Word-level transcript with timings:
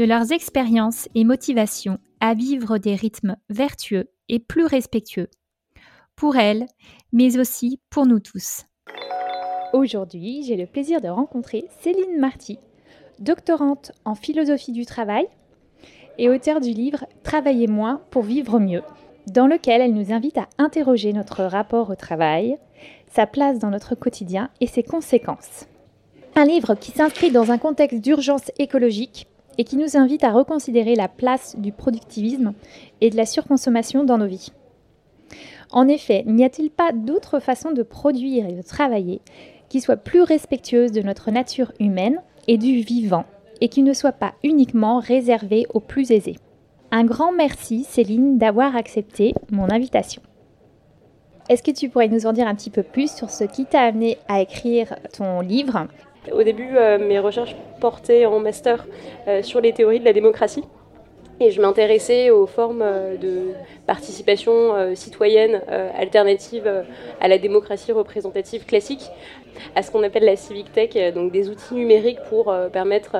de 0.00 0.06
leurs 0.06 0.32
expériences 0.32 1.10
et 1.14 1.24
motivations 1.24 1.98
à 2.20 2.32
vivre 2.32 2.78
des 2.78 2.94
rythmes 2.94 3.36
vertueux 3.50 4.08
et 4.30 4.38
plus 4.38 4.64
respectueux, 4.64 5.28
pour 6.16 6.36
elles, 6.36 6.64
mais 7.12 7.38
aussi 7.38 7.82
pour 7.90 8.06
nous 8.06 8.18
tous. 8.18 8.64
Aujourd'hui, 9.74 10.42
j'ai 10.42 10.56
le 10.56 10.64
plaisir 10.64 11.02
de 11.02 11.08
rencontrer 11.08 11.66
Céline 11.82 12.18
Marty, 12.18 12.58
doctorante 13.18 13.92
en 14.06 14.14
philosophie 14.14 14.72
du 14.72 14.86
travail 14.86 15.26
et 16.16 16.30
auteure 16.30 16.60
du 16.60 16.70
livre 16.70 17.04
Travailler 17.22 17.66
moins 17.66 18.00
pour 18.10 18.22
vivre 18.22 18.58
mieux, 18.58 18.82
dans 19.26 19.46
lequel 19.46 19.82
elle 19.82 19.92
nous 19.92 20.14
invite 20.14 20.38
à 20.38 20.48
interroger 20.56 21.12
notre 21.12 21.44
rapport 21.44 21.90
au 21.90 21.94
travail, 21.94 22.56
sa 23.12 23.26
place 23.26 23.58
dans 23.58 23.68
notre 23.68 23.94
quotidien 23.94 24.48
et 24.62 24.66
ses 24.66 24.82
conséquences. 24.82 25.66
Un 26.36 26.46
livre 26.46 26.74
qui 26.74 26.92
s'inscrit 26.92 27.30
dans 27.30 27.50
un 27.50 27.58
contexte 27.58 28.00
d'urgence 28.00 28.50
écologique 28.58 29.26
et 29.60 29.64
qui 29.64 29.76
nous 29.76 29.98
invite 29.98 30.24
à 30.24 30.32
reconsidérer 30.32 30.94
la 30.94 31.06
place 31.06 31.54
du 31.58 31.70
productivisme 31.70 32.54
et 33.02 33.10
de 33.10 33.16
la 33.18 33.26
surconsommation 33.26 34.04
dans 34.04 34.16
nos 34.16 34.26
vies. 34.26 34.52
En 35.70 35.86
effet, 35.86 36.24
n'y 36.26 36.44
a-t-il 36.44 36.70
pas 36.70 36.92
d'autre 36.92 37.40
façon 37.40 37.70
de 37.70 37.82
produire 37.82 38.46
et 38.46 38.54
de 38.54 38.62
travailler 38.62 39.20
qui 39.68 39.82
soit 39.82 39.98
plus 39.98 40.22
respectueuse 40.22 40.92
de 40.92 41.02
notre 41.02 41.30
nature 41.30 41.72
humaine 41.78 42.22
et 42.48 42.56
du 42.56 42.80
vivant, 42.80 43.26
et 43.60 43.68
qui 43.68 43.82
ne 43.82 43.92
soit 43.92 44.12
pas 44.12 44.32
uniquement 44.42 44.98
réservée 44.98 45.66
aux 45.74 45.80
plus 45.80 46.10
aisés? 46.10 46.38
Un 46.90 47.04
grand 47.04 47.30
merci 47.30 47.84
Céline 47.84 48.38
d'avoir 48.38 48.76
accepté 48.76 49.34
mon 49.50 49.70
invitation. 49.70 50.22
Est-ce 51.50 51.62
que 51.62 51.70
tu 51.70 51.90
pourrais 51.90 52.08
nous 52.08 52.24
en 52.24 52.32
dire 52.32 52.48
un 52.48 52.54
petit 52.54 52.70
peu 52.70 52.82
plus 52.82 53.14
sur 53.14 53.28
ce 53.28 53.44
qui 53.44 53.66
t'a 53.66 53.82
amené 53.82 54.16
à 54.26 54.40
écrire 54.40 54.96
ton 55.12 55.40
livre 55.40 55.86
Au 56.32 56.42
début, 56.42 56.76
euh, 56.76 56.98
mes 56.98 57.18
recherches 57.18 57.56
portaient 57.80 58.26
en 58.26 58.40
master 58.40 58.86
euh, 59.26 59.42
sur 59.42 59.60
les 59.60 59.72
théories 59.72 60.00
de 60.00 60.04
la 60.04 60.12
démocratie. 60.12 60.64
Et 61.42 61.50
je 61.50 61.62
m'intéressais 61.62 62.28
aux 62.28 62.46
formes 62.46 62.82
euh, 62.82 63.16
de 63.16 63.52
participation 63.86 64.94
citoyenne 64.94 65.62
alternative 65.98 66.84
à 67.20 67.26
la 67.26 67.38
démocratie 67.38 67.90
représentative 67.90 68.64
classique, 68.66 69.10
à 69.74 69.82
ce 69.82 69.90
qu'on 69.90 70.02
appelle 70.04 70.24
la 70.24 70.36
civic 70.36 70.70
tech, 70.72 70.90
donc 71.12 71.32
des 71.32 71.48
outils 71.48 71.74
numériques 71.74 72.20
pour 72.28 72.54
permettre 72.72 73.16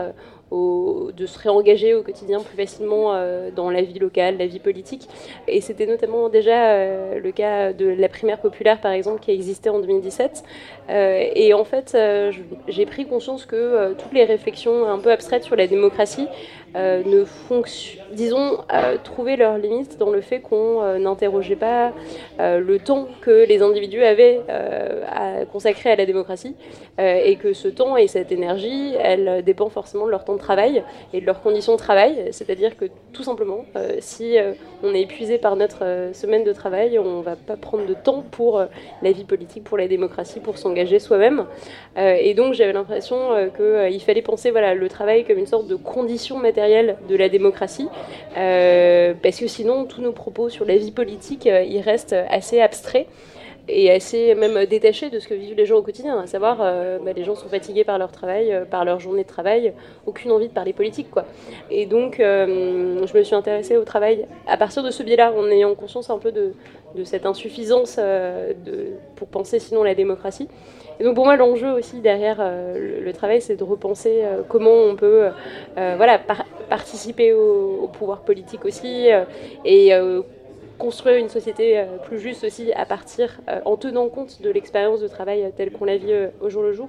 de 0.52 1.26
se 1.26 1.38
réengager 1.40 1.94
au 1.94 2.04
quotidien 2.04 2.38
plus 2.38 2.56
facilement 2.56 3.12
dans 3.56 3.68
la 3.68 3.82
vie 3.82 3.98
locale, 3.98 4.38
la 4.38 4.46
vie 4.46 4.60
politique. 4.60 5.08
Et 5.48 5.60
c'était 5.60 5.86
notamment 5.86 6.28
déjà 6.28 7.16
le 7.18 7.32
cas 7.32 7.72
de 7.72 7.86
la 7.86 8.08
primaire 8.08 8.38
populaire, 8.38 8.80
par 8.80 8.92
exemple, 8.92 9.18
qui 9.20 9.32
existait 9.32 9.70
en 9.70 9.80
2017. 9.80 10.44
Euh, 10.90 11.24
et 11.34 11.54
en 11.54 11.64
fait, 11.64 11.96
j'ai 12.68 12.86
pris 12.86 13.06
conscience 13.06 13.46
que 13.46 13.94
toutes 13.94 14.12
les 14.12 14.24
réflexions 14.24 14.88
un 14.88 14.98
peu 14.98 15.10
abstraites 15.10 15.44
sur 15.44 15.56
la 15.56 15.66
démocratie 15.66 16.26
ne 16.74 17.24
fonctionnent, 17.24 18.04
disons, 18.12 18.58
trouver 19.02 19.36
leurs 19.36 19.58
limites 19.58 19.98
dans 19.98 20.10
le 20.10 20.20
fait 20.20 20.40
qu'on 20.40 20.98
n'interrogeait 20.98 21.56
pas 21.56 21.92
le 22.38 22.78
temps 22.78 23.08
que 23.20 23.44
les 23.44 23.62
individus 23.62 24.02
avaient 24.02 24.40
à 24.48 25.44
consacrer 25.46 25.90
à 25.90 25.96
la 25.96 26.06
démocratie 26.06 26.54
et 26.98 27.36
que 27.36 27.52
ce 27.52 27.68
temps 27.68 27.96
et 27.96 28.06
cette 28.06 28.30
énergie, 28.30 28.94
elle 29.00 29.42
dépend 29.44 29.68
forcément 29.68 30.06
de 30.06 30.10
leur 30.10 30.24
temps 30.24 30.36
travail 30.40 30.82
et 31.12 31.20
de 31.20 31.26
leurs 31.26 31.42
conditions 31.42 31.72
de 31.72 31.78
travail. 31.78 32.28
C'est-à-dire 32.32 32.76
que 32.76 32.86
tout 33.12 33.22
simplement, 33.22 33.64
euh, 33.76 33.96
si 34.00 34.38
euh, 34.38 34.52
on 34.82 34.94
est 34.94 35.02
épuisé 35.02 35.38
par 35.38 35.56
notre 35.56 35.84
euh, 35.84 36.12
semaine 36.12 36.44
de 36.44 36.52
travail, 36.52 36.98
on 36.98 37.18
ne 37.18 37.22
va 37.22 37.36
pas 37.36 37.56
prendre 37.56 37.86
de 37.86 37.94
temps 37.94 38.24
pour 38.30 38.62
la 39.02 39.12
vie 39.12 39.24
politique, 39.24 39.64
pour 39.64 39.78
la 39.78 39.88
démocratie, 39.88 40.40
pour 40.40 40.58
s'engager 40.58 40.79
soi-même. 40.98 41.46
et 41.96 42.34
donc 42.34 42.54
j'avais 42.54 42.72
l'impression 42.72 43.50
qu'il 43.56 44.00
fallait 44.00 44.22
penser 44.22 44.50
voilà, 44.50 44.74
le 44.74 44.88
travail 44.88 45.24
comme 45.24 45.38
une 45.38 45.46
sorte 45.46 45.66
de 45.66 45.76
condition 45.76 46.38
matérielle 46.38 46.96
de 47.08 47.16
la 47.16 47.28
démocratie, 47.28 47.88
parce 48.34 49.38
que 49.38 49.46
sinon 49.46 49.84
tous 49.84 50.00
nos 50.00 50.12
propos 50.12 50.48
sur 50.48 50.64
la 50.64 50.76
vie 50.76 50.92
politique, 50.92 51.46
ils 51.46 51.80
restent 51.80 52.16
assez 52.28 52.60
abstraits 52.60 53.06
et 53.68 53.90
assez 53.90 54.34
même 54.34 54.66
détaché 54.66 55.10
de 55.10 55.18
ce 55.18 55.28
que 55.28 55.34
vivent 55.34 55.56
les 55.56 55.66
gens 55.66 55.76
au 55.76 55.82
quotidien, 55.82 56.18
à 56.18 56.26
savoir 56.26 56.58
euh, 56.60 56.98
bah, 56.98 57.12
les 57.12 57.24
gens 57.24 57.34
sont 57.34 57.48
fatigués 57.48 57.84
par 57.84 57.98
leur 57.98 58.10
travail, 58.10 58.52
euh, 58.52 58.64
par 58.64 58.84
leur 58.84 59.00
journée 59.00 59.22
de 59.22 59.28
travail, 59.28 59.72
aucune 60.06 60.32
envie 60.32 60.48
de 60.48 60.52
parler 60.52 60.72
politique 60.72 61.10
quoi. 61.10 61.24
Et 61.70 61.86
donc 61.86 62.20
euh, 62.20 63.06
je 63.06 63.16
me 63.16 63.22
suis 63.22 63.34
intéressée 63.34 63.76
au 63.76 63.84
travail 63.84 64.26
à 64.46 64.56
partir 64.56 64.82
de 64.82 64.90
ce 64.90 65.02
biais-là, 65.02 65.32
en 65.32 65.46
ayant 65.48 65.74
conscience 65.74 66.10
un 66.10 66.18
peu 66.18 66.32
de, 66.32 66.52
de 66.94 67.04
cette 67.04 67.26
insuffisance 67.26 67.96
de, 67.96 68.88
pour 69.16 69.28
penser 69.28 69.58
sinon 69.58 69.82
la 69.82 69.94
démocratie. 69.94 70.48
Et 70.98 71.04
donc 71.04 71.14
pour 71.14 71.24
moi 71.24 71.36
l'enjeu 71.36 71.70
aussi 71.70 72.00
derrière 72.00 72.38
le, 72.74 73.12
travail 73.12 73.40
c'est 73.40 73.56
de 73.56 73.64
repenser 73.64 74.22
comment 74.48 74.74
on 74.74 74.96
peut 74.96 75.28
voilà, 75.76 76.18
participer 76.68 77.32
au, 77.32 77.80
au, 77.84 77.88
pouvoir 77.88 78.20
politique 78.20 78.64
aussi 78.64 79.08
et 79.64 79.92
construire 80.80 81.18
une 81.18 81.28
société 81.28 81.78
euh, 81.78 81.84
plus 82.02 82.18
juste 82.18 82.42
aussi 82.42 82.72
à 82.72 82.86
partir, 82.86 83.40
euh, 83.48 83.60
en 83.64 83.76
tenant 83.76 84.08
compte 84.08 84.42
de 84.42 84.50
l'expérience 84.50 85.00
de 85.00 85.06
travail 85.06 85.44
euh, 85.44 85.50
telle 85.56 85.70
qu'on 85.70 85.84
la 85.84 85.98
vit 85.98 86.14
au 86.40 86.48
jour 86.48 86.62
le 86.62 86.72
jour. 86.72 86.88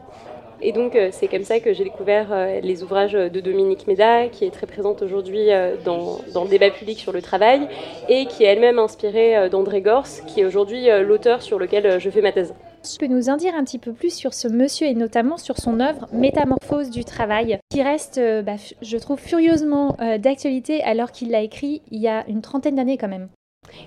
Et 0.63 0.71
donc, 0.71 0.95
c'est 1.09 1.27
comme 1.27 1.43
ça 1.43 1.59
que 1.59 1.73
j'ai 1.73 1.83
découvert 1.83 2.27
les 2.61 2.83
ouvrages 2.83 3.13
de 3.13 3.39
Dominique 3.39 3.87
Méda, 3.87 4.27
qui 4.27 4.45
est 4.45 4.51
très 4.51 4.67
présente 4.67 5.01
aujourd'hui 5.01 5.47
dans, 5.83 6.19
le 6.43 6.49
débat 6.49 6.69
public 6.69 6.99
sur 6.99 7.11
le 7.11 7.19
travail, 7.19 7.67
et 8.09 8.27
qui 8.27 8.43
est 8.43 8.47
elle-même 8.47 8.77
inspirée 8.77 9.49
d'André 9.49 9.81
Gors, 9.81 10.05
qui 10.27 10.41
est 10.41 10.45
aujourd'hui 10.45 10.85
l'auteur 11.01 11.41
sur 11.41 11.57
lequel 11.57 11.99
je 11.99 12.09
fais 12.11 12.21
ma 12.21 12.31
thèse. 12.31 12.53
Tu 12.83 12.99
peux 12.99 13.11
nous 13.11 13.29
en 13.29 13.37
dire 13.37 13.55
un 13.55 13.63
petit 13.63 13.79
peu 13.79 13.91
plus 13.91 14.13
sur 14.13 14.35
ce 14.35 14.47
monsieur 14.47 14.85
et 14.85 14.93
notamment 14.93 15.37
sur 15.37 15.57
son 15.57 15.79
œuvre 15.79 16.07
Métamorphose 16.13 16.91
du 16.91 17.05
travail, 17.05 17.57
qui 17.71 17.81
reste, 17.81 18.21
bah, 18.45 18.57
je 18.83 18.97
trouve, 18.97 19.19
furieusement 19.19 19.97
d'actualité 20.19 20.83
alors 20.83 21.11
qu'il 21.11 21.31
l'a 21.31 21.41
écrit 21.41 21.81
il 21.89 22.01
y 22.01 22.07
a 22.07 22.23
une 22.27 22.43
trentaine 22.43 22.75
d'années 22.75 22.99
quand 22.99 23.07
même. 23.07 23.29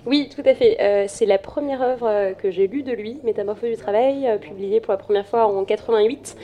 Oui, 0.05 0.29
tout 0.33 0.41
à 0.45 0.53
fait. 0.53 0.77
Euh, 0.81 1.05
c'est 1.07 1.25
la 1.25 1.37
première 1.37 1.81
œuvre 1.81 2.07
euh, 2.07 2.33
que 2.33 2.51
j'ai 2.51 2.67
lue 2.67 2.83
de 2.83 2.91
lui, 2.91 3.19
Métamorphose 3.23 3.69
du 3.69 3.77
travail, 3.77 4.27
euh, 4.27 4.37
publiée 4.37 4.79
pour 4.79 4.91
la 4.91 4.97
première 4.97 5.25
fois 5.25 5.45
en 5.47 5.63
88, 5.63 6.37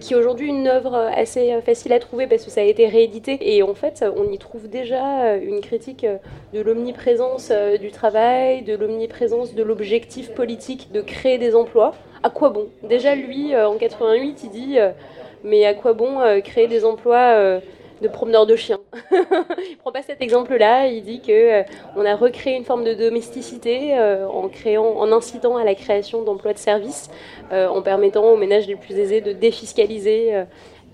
qui 0.00 0.12
est 0.12 0.16
aujourd'hui 0.16 0.48
une 0.48 0.66
œuvre 0.66 0.94
assez 0.94 1.60
facile 1.62 1.92
à 1.92 1.98
trouver 1.98 2.26
parce 2.26 2.44
que 2.44 2.50
ça 2.50 2.60
a 2.60 2.64
été 2.64 2.86
réédité. 2.86 3.38
Et 3.40 3.62
en 3.62 3.74
fait, 3.74 4.04
on 4.16 4.30
y 4.30 4.38
trouve 4.38 4.68
déjà 4.68 5.36
une 5.36 5.60
critique 5.60 6.06
de 6.52 6.60
l'omniprésence 6.60 7.50
du 7.80 7.90
travail, 7.90 8.62
de 8.62 8.74
l'omniprésence 8.74 9.54
de 9.54 9.62
l'objectif 9.62 10.32
politique 10.32 10.92
de 10.92 11.00
créer 11.00 11.38
des 11.38 11.54
emplois. 11.54 11.94
À 12.22 12.30
quoi 12.30 12.50
bon? 12.50 12.68
Déjà, 12.82 13.14
lui, 13.14 13.56
en 13.56 13.76
88, 13.76 14.40
il 14.44 14.50
dit 14.50 14.78
Mais 15.44 15.64
à 15.64 15.74
quoi 15.74 15.92
bon 15.92 16.18
créer 16.42 16.66
des 16.66 16.84
emplois 16.84 17.60
de 18.02 18.08
promeneur 18.08 18.46
de 18.46 18.56
chiens. 18.56 18.80
il 19.70 19.76
prend 19.78 19.92
pas 19.92 20.02
cet 20.02 20.20
exemple-là. 20.20 20.88
Il 20.88 21.02
dit 21.02 21.20
que 21.20 21.32
euh, 21.32 21.62
on 21.96 22.04
a 22.04 22.14
recréé 22.14 22.56
une 22.56 22.64
forme 22.64 22.84
de 22.84 22.94
domesticité 22.94 23.96
euh, 23.98 24.26
en 24.28 24.48
créant, 24.48 24.98
en 24.98 25.12
incitant 25.12 25.56
à 25.56 25.64
la 25.64 25.74
création 25.74 26.22
d'emplois 26.22 26.52
de 26.52 26.58
services, 26.58 27.10
euh, 27.52 27.68
en 27.68 27.82
permettant 27.82 28.24
aux 28.24 28.36
ménages 28.36 28.66
les 28.66 28.76
plus 28.76 28.94
aisés 28.98 29.20
de 29.20 29.32
défiscaliser. 29.32 30.44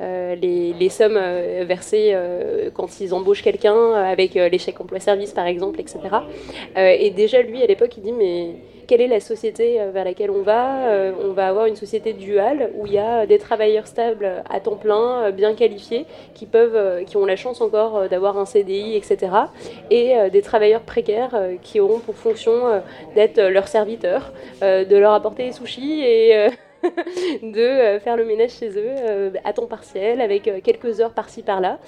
Les, 0.00 0.72
les, 0.72 0.88
sommes 0.88 1.20
versées 1.66 2.16
quand 2.72 3.00
ils 3.00 3.12
embauchent 3.12 3.42
quelqu'un 3.42 3.92
avec 3.92 4.32
l'échec 4.32 4.80
emploi-service 4.80 5.34
par 5.34 5.46
exemple, 5.46 5.78
etc. 5.78 5.98
et 6.74 7.10
déjà 7.10 7.42
lui 7.42 7.62
à 7.62 7.66
l'époque 7.66 7.98
il 7.98 8.04
dit 8.04 8.12
mais 8.12 8.54
quelle 8.90 9.02
est 9.02 9.06
la 9.06 9.20
société 9.20 9.80
euh, 9.80 9.92
vers 9.92 10.04
laquelle 10.04 10.32
on 10.32 10.42
va 10.42 10.88
euh, 10.88 11.12
On 11.22 11.32
va 11.32 11.46
avoir 11.46 11.66
une 11.66 11.76
société 11.76 12.12
duale 12.12 12.72
où 12.74 12.88
il 12.88 12.94
y 12.94 12.98
a 12.98 13.24
des 13.24 13.38
travailleurs 13.38 13.86
stables 13.86 14.42
à 14.50 14.58
temps 14.58 14.74
plein, 14.74 15.26
euh, 15.26 15.30
bien 15.30 15.54
qualifiés, 15.54 16.06
qui, 16.34 16.44
peuvent, 16.44 17.04
qui 17.04 17.16
ont 17.16 17.24
la 17.24 17.36
chance 17.36 17.60
encore 17.60 18.08
d'avoir 18.08 18.36
un 18.36 18.46
CDI, 18.46 18.96
etc. 18.96 19.28
Et 19.90 20.14
des 20.32 20.42
travailleurs 20.42 20.80
précaires 20.80 21.38
qui 21.62 21.78
auront 21.78 22.00
pour 22.00 22.16
fonction 22.16 22.82
d'être 23.14 23.40
leurs 23.40 23.68
serviteurs, 23.68 24.32
de 24.62 24.96
leur 24.96 25.12
apporter 25.12 25.44
des 25.44 25.52
sushis 25.52 26.00
et 26.02 26.48
de 27.42 27.98
faire 27.98 28.16
le 28.16 28.24
ménage 28.24 28.50
chez 28.52 28.70
eux 28.70 29.32
à 29.44 29.52
temps 29.52 29.66
partiel, 29.66 30.20
avec 30.20 30.50
quelques 30.62 31.00
heures 31.00 31.12
par-ci 31.12 31.42
par-là, 31.42 31.78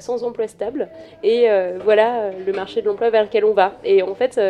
sans 0.00 0.24
emploi 0.24 0.48
stable. 0.48 0.88
Et 1.22 1.48
voilà 1.84 2.30
le 2.30 2.52
marché 2.52 2.82
de 2.82 2.86
l'emploi 2.86 3.10
vers 3.10 3.24
lequel 3.24 3.44
on 3.44 3.52
va. 3.52 3.74
Et 3.84 4.02
en 4.02 4.14
fait, 4.14 4.40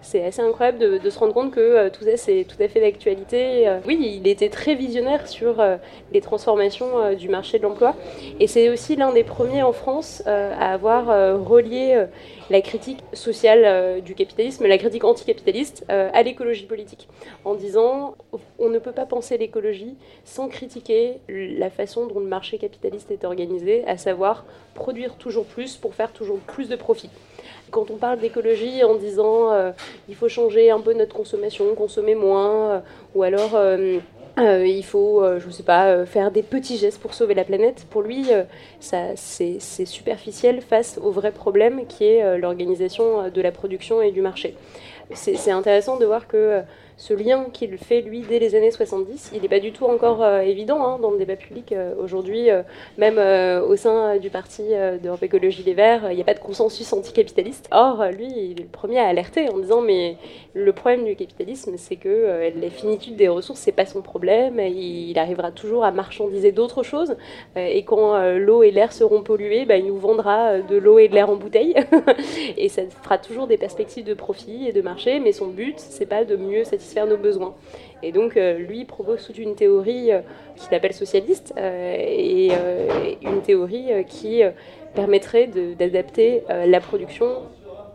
c'est 0.00 0.24
assez 0.24 0.42
incroyable 0.42 0.78
de, 0.78 1.10
se 1.10 1.18
rendre 1.18 1.34
compte 1.34 1.50
que 1.50 1.88
tout 1.88 2.04
ça, 2.04 2.16
c'est 2.16 2.46
tout 2.48 2.62
à 2.62 2.68
fait 2.68 2.80
d'actualité. 2.80 3.70
oui, 3.86 4.20
il 4.22 4.28
était 4.28 4.48
très 4.48 4.74
visionnaire 4.74 5.28
sur 5.28 5.62
les 6.12 6.20
transformations 6.20 7.14
du 7.14 7.28
marché 7.28 7.58
de 7.58 7.64
l'emploi. 7.64 7.94
Et 8.38 8.46
c'est 8.46 8.68
aussi 8.68 8.96
l'un 8.96 9.12
des 9.12 9.24
premiers 9.24 9.62
en 9.62 9.72
France 9.72 10.22
à 10.26 10.72
avoir 10.72 11.06
relié 11.46 12.06
la 12.50 12.60
critique 12.60 12.98
sociale 13.12 13.62
euh, 13.64 14.00
du 14.00 14.14
capitalisme, 14.14 14.66
la 14.66 14.76
critique 14.76 15.04
anticapitaliste 15.04 15.86
euh, 15.90 16.10
à 16.12 16.22
l'écologie 16.22 16.66
politique, 16.66 17.08
en 17.44 17.54
disant 17.54 18.16
on 18.58 18.68
ne 18.68 18.78
peut 18.78 18.92
pas 18.92 19.06
penser 19.06 19.38
l'écologie 19.38 19.96
sans 20.24 20.48
critiquer 20.48 21.20
la 21.28 21.70
façon 21.70 22.06
dont 22.06 22.18
le 22.18 22.26
marché 22.26 22.58
capitaliste 22.58 23.10
est 23.10 23.24
organisé, 23.24 23.84
à 23.86 23.96
savoir 23.96 24.44
produire 24.74 25.14
toujours 25.14 25.46
plus 25.46 25.76
pour 25.76 25.94
faire 25.94 26.12
toujours 26.12 26.38
plus 26.40 26.68
de 26.68 26.76
profit 26.76 27.10
quand 27.70 27.92
on 27.92 27.96
parle 27.96 28.18
d'écologie 28.18 28.82
en 28.82 28.96
disant 28.96 29.52
euh, 29.52 29.70
il 30.08 30.16
faut 30.16 30.28
changer 30.28 30.72
un 30.72 30.80
peu 30.80 30.92
notre 30.92 31.14
consommation, 31.14 31.72
consommer 31.76 32.16
moins, 32.16 32.82
ou 33.14 33.22
alors 33.22 33.56
il 34.40 34.84
faut, 34.84 35.22
euh, 35.22 35.40
je 35.40 35.46
ne 35.46 35.52
sais 35.52 35.62
pas, 35.62 35.86
euh, 35.86 36.06
faire 36.06 36.30
des 36.30 36.42
petits 36.42 36.76
gestes 36.76 37.00
pour 37.00 37.14
sauver 37.14 37.34
la 37.34 37.44
planète. 37.44 37.86
Pour 37.90 38.02
lui, 38.02 38.26
c'est 38.80 39.86
superficiel 39.86 40.60
face 40.60 40.98
au 41.02 41.10
vrai 41.10 41.32
problème 41.32 41.86
qui 41.86 42.04
est 42.04 42.38
l'organisation 42.38 43.28
de 43.30 43.40
la 43.40 43.52
production 43.52 44.02
et 44.02 44.10
du 44.10 44.20
marché. 44.20 44.54
C'est 45.12 45.50
intéressant 45.50 45.98
de 45.98 46.06
voir 46.06 46.28
que 46.28 46.62
ce 47.00 47.14
lien 47.14 47.46
qu'il 47.50 47.78
fait, 47.78 48.02
lui, 48.02 48.20
dès 48.28 48.38
les 48.38 48.54
années 48.54 48.70
70, 48.70 49.32
il 49.34 49.40
n'est 49.40 49.48
pas 49.48 49.58
du 49.58 49.72
tout 49.72 49.86
encore 49.86 50.22
euh, 50.22 50.40
évident 50.40 50.84
hein, 50.84 50.98
dans 51.00 51.10
le 51.10 51.16
débat 51.16 51.36
public. 51.36 51.72
Euh, 51.72 51.94
aujourd'hui, 51.98 52.50
euh, 52.50 52.62
même 52.98 53.18
au 53.66 53.74
sein 53.76 54.18
du 54.18 54.28
parti 54.28 54.64
d'Europe 55.02 55.22
Écologie 55.22 55.62
Les 55.62 55.72
Verts, 55.72 56.12
il 56.12 56.16
n'y 56.16 56.20
a 56.20 56.26
pas 56.26 56.34
de 56.34 56.40
consensus 56.40 56.92
anticapitaliste. 56.92 57.68
Or, 57.70 58.04
lui, 58.12 58.26
il 58.26 58.60
est 58.60 58.64
le 58.64 58.68
premier 58.68 58.98
à 58.98 59.06
alerter 59.06 59.48
en 59.48 59.58
disant 59.58 59.80
Mais 59.80 60.16
le 60.52 60.72
problème 60.74 61.06
du 61.06 61.16
capitalisme, 61.16 61.72
c'est 61.78 61.96
que 61.96 62.50
la 62.54 62.68
finitude 62.68 63.16
des 63.16 63.28
ressources, 63.28 63.60
c'est 63.60 63.72
pas 63.72 63.86
son 63.86 64.02
problème. 64.02 64.60
Il, 64.60 65.18
arrivera 65.18 65.52
toujours 65.52 65.84
à 65.84 65.92
marchandiser 65.92 66.52
d'autres 66.52 66.82
choses. 66.82 67.16
et 67.56 67.82
quand 67.84 68.18
l'eau 68.36 68.62
et 68.62 68.70
l'air 68.70 68.92
seront 68.92 69.22
pollués, 69.22 69.64
bah, 69.64 69.76
il 69.76 69.86
nous 69.86 69.96
vendra 69.96 70.58
de 70.58 70.76
l'eau 70.76 70.98
et 70.98 71.08
de 71.08 71.14
l'air 71.14 71.30
en 71.30 71.36
bouteille. 71.36 71.74
et 72.58 72.68
ça 72.68 72.82
fera 73.02 73.16
toujours 73.18 73.46
des 73.46 73.56
perspectives 73.56 74.04
de 74.04 74.14
profit 74.14 74.68
et 74.68 74.72
de 74.72 74.82
marché. 74.82 75.18
Mais 75.20 75.32
son 75.32 75.46
but, 75.46 75.78
c'est 75.78 76.06
pas 76.06 76.24
de 76.24 76.36
mieux 76.36 76.64
satisfaire 76.64 76.89
faire 76.92 77.06
nos 77.06 77.16
besoins. 77.16 77.54
Et 78.02 78.12
donc, 78.12 78.36
euh, 78.36 78.58
lui 78.58 78.84
propose 78.84 79.26
toute 79.26 79.38
une 79.38 79.54
théorie 79.54 80.12
euh, 80.12 80.20
qu'il 80.56 80.74
appelle 80.74 80.92
socialiste 80.92 81.52
euh, 81.58 81.94
et 81.98 82.50
une 83.22 83.42
théorie 83.42 83.88
qui 84.06 84.42
permettrait 84.94 85.46
d'adapter 85.46 86.42
la 86.48 86.80
production 86.80 87.42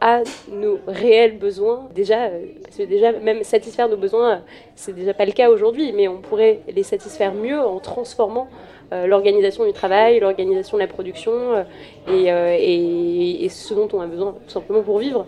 à 0.02 0.22
nos 0.52 0.80
réels 0.88 1.38
besoins. 1.38 1.88
Déjà, 1.94 2.30
parce 2.64 2.78
déjà, 2.78 3.12
même 3.12 3.44
satisfaire 3.44 3.90
nos 3.90 3.98
besoins, 3.98 4.42
c'est 4.76 4.94
déjà 4.94 5.14
pas 5.14 5.26
le 5.26 5.32
cas 5.32 5.50
aujourd'hui, 5.50 5.92
mais 5.94 6.08
on 6.08 6.22
pourrait 6.22 6.62
les 6.74 6.84
satisfaire 6.84 7.34
mieux 7.34 7.60
en 7.60 7.80
transformant 7.80 8.48
l'organisation 8.92 9.66
du 9.66 9.74
travail, 9.74 10.20
l'organisation 10.20 10.78
de 10.78 10.84
la 10.84 10.88
production 10.88 11.66
et, 12.08 12.26
et, 12.26 13.50
ce 13.50 13.74
dont 13.74 13.90
on 13.94 14.02
a 14.02 14.08
besoin 14.08 14.36
tout 14.46 14.54
simplement 14.54 14.82
pour 14.82 15.00
vivre. 15.00 15.26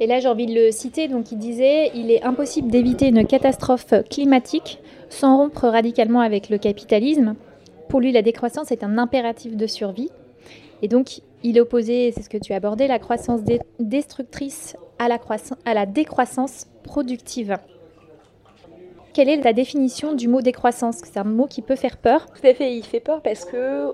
Et 0.00 0.06
là, 0.06 0.18
j'ai 0.18 0.28
envie 0.28 0.46
de 0.46 0.54
le 0.54 0.72
citer. 0.72 1.08
Donc, 1.08 1.30
il 1.30 1.38
disait 1.38 1.90
Il 1.94 2.10
est 2.10 2.24
impossible 2.24 2.70
d'éviter 2.70 3.08
une 3.08 3.26
catastrophe 3.26 3.92
climatique 4.08 4.80
sans 5.10 5.36
rompre 5.36 5.68
radicalement 5.68 6.20
avec 6.20 6.48
le 6.48 6.58
capitalisme. 6.58 7.34
Pour 7.88 8.00
lui, 8.00 8.10
la 8.10 8.22
décroissance 8.22 8.72
est 8.72 8.82
un 8.82 8.98
impératif 8.98 9.56
de 9.56 9.66
survie. 9.66 10.10
Et 10.82 10.88
donc, 10.88 11.20
il 11.42 11.60
opposait, 11.60 12.12
c'est 12.14 12.22
ce 12.22 12.30
que 12.30 12.38
tu 12.38 12.52
as 12.52 12.56
abordé, 12.56 12.86
la 12.86 12.98
croissance 12.98 13.40
destructrice 13.78 14.76
à 14.98 15.08
la, 15.08 15.18
à 15.66 15.74
la 15.74 15.86
décroissance 15.86 16.66
productive. 16.82 17.58
Quelle 19.12 19.28
est 19.28 19.42
la 19.42 19.52
définition 19.52 20.14
du 20.14 20.28
mot 20.28 20.40
décroissance? 20.40 20.98
C'est 21.04 21.18
un 21.18 21.24
mot 21.24 21.46
qui 21.46 21.62
peut 21.62 21.76
faire 21.76 21.96
peur. 21.96 22.26
Tout 22.26 22.46
à 22.46 22.54
fait, 22.54 22.76
il 22.76 22.84
fait 22.84 23.00
peur 23.00 23.20
parce 23.22 23.44
que 23.44 23.92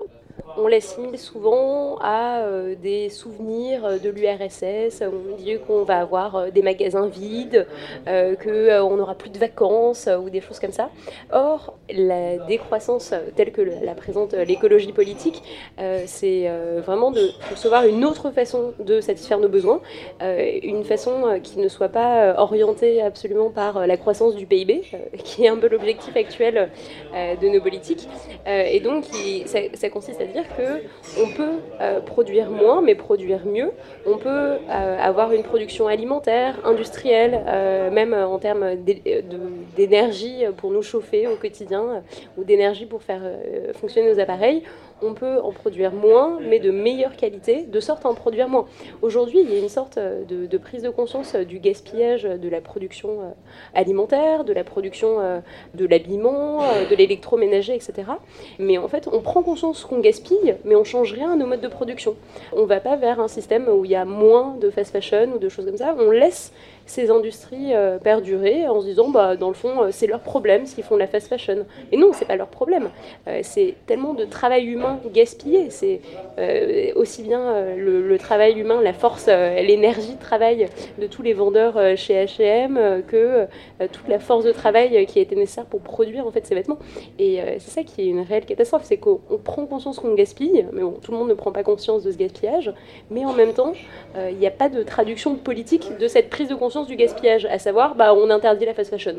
on 0.57 0.67
l'assimile 0.67 1.17
souvent 1.17 1.97
à 2.01 2.39
euh, 2.39 2.75
des 2.75 3.09
souvenirs 3.09 3.99
de 4.01 4.09
l'URSS. 4.09 5.03
On 5.03 5.35
dit 5.35 5.57
qu'on 5.65 5.83
va 5.83 5.99
avoir 5.99 6.35
euh, 6.35 6.49
des 6.49 6.61
magasins 6.61 7.07
vides, 7.07 7.67
euh, 8.07 8.35
qu'on 8.35 8.97
n'aura 8.97 9.15
plus 9.15 9.29
de 9.29 9.37
vacances 9.37 10.09
ou 10.21 10.29
des 10.29 10.41
choses 10.41 10.59
comme 10.59 10.71
ça. 10.71 10.89
Or, 11.31 11.75
la 11.89 12.37
décroissance 12.37 13.13
telle 13.35 13.51
que 13.51 13.61
la 13.61 13.93
présente 13.93 14.33
l'écologie 14.33 14.91
politique, 14.91 15.43
c'est 16.05 16.49
vraiment 16.85 17.11
de 17.11 17.29
concevoir 17.49 17.85
une 17.85 18.03
autre 18.03 18.31
façon 18.31 18.73
de 18.79 18.99
satisfaire 19.01 19.39
nos 19.39 19.47
besoins, 19.47 19.81
une 20.19 20.83
façon 20.83 21.39
qui 21.41 21.59
ne 21.59 21.67
soit 21.67 21.89
pas 21.89 22.35
orientée 22.37 23.01
absolument 23.01 23.49
par 23.49 23.87
la 23.87 23.97
croissance 23.97 24.35
du 24.35 24.45
PIB, 24.45 24.83
qui 25.23 25.45
est 25.45 25.49
un 25.49 25.57
peu 25.57 25.67
l'objectif 25.69 26.15
actuel 26.15 26.69
de 27.13 27.47
nos 27.47 27.61
politiques. 27.61 28.07
et 28.45 28.79
donc, 28.79 29.05
ça, 29.45 29.59
ça 29.73 29.89
consiste 29.89 30.21
à 30.21 30.25
dire 30.25 30.46
qu'on 30.55 31.29
peut 31.35 31.59
euh, 31.81 31.99
produire 31.99 32.49
moins, 32.49 32.81
mais 32.81 32.95
produire 32.95 33.45
mieux. 33.45 33.71
On 34.05 34.17
peut 34.17 34.29
euh, 34.29 34.57
avoir 34.99 35.31
une 35.31 35.43
production 35.43 35.87
alimentaire, 35.87 36.59
industrielle, 36.65 37.43
euh, 37.47 37.91
même 37.91 38.13
en 38.13 38.39
termes 38.39 38.75
d'énergie 39.75 40.43
pour 40.57 40.71
nous 40.71 40.81
chauffer 40.81 41.27
au 41.27 41.35
quotidien, 41.35 42.03
ou 42.37 42.43
d'énergie 42.43 42.85
pour 42.85 43.03
faire 43.03 43.21
fonctionner 43.79 44.13
nos 44.13 44.19
appareils 44.19 44.63
on 45.01 45.13
peut 45.13 45.39
en 45.41 45.51
produire 45.51 45.91
moins, 45.93 46.39
mais 46.41 46.59
de 46.59 46.71
meilleure 46.71 47.15
qualité, 47.15 47.63
de 47.63 47.79
sorte 47.79 48.05
à 48.05 48.09
en 48.09 48.13
produire 48.13 48.49
moins. 48.49 48.65
Aujourd'hui, 49.01 49.39
il 49.41 49.51
y 49.51 49.55
a 49.55 49.59
une 49.59 49.69
sorte 49.69 49.99
de, 49.99 50.57
prise 50.57 50.81
de 50.81 50.89
conscience 50.89 51.35
du 51.35 51.59
gaspillage 51.59 52.23
de 52.23 52.49
la 52.49 52.61
production 52.61 53.21
euh, 53.21 53.29
alimentaire, 53.75 54.43
de 54.43 54.53
la 54.53 54.63
production 54.63 55.19
euh, 55.19 55.39
de 55.75 55.85
l'habillement, 55.85 56.63
euh, 56.63 56.89
de 56.89 56.95
l'électroménager, 56.95 57.75
etc. 57.75 57.93
Mais 58.59 58.77
en 58.77 58.87
fait, 58.87 59.07
on 59.11 59.21
prend 59.21 59.43
conscience 59.43 59.85
qu'on 59.85 59.99
gaspille, 59.99 60.55
mais 60.65 60.75
on 60.75 60.83
change 60.83 61.13
rien 61.13 61.33
à 61.33 61.35
nos 61.35 61.45
modes 61.45 61.61
de 61.61 61.67
production. 61.67 62.15
On 62.53 62.61
ne 62.61 62.67
va 62.67 62.79
pas 62.79 62.95
vers 62.95 63.19
un 63.19 63.27
système 63.27 63.67
où 63.67 63.85
il 63.85 63.91
y 63.91 63.95
a 63.95 64.05
moins 64.05 64.55
de 64.59 64.69
fast 64.69 64.91
fashion 64.91 65.33
ou 65.35 65.37
de 65.37 65.49
choses 65.49 65.65
comme 65.65 65.77
ça. 65.77 65.95
On 65.99 66.09
laisse 66.09 66.51
ces 66.87 67.11
industries 67.11 67.73
euh, 67.73 67.97
perdurer 67.97 68.67
en 68.67 68.81
se 68.81 68.85
disant 68.85 69.09
bah 69.09 69.35
dans 69.35 69.49
le 69.49 69.53
fond 69.53 69.83
euh, 69.83 69.89
c'est 69.91 70.07
leur 70.07 70.21
problème 70.21 70.65
s'ils 70.65 70.83
font 70.83 70.95
de 70.95 70.99
la 70.99 71.07
fast 71.07 71.27
fashion. 71.27 71.65
Et 71.91 71.97
non, 71.97 72.11
c'est 72.13 72.25
pas 72.25 72.35
leur 72.35 72.47
problème. 72.47 72.89
Euh, 73.27 73.41
c'est 73.43 73.75
tellement 73.85 74.13
de 74.13 74.25
travail 74.25 74.65
humain 74.65 74.99
gaspillé. 75.13 75.69
C'est 75.69 76.01
aussi 76.95 77.23
bien 77.23 77.75
le, 77.75 78.17
travail 78.17 78.59
humain, 78.59 78.81
la 78.81 78.93
force, 78.93 79.27
l'énergie 79.27 80.15
de 80.15 80.19
travail 80.19 80.67
de 80.99 81.07
tous 81.07 81.21
les 81.21 81.33
vendeurs 81.33 81.97
chez 81.97 82.13
H&M 82.25 83.03
que 83.07 83.45
toute 83.91 84.07
la 84.07 84.19
force 84.19 84.43
de 84.45 84.51
travail 84.51 85.05
qui 85.05 85.19
a 85.19 85.21
été 85.21 85.35
nécessaire 85.35 85.65
pour 85.65 85.81
produire 85.81 86.25
en 86.25 86.31
fait 86.31 86.45
ces 86.45 86.55
vêtements. 86.55 86.79
Et 87.19 87.39
c'est 87.59 87.71
ça 87.71 87.83
qui 87.83 88.01
est 88.01 88.05
une 88.05 88.21
réelle 88.21 88.45
catastrophe, 88.45 88.83
c'est 88.85 88.97
qu'on 88.97 89.19
prend 89.43 89.65
conscience 89.65 89.99
qu'on 89.99 90.13
gaspille, 90.13 90.65
mais 90.71 90.81
bon, 90.81 90.97
tout 91.01 91.11
le 91.11 91.17
monde 91.17 91.29
ne 91.29 91.33
prend 91.33 91.51
pas 91.51 91.63
conscience 91.63 92.03
de 92.03 92.11
ce 92.11 92.17
gaspillage, 92.17 92.71
mais 93.09 93.25
en 93.25 93.33
même 93.33 93.53
temps, 93.53 93.73
il 94.15 94.37
n'y 94.37 94.47
a 94.47 94.51
pas 94.51 94.69
de 94.69 94.83
traduction 94.83 95.35
politique 95.35 95.97
de 95.99 96.07
cette 96.07 96.29
prise 96.29 96.47
de 96.47 96.55
conscience 96.55 96.76
du 96.85 96.95
gaspillage, 96.95 97.45
à 97.45 97.59
savoir 97.59 97.95
bah, 97.95 98.13
on 98.13 98.29
interdit 98.29 98.65
la 98.65 98.73
fast 98.73 98.89
fashion. 98.89 99.15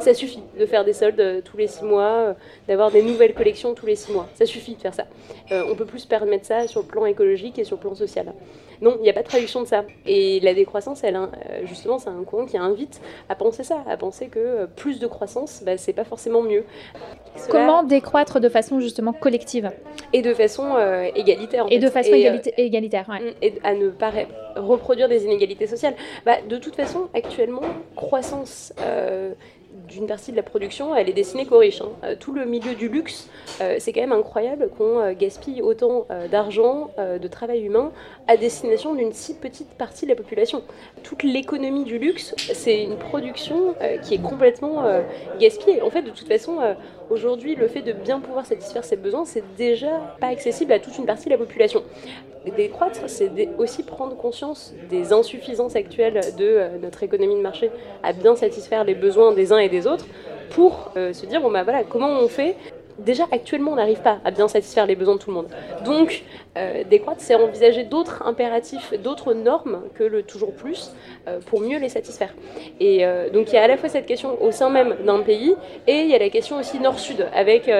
Ça, 0.00 0.14
suffit 0.14 0.42
de 0.58 0.66
faire 0.66 0.84
des 0.84 0.92
soldes 0.92 1.20
euh, 1.20 1.40
tous 1.44 1.56
les 1.56 1.68
six 1.68 1.84
mois, 1.84 2.02
euh, 2.02 2.34
d'avoir 2.66 2.90
des 2.90 3.02
nouvelles 3.02 3.34
collections 3.34 3.72
tous 3.72 3.86
les 3.86 3.94
six 3.94 4.12
mois. 4.12 4.26
Ça 4.34 4.44
suffit 4.44 4.74
de 4.74 4.80
faire 4.80 4.94
ça. 4.94 5.04
Euh, 5.52 5.64
on 5.70 5.76
peut 5.76 5.84
plus 5.84 6.06
permettre 6.06 6.44
ça 6.44 6.66
sur 6.66 6.80
le 6.80 6.86
plan 6.86 7.06
écologique 7.06 7.56
et 7.58 7.64
sur 7.64 7.76
le 7.76 7.80
plan 7.80 7.94
social. 7.94 8.32
Non, 8.80 8.96
il 8.98 9.02
n'y 9.02 9.10
a 9.10 9.12
pas 9.12 9.22
de 9.22 9.28
traduction 9.28 9.62
de 9.62 9.66
ça. 9.66 9.84
Et 10.06 10.40
la 10.40 10.54
décroissance, 10.54 11.04
elle, 11.04 11.18
justement, 11.64 11.98
c'est 11.98 12.08
un 12.08 12.22
courant 12.24 12.46
qui 12.46 12.56
invite 12.56 13.00
à 13.28 13.34
penser 13.34 13.62
ça, 13.62 13.84
à 13.88 13.96
penser 13.96 14.28
que 14.28 14.66
plus 14.76 14.98
de 14.98 15.06
croissance, 15.06 15.62
bah, 15.64 15.76
c'est 15.76 15.92
pas 15.92 16.04
forcément 16.04 16.42
mieux. 16.42 16.64
Comment 17.48 17.82
décroître 17.82 18.40
de 18.40 18.48
façon 18.48 18.80
justement 18.80 19.12
collective 19.12 19.70
Et 20.12 20.22
de 20.22 20.34
façon 20.34 20.76
égalitaire. 21.14 21.66
et 21.70 21.78
de 21.78 21.88
façon 21.88 22.12
égalitaire, 22.56 23.08
ouais. 23.08 23.34
Et 23.42 23.54
à 23.62 23.74
ne 23.74 23.90
pas 23.90 24.12
reproduire 24.56 25.08
des 25.08 25.24
inégalités 25.24 25.66
sociales. 25.66 25.94
Bah, 26.24 26.36
de 26.48 26.56
toute 26.56 26.74
façon, 26.74 27.08
actuellement, 27.14 27.62
croissance 27.96 28.72
d'une 29.88 30.06
partie 30.06 30.30
de 30.30 30.36
la 30.36 30.42
production, 30.42 30.94
elle 30.94 31.08
est 31.08 31.14
destinée 31.14 31.46
qu'aux 31.46 31.58
riches. 31.58 31.82
Hein. 31.82 31.90
Euh, 32.04 32.16
tout 32.18 32.32
le 32.32 32.44
milieu 32.44 32.74
du 32.74 32.88
luxe, 32.88 33.28
euh, 33.60 33.76
c'est 33.78 33.92
quand 33.92 34.00
même 34.00 34.12
incroyable 34.12 34.70
qu'on 34.76 35.00
euh, 35.00 35.12
gaspille 35.12 35.62
autant 35.62 36.06
d'argent, 36.30 36.90
de 36.98 37.28
travail 37.28 37.62
humain, 37.62 37.92
à 38.30 38.36
destination 38.36 38.94
d'une 38.94 39.12
si 39.12 39.34
petite 39.34 39.70
partie 39.70 40.06
de 40.06 40.10
la 40.10 40.16
population. 40.16 40.62
Toute 41.02 41.24
l'économie 41.24 41.82
du 41.82 41.98
luxe, 41.98 42.32
c'est 42.36 42.84
une 42.84 42.96
production 42.96 43.74
qui 44.04 44.14
est 44.14 44.22
complètement 44.22 44.84
gaspillée. 45.40 45.82
En 45.82 45.90
fait, 45.90 46.02
de 46.02 46.10
toute 46.10 46.28
façon, 46.28 46.58
aujourd'hui, 47.10 47.56
le 47.56 47.66
fait 47.66 47.82
de 47.82 47.92
bien 47.92 48.20
pouvoir 48.20 48.46
satisfaire 48.46 48.84
ses 48.84 48.94
besoins, 48.94 49.24
c'est 49.24 49.42
déjà 49.56 50.14
pas 50.20 50.28
accessible 50.28 50.72
à 50.72 50.78
toute 50.78 50.96
une 50.96 51.06
partie 51.06 51.24
de 51.24 51.30
la 51.30 51.38
population 51.38 51.82
décroître, 52.56 53.00
c'est 53.06 53.30
aussi 53.58 53.82
prendre 53.82 54.16
conscience 54.16 54.72
des 54.88 55.12
insuffisances 55.12 55.76
actuelles 55.76 56.20
de 56.38 56.44
euh, 56.44 56.68
notre 56.80 57.02
économie 57.02 57.36
de 57.36 57.42
marché 57.42 57.70
à 58.02 58.12
bien 58.12 58.34
satisfaire 58.34 58.84
les 58.84 58.94
besoins 58.94 59.32
des 59.32 59.52
uns 59.52 59.58
et 59.58 59.68
des 59.68 59.86
autres 59.86 60.06
pour 60.50 60.90
se 60.96 61.26
dire 61.26 61.40
bon 61.40 61.50
bah 61.50 61.62
voilà 61.62 61.84
comment 61.84 62.08
on 62.08 62.26
fait 62.26 62.56
déjà 63.00 63.24
actuellement 63.32 63.72
on 63.72 63.76
n'arrive 63.76 64.00
pas 64.00 64.18
à 64.24 64.30
bien 64.30 64.48
satisfaire 64.48 64.86
les 64.86 64.96
besoins 64.96 65.14
de 65.14 65.20
tout 65.20 65.30
le 65.30 65.36
monde. 65.36 65.48
Donc 65.84 66.24
euh, 66.56 66.82
décroître, 66.82 67.20
c'est 67.20 67.36
envisager 67.36 67.84
d'autres 67.84 68.24
impératifs, 68.26 68.92
d'autres 69.00 69.34
normes 69.34 69.82
que 69.94 70.02
le 70.02 70.24
toujours 70.24 70.52
plus 70.52 70.92
euh, 71.28 71.38
pour 71.46 71.60
mieux 71.60 71.78
les 71.78 71.88
satisfaire. 71.88 72.34
Et 72.80 73.06
euh, 73.06 73.30
donc 73.30 73.52
il 73.52 73.54
y 73.54 73.58
a 73.58 73.62
à 73.62 73.68
la 73.68 73.76
fois 73.76 73.88
cette 73.88 74.06
question 74.06 74.42
au 74.42 74.50
sein 74.50 74.68
même 74.68 74.96
d'un 75.06 75.20
pays 75.20 75.54
et 75.86 76.00
il 76.00 76.08
y 76.08 76.14
a 76.14 76.18
la 76.18 76.28
question 76.28 76.58
aussi 76.58 76.80
nord-sud 76.80 77.26
avec 77.32 77.70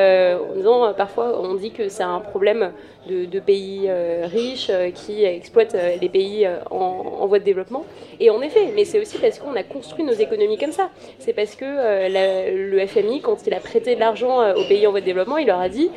disant 0.54 0.92
parfois 0.94 1.40
on 1.40 1.54
dit 1.54 1.72
que 1.72 1.88
c'est 1.88 2.02
un 2.02 2.20
problème 2.20 2.72
de, 3.08 3.40
pays 3.40 3.90
riches 4.24 4.70
qui 4.94 5.24
exploitent 5.24 5.76
les 6.00 6.08
pays 6.08 6.48
en, 6.70 7.26
voie 7.26 7.38
de 7.38 7.44
développement. 7.44 7.84
Et 8.20 8.30
en 8.30 8.40
effet, 8.42 8.72
mais 8.74 8.84
c'est 8.84 9.00
aussi 9.00 9.18
parce 9.18 9.38
qu'on 9.38 9.56
a 9.56 9.62
construit 9.62 10.04
nos 10.04 10.12
économies 10.12 10.58
comme 10.58 10.72
ça. 10.72 10.90
C'est 11.18 11.32
parce 11.32 11.54
que 11.56 11.64
le 11.64 12.86
FMI, 12.86 13.20
quand 13.20 13.46
il 13.46 13.54
a 13.54 13.60
prêté 13.60 13.94
de 13.94 14.00
l'argent 14.00 14.52
aux 14.52 14.68
pays 14.68 14.86
en 14.86 14.90
voie 14.90 15.00
de 15.00 15.06
développement, 15.06 15.09
il 15.38 15.46
leur 15.46 15.60
a 15.60 15.68
dit 15.68 15.90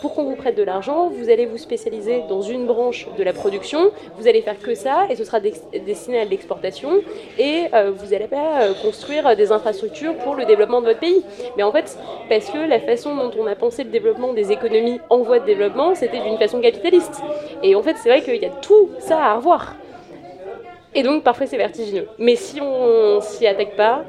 pour 0.00 0.14
qu'on 0.14 0.24
vous 0.24 0.36
prête 0.36 0.56
de 0.56 0.62
l'argent, 0.62 1.08
vous 1.08 1.30
allez 1.30 1.46
vous 1.46 1.58
spécialiser 1.58 2.22
dans 2.28 2.42
une 2.42 2.66
branche 2.66 3.06
de 3.16 3.22
la 3.22 3.32
production, 3.32 3.90
vous 4.16 4.28
allez 4.28 4.42
faire 4.42 4.58
que 4.58 4.74
ça 4.74 5.06
et 5.10 5.16
ce 5.16 5.24
sera 5.24 5.40
destiné 5.40 6.20
à 6.20 6.24
l'exportation 6.24 6.90
et 7.38 7.66
euh, 7.74 7.90
vous 7.94 8.10
n'allez 8.10 8.26
pas 8.26 8.62
euh, 8.62 8.74
construire 8.74 9.36
des 9.36 9.52
infrastructures 9.52 10.16
pour 10.18 10.34
le 10.34 10.44
développement 10.44 10.80
de 10.80 10.86
votre 10.86 11.00
pays. 11.00 11.22
Mais 11.56 11.62
en 11.62 11.72
fait, 11.72 11.98
parce 12.28 12.50
que 12.50 12.58
la 12.58 12.80
façon 12.80 13.14
dont 13.14 13.30
on 13.38 13.46
a 13.46 13.54
pensé 13.54 13.84
le 13.84 13.90
développement 13.90 14.32
des 14.32 14.52
économies 14.52 15.00
en 15.10 15.18
voie 15.18 15.40
de 15.40 15.46
développement, 15.46 15.94
c'était 15.94 16.20
d'une 16.20 16.38
façon 16.38 16.60
capitaliste. 16.60 17.22
Et 17.62 17.74
en 17.74 17.82
fait, 17.82 17.96
c'est 17.96 18.08
vrai 18.08 18.22
qu'il 18.22 18.36
y 18.36 18.46
a 18.46 18.50
tout 18.50 18.90
ça 18.98 19.22
à 19.24 19.36
revoir. 19.36 19.76
Et 20.94 21.02
donc, 21.02 21.22
parfois, 21.22 21.46
c'est 21.46 21.56
vertigineux. 21.56 22.08
Mais 22.18 22.36
si 22.36 22.60
on 22.60 23.20
s'y 23.20 23.46
attaque 23.46 23.76
pas, 23.76 24.04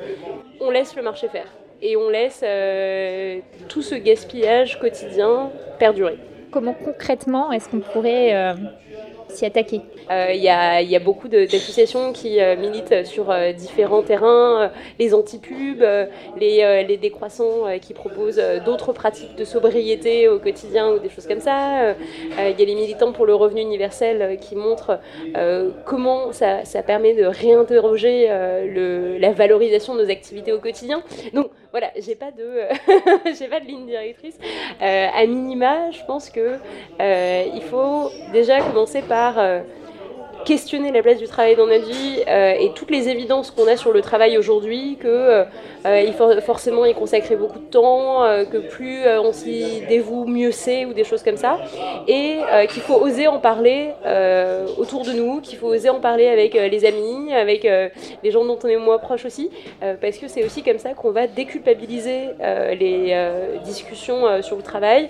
on 0.59 0.71
laisse 0.71 0.95
le 0.95 1.03
marché 1.03 1.27
faire. 1.27 1.47
Et 1.83 1.97
on 1.97 2.09
laisse 2.09 2.41
euh, 2.43 3.39
tout 3.67 3.81
ce 3.81 3.95
gaspillage 3.95 4.79
quotidien 4.79 5.49
perdurer. 5.79 6.17
Comment 6.51 6.73
concrètement 6.73 7.51
est-ce 7.51 7.69
qu'on 7.69 7.79
pourrait 7.79 8.35
euh, 8.35 8.53
s'y 9.29 9.45
attaquer? 9.45 9.81
Euh, 10.11 10.27
Il 10.31 10.41
y, 10.43 10.49
a 10.49 10.99
beaucoup 10.99 11.27
d'associations 11.27 12.13
qui 12.13 12.37
militent 12.59 13.05
sur 13.05 13.33
différents 13.55 14.03
terrains, 14.03 14.69
les 14.99 15.15
anti-pubs, 15.15 15.83
les, 16.37 16.97
décroissants 17.01 17.65
qui 17.81 17.93
proposent 17.93 18.43
d'autres 18.65 18.91
pratiques 18.91 19.35
de 19.35 19.45
sobriété 19.45 20.27
au 20.27 20.37
quotidien 20.37 20.91
ou 20.91 20.99
des 20.99 21.09
choses 21.09 21.25
comme 21.25 21.39
ça. 21.39 21.95
Il 22.37 22.59
y 22.59 22.61
a 22.61 22.65
les 22.65 22.75
militants 22.75 23.13
pour 23.13 23.25
le 23.25 23.33
revenu 23.33 23.61
universel 23.61 24.37
qui 24.41 24.57
montrent 24.57 24.99
comment 25.85 26.33
ça, 26.33 26.83
permet 26.85 27.13
de 27.13 27.23
réinterroger 27.23 28.27
la 28.27 29.31
valorisation 29.31 29.95
de 29.95 30.03
nos 30.03 30.11
activités 30.11 30.51
au 30.51 30.59
quotidien. 30.59 31.01
Donc 31.33 31.47
voilà, 31.71 31.91
j'ai 31.97 32.15
pas 32.15 32.31
de, 32.31 32.63
j'ai 33.39 33.47
pas 33.47 33.59
de 33.59 33.65
ligne 33.65 33.85
directrice. 33.85 34.37
Euh, 34.81 35.07
à 35.13 35.25
minima, 35.25 35.89
je 35.91 36.03
pense 36.05 36.29
que 36.29 36.57
euh, 36.99 37.45
il 37.53 37.61
faut 37.61 38.11
déjà 38.33 38.61
commencer 38.61 39.01
par 39.01 39.39
euh, 39.39 39.61
questionner 40.45 40.91
la 40.91 41.01
place 41.01 41.17
du 41.17 41.27
travail 41.27 41.55
dans 41.55 41.67
notre 41.67 41.85
vie 41.85 42.21
euh, 42.27 42.53
et 42.59 42.71
toutes 42.73 42.91
les 42.91 43.09
évidences 43.09 43.51
qu'on 43.51 43.67
a 43.67 43.77
sur 43.77 43.91
le 43.91 44.01
travail 44.01 44.37
aujourd'hui, 44.37 44.97
que 44.99 45.07
euh, 45.07 45.43
euh, 45.85 46.11
faut 46.13 46.39
forcément 46.41 46.85
y 46.85 46.93
consacrer 46.93 47.35
beaucoup 47.35 47.59
de 47.59 47.65
temps, 47.65 48.21
que 48.51 48.57
plus 48.57 49.07
on 49.07 49.31
s'y 49.31 49.81
dévoue, 49.87 50.25
mieux 50.25 50.51
c'est, 50.51 50.85
ou 50.85 50.93
des 50.93 51.03
choses 51.03 51.23
comme 51.23 51.37
ça, 51.37 51.57
et 52.07 52.37
qu'il 52.69 52.81
faut 52.81 52.95
oser 52.95 53.27
en 53.27 53.39
parler 53.39 53.91
autour 54.77 55.03
de 55.03 55.13
nous, 55.13 55.41
qu'il 55.41 55.57
faut 55.57 55.67
oser 55.67 55.89
en 55.89 55.99
parler 55.99 56.27
avec 56.27 56.53
les 56.53 56.85
amis, 56.85 57.33
avec 57.33 57.63
les 57.63 58.31
gens 58.31 58.45
dont 58.45 58.59
on 58.63 58.67
est 58.67 58.77
moins 58.77 58.99
proche 58.99 59.25
aussi, 59.25 59.49
parce 60.01 60.17
que 60.17 60.27
c'est 60.27 60.43
aussi 60.43 60.61
comme 60.61 60.77
ça 60.77 60.93
qu'on 60.93 61.11
va 61.11 61.27
déculpabiliser 61.27 62.29
les 62.39 63.15
discussions 63.63 64.41
sur 64.41 64.57
le 64.57 64.63
travail, 64.63 65.09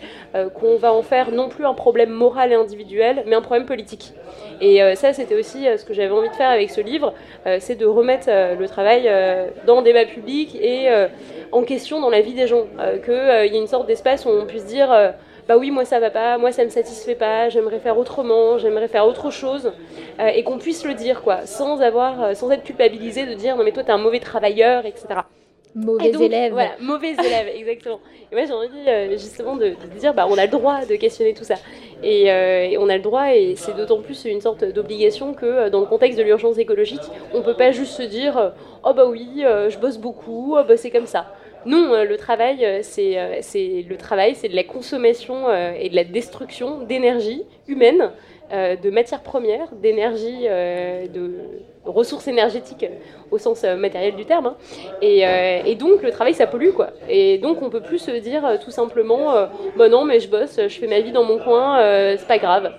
qu'on 0.53 0.77
va 0.77 0.93
en 0.93 1.01
faire 1.01 1.31
non 1.31 1.49
plus 1.49 1.65
un 1.65 1.73
problème 1.73 2.11
moral 2.11 2.51
et 2.51 2.55
individuel, 2.55 3.23
mais 3.27 3.35
un 3.35 3.41
problème 3.41 3.65
politique. 3.65 4.13
Et 4.61 4.79
ça, 4.95 5.11
c'était 5.21 5.35
aussi 5.35 5.67
euh, 5.67 5.77
ce 5.77 5.85
que 5.85 5.93
j'avais 5.93 6.11
envie 6.11 6.29
de 6.29 6.35
faire 6.35 6.49
avec 6.49 6.71
ce 6.71 6.81
livre, 6.81 7.13
euh, 7.45 7.57
c'est 7.59 7.75
de 7.75 7.85
remettre 7.85 8.27
euh, 8.29 8.55
le 8.55 8.67
travail 8.67 9.03
dans 9.65 9.77
le 9.77 9.83
débat 9.83 10.05
public 10.05 10.55
et 10.55 10.89
en 11.51 11.63
question 11.63 11.99
dans 12.01 12.09
la 12.09 12.21
vie 12.21 12.33
des 12.33 12.47
gens. 12.47 12.65
Qu'il 13.05 13.13
y 13.13 13.55
ait 13.55 13.59
une 13.59 13.67
sorte 13.67 13.87
d'espace 13.87 14.25
où 14.25 14.29
on 14.29 14.45
puisse 14.45 14.65
dire 14.65 14.89
bah 15.47 15.57
oui, 15.57 15.71
moi 15.71 15.85
ça 15.85 15.99
va 15.99 16.09
pas, 16.09 16.37
moi 16.37 16.51
ça 16.51 16.63
me 16.63 16.69
satisfait 16.69 17.15
pas, 17.15 17.49
j'aimerais 17.49 17.79
faire 17.79 17.97
autrement, 17.97 18.57
j'aimerais 18.57 18.87
faire 18.87 19.05
autre 19.07 19.31
chose, 19.31 19.71
et 20.19 20.43
qu'on 20.43 20.57
puisse 20.57 20.85
le 20.85 20.93
dire, 20.93 21.21
quoi, 21.21 21.45
sans 21.45 21.81
avoir, 21.81 22.35
sans 22.35 22.51
être 22.51 22.63
culpabilisé 22.63 23.25
de 23.25 23.33
dire 23.33 23.57
non 23.57 23.63
mais 23.63 23.71
toi 23.71 23.83
t'es 23.83 23.91
un 23.91 23.97
mauvais 23.97 24.19
travailleur, 24.19 24.85
etc. 24.85 25.21
Mauvais 25.73 26.09
élève. 26.09 26.51
Voilà, 26.51 26.71
mauvais 26.81 27.13
élève, 27.13 27.47
exactement. 27.55 27.99
Et 28.31 28.35
moi 28.35 28.45
j'ai 28.45 28.53
envie 28.53 29.17
justement 29.17 29.55
de, 29.55 29.75
dire, 29.97 30.13
bah 30.13 30.27
on 30.29 30.37
a 30.37 30.45
le 30.45 30.51
droit 30.51 30.85
de 30.85 30.95
questionner 30.95 31.33
tout 31.33 31.43
ça. 31.43 31.55
Euh, 32.03 32.63
et, 32.63 32.77
on 32.77 32.89
a 32.89 32.97
le 32.97 33.03
droit, 33.03 33.33
et 33.35 33.55
c'est 33.55 33.75
d'autant 33.75 34.01
plus 34.01 34.25
une 34.25 34.41
sorte 34.41 34.63
d'obligation 34.63 35.33
que 35.33 35.45
euh, 35.45 35.69
dans 35.69 35.79
le 35.79 35.85
contexte 35.85 36.17
de 36.17 36.23
l'urgence 36.23 36.57
écologique, 36.57 37.01
on 37.33 37.39
ne 37.39 37.43
peut 37.43 37.55
pas 37.55 37.71
juste 37.71 37.93
se 37.93 38.03
dire 38.03 38.37
euh, 38.37 38.49
Oh 38.83 38.93
bah 38.93 39.05
oui, 39.07 39.43
je 39.43 39.77
bosse 39.77 39.97
beaucoup, 39.97 40.55
oh 40.57 40.63
bah 40.67 40.77
c'est 40.77 40.89
comme 40.89 41.05
ça. 41.05 41.33
Non, 41.65 42.03
le 42.03 42.17
travail, 42.17 42.79
c'est 42.81 43.85
le 43.87 43.95
travail, 43.95 44.33
c'est 44.33 44.49
de 44.49 44.55
la 44.55 44.63
consommation 44.63 45.53
et 45.53 45.89
de 45.89 45.95
la 45.95 46.03
destruction 46.03 46.79
d'énergie 46.79 47.43
humaine, 47.67 48.09
de 48.51 48.89
matières 48.89 49.21
premières, 49.21 49.69
d'énergie, 49.81 50.43
de 50.43 51.31
ressources 51.85 52.27
énergétiques 52.27 52.85
au 53.31 53.37
sens 53.37 53.63
matériel 53.63 54.15
du 54.15 54.25
terme. 54.25 54.47
Hein. 54.47 54.55
Et, 55.01 55.75
donc 55.75 56.03
le 56.03 56.11
travail, 56.11 56.33
ça 56.33 56.47
pollue, 56.47 56.71
quoi. 56.71 56.89
Et 57.09 57.37
donc 57.37 57.61
on 57.61 57.69
peut 57.69 57.81
plus 57.81 57.99
se 57.99 58.11
dire 58.11 58.43
tout 58.63 58.71
simplement, 58.71 59.47
bah 59.77 59.89
non, 59.89 60.05
mais 60.05 60.19
je 60.19 60.29
bosse, 60.29 60.59
je 60.59 60.79
fais 60.79 60.87
ma 60.87 60.99
vie 60.99 61.11
dans 61.11 61.23
mon 61.23 61.39
coin, 61.39 61.79
euh, 61.79 62.15
c'est 62.17 62.27
pas 62.27 62.37
grave. 62.37 62.73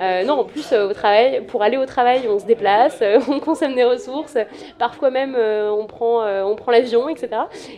Euh, 0.00 0.24
non, 0.24 0.34
en 0.34 0.44
plus, 0.44 0.72
euh, 0.72 0.88
au 0.88 0.92
travail, 0.92 1.42
pour 1.46 1.62
aller 1.62 1.76
au 1.76 1.86
travail, 1.86 2.22
on 2.28 2.38
se 2.38 2.46
déplace, 2.46 3.02
on 3.28 3.40
consomme 3.40 3.74
des 3.74 3.84
ressources, 3.84 4.36
parfois 4.78 5.10
même 5.10 5.36
on 5.36 5.86
prend, 5.86 6.24
on 6.44 6.54
prend 6.56 6.72
l'avion, 6.72 7.08
etc. 7.08 7.28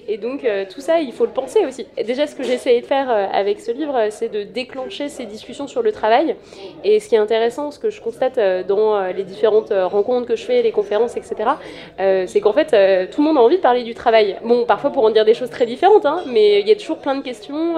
Et 0.09 0.19
donc, 0.19 0.47
tout 0.73 0.81
ça, 0.81 1.00
il 1.00 1.12
faut 1.12 1.25
le 1.25 1.33
penser 1.33 1.65
aussi. 1.67 1.87
déjà, 2.05 2.27
ce 2.27 2.35
que 2.35 2.43
j'ai 2.43 2.55
essayé 2.55 2.81
de 2.81 2.87
faire 2.87 3.11
avec 3.11 3.61
ce 3.61 3.71
livre, 3.71 4.09
c'est 4.11 4.29
de 4.29 4.43
déclencher 4.43 5.09
ces 5.09 5.27
discussions 5.27 5.67
sur 5.67 5.83
le 5.83 5.93
travail. 5.93 6.37
Et 6.85 7.00
ce 7.00 7.09
qui 7.09 7.15
est 7.15 7.19
intéressant, 7.19 7.71
ce 7.71 7.79
que 7.79 7.91
je 7.91 8.00
constate 8.00 8.39
dans 8.67 9.00
les 9.12 9.25
différentes 9.25 9.73
rencontres 9.73 10.27
que 10.27 10.37
je 10.37 10.45
fais, 10.45 10.62
les 10.62 10.73
conférences, 10.73 11.17
etc., 11.17 11.50
c'est 11.99 12.41
qu'en 12.41 12.53
fait, 12.53 13.11
tout 13.11 13.21
le 13.21 13.27
monde 13.27 13.39
a 13.39 13.41
envie 13.41 13.57
de 13.57 13.62
parler 13.62 13.83
du 13.83 13.95
travail. 13.95 14.37
Bon, 14.45 14.65
parfois 14.65 14.91
pour 14.91 15.05
en 15.05 15.11
dire 15.11 15.25
des 15.25 15.35
choses 15.35 15.50
très 15.50 15.67
différentes, 15.67 16.07
hein, 16.07 16.23
mais 16.27 16.61
il 16.61 16.69
y 16.69 16.73
a 16.73 16.77
toujours 16.77 16.99
plein 16.99 17.15
de 17.15 17.23
questions. 17.23 17.77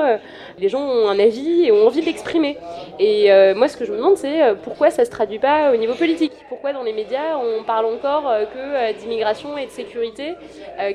les 0.58 0.68
gens 0.68 0.82
ont 0.82 1.08
un 1.08 1.18
avis 1.18 1.66
et 1.66 1.72
ont 1.72 1.86
envie 1.86 2.00
de 2.00 2.06
l'exprimer. 2.06 2.56
Et 2.98 3.30
moi, 3.54 3.68
ce 3.68 3.76
que 3.76 3.84
je 3.84 3.92
me 3.92 3.96
demande, 3.96 4.16
c'est 4.16 4.31
euh, 4.40 4.54
pourquoi 4.54 4.90
ça 4.90 5.04
se 5.04 5.10
traduit 5.10 5.40
pas 5.40 5.72
au 5.72 5.76
niveau 5.76 5.94
politique? 5.94 6.32
Pourquoi 6.48 6.72
dans 6.72 6.84
les 6.84 6.92
médias 6.92 7.36
on 7.36 7.64
parle 7.64 7.86
encore 7.86 8.28
euh, 8.28 8.44
que 8.44 8.56
euh, 8.56 8.92
d'immigration 8.92 9.58
et 9.58 9.66
de 9.66 9.70
sécurité, 9.70 10.34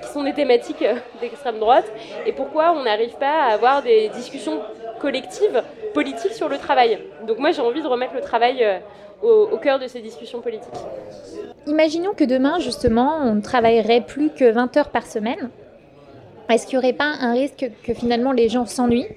qui 0.01 0.08
sont 0.08 0.24
des 0.24 0.34
thématiques 0.34 0.84
d'extrême 1.22 1.60
droite, 1.60 1.86
et 2.25 2.32
pourquoi 2.32 2.72
on 2.72 2.84
n'arrive 2.84 3.15
pas 3.17 3.44
à 3.44 3.53
avoir 3.53 3.84
des 3.84 4.10
discussions 4.10 4.62
collectives 5.00 5.62
politiques 5.94 6.34
sur 6.34 6.48
le 6.48 6.58
travail? 6.58 7.00
Donc 7.27 7.38
moi 7.39 7.51
j'ai 7.51 7.62
envie 7.62 7.82
de 7.82 7.88
remettre 7.88 8.13
le 8.13 8.22
travail 8.22 8.65
au, 9.22 9.58
cœur 9.58 9.79
de 9.79 9.88
ces 9.88 10.00
discussions 10.00 10.41
politiques. 10.41 10.74
Imaginons 11.65 12.13
que 12.13 12.24
demain 12.24 12.60
justement 12.60 13.20
on 13.24 13.36
ne 13.36 13.41
travaillerait 13.41 14.01
plus 14.01 14.29
que 14.29 14.50
20 14.50 14.77
heures 14.77 14.89
par 14.89 15.06
semaine. 15.06 15.50
Est-ce 16.50 16.65
qu'il 16.65 16.79
n'y 16.79 16.86
aurait 16.86 16.94
pas 16.94 17.12
un 17.20 17.34
risque 17.34 17.70
que 17.84 17.94
finalement 17.94 18.32
les 18.32 18.48
gens 18.48 18.65
s'ennuient? 18.65 19.08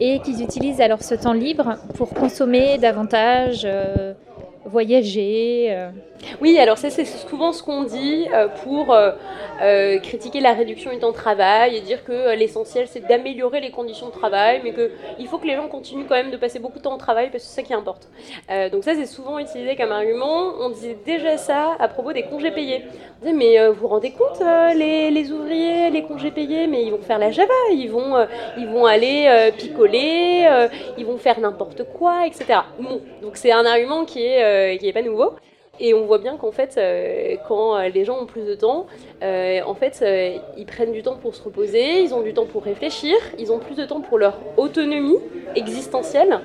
Et 0.00 0.20
qu'ils 0.20 0.42
utilisent 0.42 0.80
alors 0.80 1.02
ce 1.02 1.14
temps 1.14 1.32
libre 1.32 1.76
pour 1.94 2.10
consommer 2.10 2.78
davantage, 2.78 3.62
euh, 3.64 4.14
voyager. 4.68 5.68
Euh. 5.70 5.90
Oui, 6.40 6.58
alors 6.58 6.78
ça 6.78 6.90
c'est 6.90 7.04
souvent 7.04 7.52
ce 7.52 7.62
qu'on 7.62 7.84
dit 7.84 8.26
euh, 8.34 8.48
pour 8.64 8.92
euh, 8.92 9.98
critiquer 10.00 10.40
la 10.40 10.52
réduction 10.52 10.90
du 10.92 10.98
temps 10.98 11.10
de 11.10 11.14
travail 11.14 11.76
et 11.76 11.80
dire 11.80 12.04
que 12.04 12.34
l'essentiel 12.34 12.86
c'est 12.88 13.06
d'améliorer 13.06 13.60
les 13.60 13.70
conditions 13.70 14.06
de 14.06 14.12
travail, 14.12 14.60
mais 14.64 14.72
qu'il 14.72 15.26
faut 15.28 15.38
que 15.38 15.46
les 15.46 15.54
gens 15.54 15.68
continuent 15.68 16.06
quand 16.08 16.16
même 16.16 16.30
de 16.30 16.36
passer 16.36 16.58
beaucoup 16.58 16.78
de 16.78 16.82
temps 16.82 16.94
au 16.94 16.98
travail 16.98 17.30
parce 17.30 17.44
que 17.44 17.48
c'est 17.50 17.60
ça 17.60 17.62
qui 17.62 17.72
importe. 17.72 18.08
donc 18.72 18.82
ça 18.84 18.94
c'est 18.94 19.06
souvent 19.06 19.38
utilisé 19.38 19.76
comme 19.76 19.92
argument. 19.92 20.54
On 20.60 20.70
disait 20.70 20.98
déjà 21.06 21.36
ça 21.38 21.76
à 21.78 21.88
propos 21.88 22.12
des 22.12 22.24
congés 22.24 22.50
payés. 22.50 22.84
On 23.20 23.24
disait 23.24 23.36
mais 23.36 23.68
vous 23.68 23.74
vous 23.74 23.88
rendez 23.88 24.10
compte 24.10 24.42
les, 24.74 25.32
ouvriers, 25.32 25.90
les 25.90 26.02
congés 26.02 26.32
payés, 26.32 26.66
mais 26.66 26.82
ils 26.82 26.90
vont 26.90 27.02
faire 27.02 27.18
la 27.18 27.30
Java, 27.30 27.54
ils 27.72 27.90
vont, 27.90 28.26
ils 28.56 28.66
vont 28.66 28.86
aller 28.86 29.50
picoler, 29.56 30.48
ils 30.98 31.06
vont 31.06 31.16
faire 31.16 31.38
n'importe 31.38 31.84
quoi, 31.96 32.26
etc. 32.26 32.60
Bon, 32.80 33.00
donc 33.22 33.36
c'est 33.36 33.52
un 33.52 33.64
argument 33.64 34.04
qui 34.04 34.24
est 34.24 34.57
qui 34.78 34.86
n'est 34.86 34.92
pas 34.92 35.02
nouveau. 35.02 35.32
Et 35.80 35.94
on 35.94 36.06
voit 36.06 36.18
bien 36.18 36.36
qu'en 36.36 36.50
fait, 36.50 36.74
euh, 36.76 37.36
quand 37.46 37.76
euh, 37.76 37.88
les 37.88 38.04
gens 38.04 38.20
ont 38.20 38.26
plus 38.26 38.44
de 38.44 38.54
temps, 38.54 38.86
en 39.22 39.74
fait, 39.74 40.04
ils 40.56 40.66
prennent 40.66 40.92
du 40.92 41.02
temps 41.02 41.16
pour 41.16 41.34
se 41.34 41.42
reposer, 41.42 42.00
ils 42.00 42.14
ont 42.14 42.22
du 42.22 42.34
temps 42.34 42.46
pour 42.46 42.64
réfléchir, 42.64 43.16
ils 43.38 43.52
ont 43.52 43.58
plus 43.58 43.76
de 43.76 43.84
temps 43.84 44.00
pour 44.00 44.18
leur 44.18 44.38
autonomie 44.56 45.18
existentielle. 45.54 46.40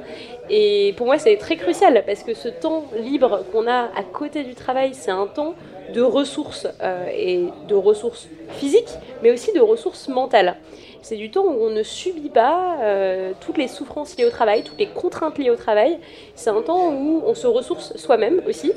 Et 0.49 0.93
pour 0.97 1.05
moi, 1.05 1.17
c'est 1.17 1.37
très 1.37 1.55
crucial 1.55 2.03
parce 2.05 2.23
que 2.23 2.33
ce 2.33 2.49
temps 2.49 2.85
libre 2.95 3.43
qu'on 3.51 3.67
a 3.67 3.89
à 3.95 4.03
côté 4.03 4.43
du 4.43 4.55
travail, 4.55 4.93
c'est 4.93 5.11
un 5.11 5.27
temps 5.27 5.55
de 5.93 6.01
ressources 6.01 6.67
et 7.15 7.45
de 7.67 7.75
ressources 7.75 8.27
physiques, 8.49 8.89
mais 9.21 9.31
aussi 9.31 9.53
de 9.53 9.61
ressources 9.61 10.07
mentales. 10.07 10.57
C'est 11.03 11.17
du 11.17 11.29
temps 11.29 11.43
où 11.43 11.65
on 11.65 11.69
ne 11.69 11.83
subit 11.83 12.29
pas 12.29 12.77
euh, 12.81 13.33
toutes 13.41 13.57
les 13.57 13.67
souffrances 13.67 14.15
liées 14.15 14.23
au 14.23 14.29
travail, 14.29 14.63
toutes 14.63 14.79
les 14.79 14.87
contraintes 14.87 15.37
liées 15.37 15.49
au 15.49 15.57
travail. 15.57 15.99
C'est 16.33 16.49
un 16.49 16.61
temps 16.61 16.93
où 16.93 17.21
on 17.25 17.35
se 17.35 17.45
ressource 17.45 17.97
soi-même 17.97 18.41
aussi. 18.47 18.71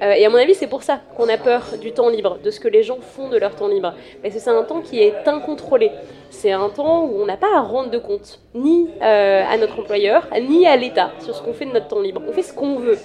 Euh, 0.00 0.12
et 0.12 0.24
à 0.24 0.30
mon 0.30 0.36
avis, 0.36 0.54
c'est 0.54 0.68
pour 0.68 0.84
ça 0.84 1.00
qu'on 1.16 1.28
a 1.28 1.36
peur 1.36 1.64
du 1.80 1.90
temps 1.90 2.08
libre, 2.08 2.38
de 2.38 2.52
ce 2.52 2.60
que 2.60 2.68
les 2.68 2.84
gens 2.84 2.98
font 3.00 3.28
de 3.28 3.36
leur 3.36 3.56
temps 3.56 3.66
libre. 3.66 3.94
Parce 4.22 4.32
que 4.32 4.40
c'est 4.40 4.50
un 4.50 4.62
temps 4.62 4.80
qui 4.80 5.00
est 5.00 5.26
incontrôlé. 5.26 5.90
C'est 6.30 6.52
un 6.52 6.68
temps 6.68 7.04
où 7.04 7.20
on 7.20 7.26
n'a 7.26 7.36
pas 7.36 7.52
à 7.52 7.60
rendre 7.62 7.90
de 7.90 7.98
compte, 7.98 8.38
ni 8.54 8.88
euh, 9.02 9.42
à 9.44 9.56
notre 9.56 9.80
employeur, 9.80 10.28
ni 10.40 10.68
à 10.68 10.76
l'État, 10.76 11.10
sur 11.18 11.34
ce 11.34 11.42
qu'on 11.42 11.52
fait 11.52 11.66
de 11.66 11.72
notre 11.72 11.88
temps 11.88 12.00
libre. 12.00 12.22
On 12.28 12.32
fait 12.32 12.44
ce 12.44 12.52
qu'on 12.52 12.76
veut. 12.76 12.98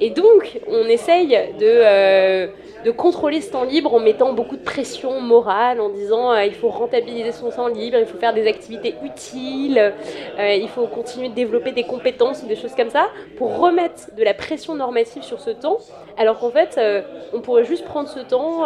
Et 0.00 0.10
donc, 0.10 0.58
on 0.68 0.84
essaye 0.86 1.28
de 1.60 2.50
de 2.84 2.90
contrôler 2.90 3.40
ce 3.40 3.52
temps 3.52 3.64
libre 3.64 3.94
en 3.94 4.00
mettant 4.00 4.32
beaucoup 4.32 4.56
de 4.56 4.62
pression 4.62 5.20
morale, 5.20 5.80
en 5.80 5.90
disant 5.90 6.32
euh, 6.32 6.44
il 6.44 6.54
faut 6.54 6.68
rentabiliser 6.68 7.32
son 7.32 7.50
temps 7.50 7.68
libre, 7.68 7.98
il 7.98 8.06
faut 8.06 8.18
faire 8.18 8.34
des 8.34 8.46
activités 8.46 8.94
utiles, 9.04 9.92
euh, 10.38 10.54
il 10.54 10.68
faut 10.68 10.86
continuer 10.86 11.28
de 11.28 11.34
développer 11.34 11.72
des 11.72 11.84
compétences 11.84 12.42
ou 12.42 12.46
des 12.46 12.56
choses 12.56 12.74
comme 12.74 12.90
ça, 12.90 13.08
pour 13.36 13.58
remettre 13.58 14.14
de 14.16 14.22
la 14.22 14.34
pression 14.34 14.74
normative 14.74 15.22
sur 15.22 15.40
ce 15.40 15.50
temps, 15.50 15.78
alors 16.16 16.38
qu'en 16.38 16.50
fait, 16.50 16.76
euh, 16.78 17.02
on 17.32 17.40
pourrait 17.40 17.64
juste 17.64 17.84
prendre 17.84 18.08
ce 18.08 18.20
temps 18.20 18.64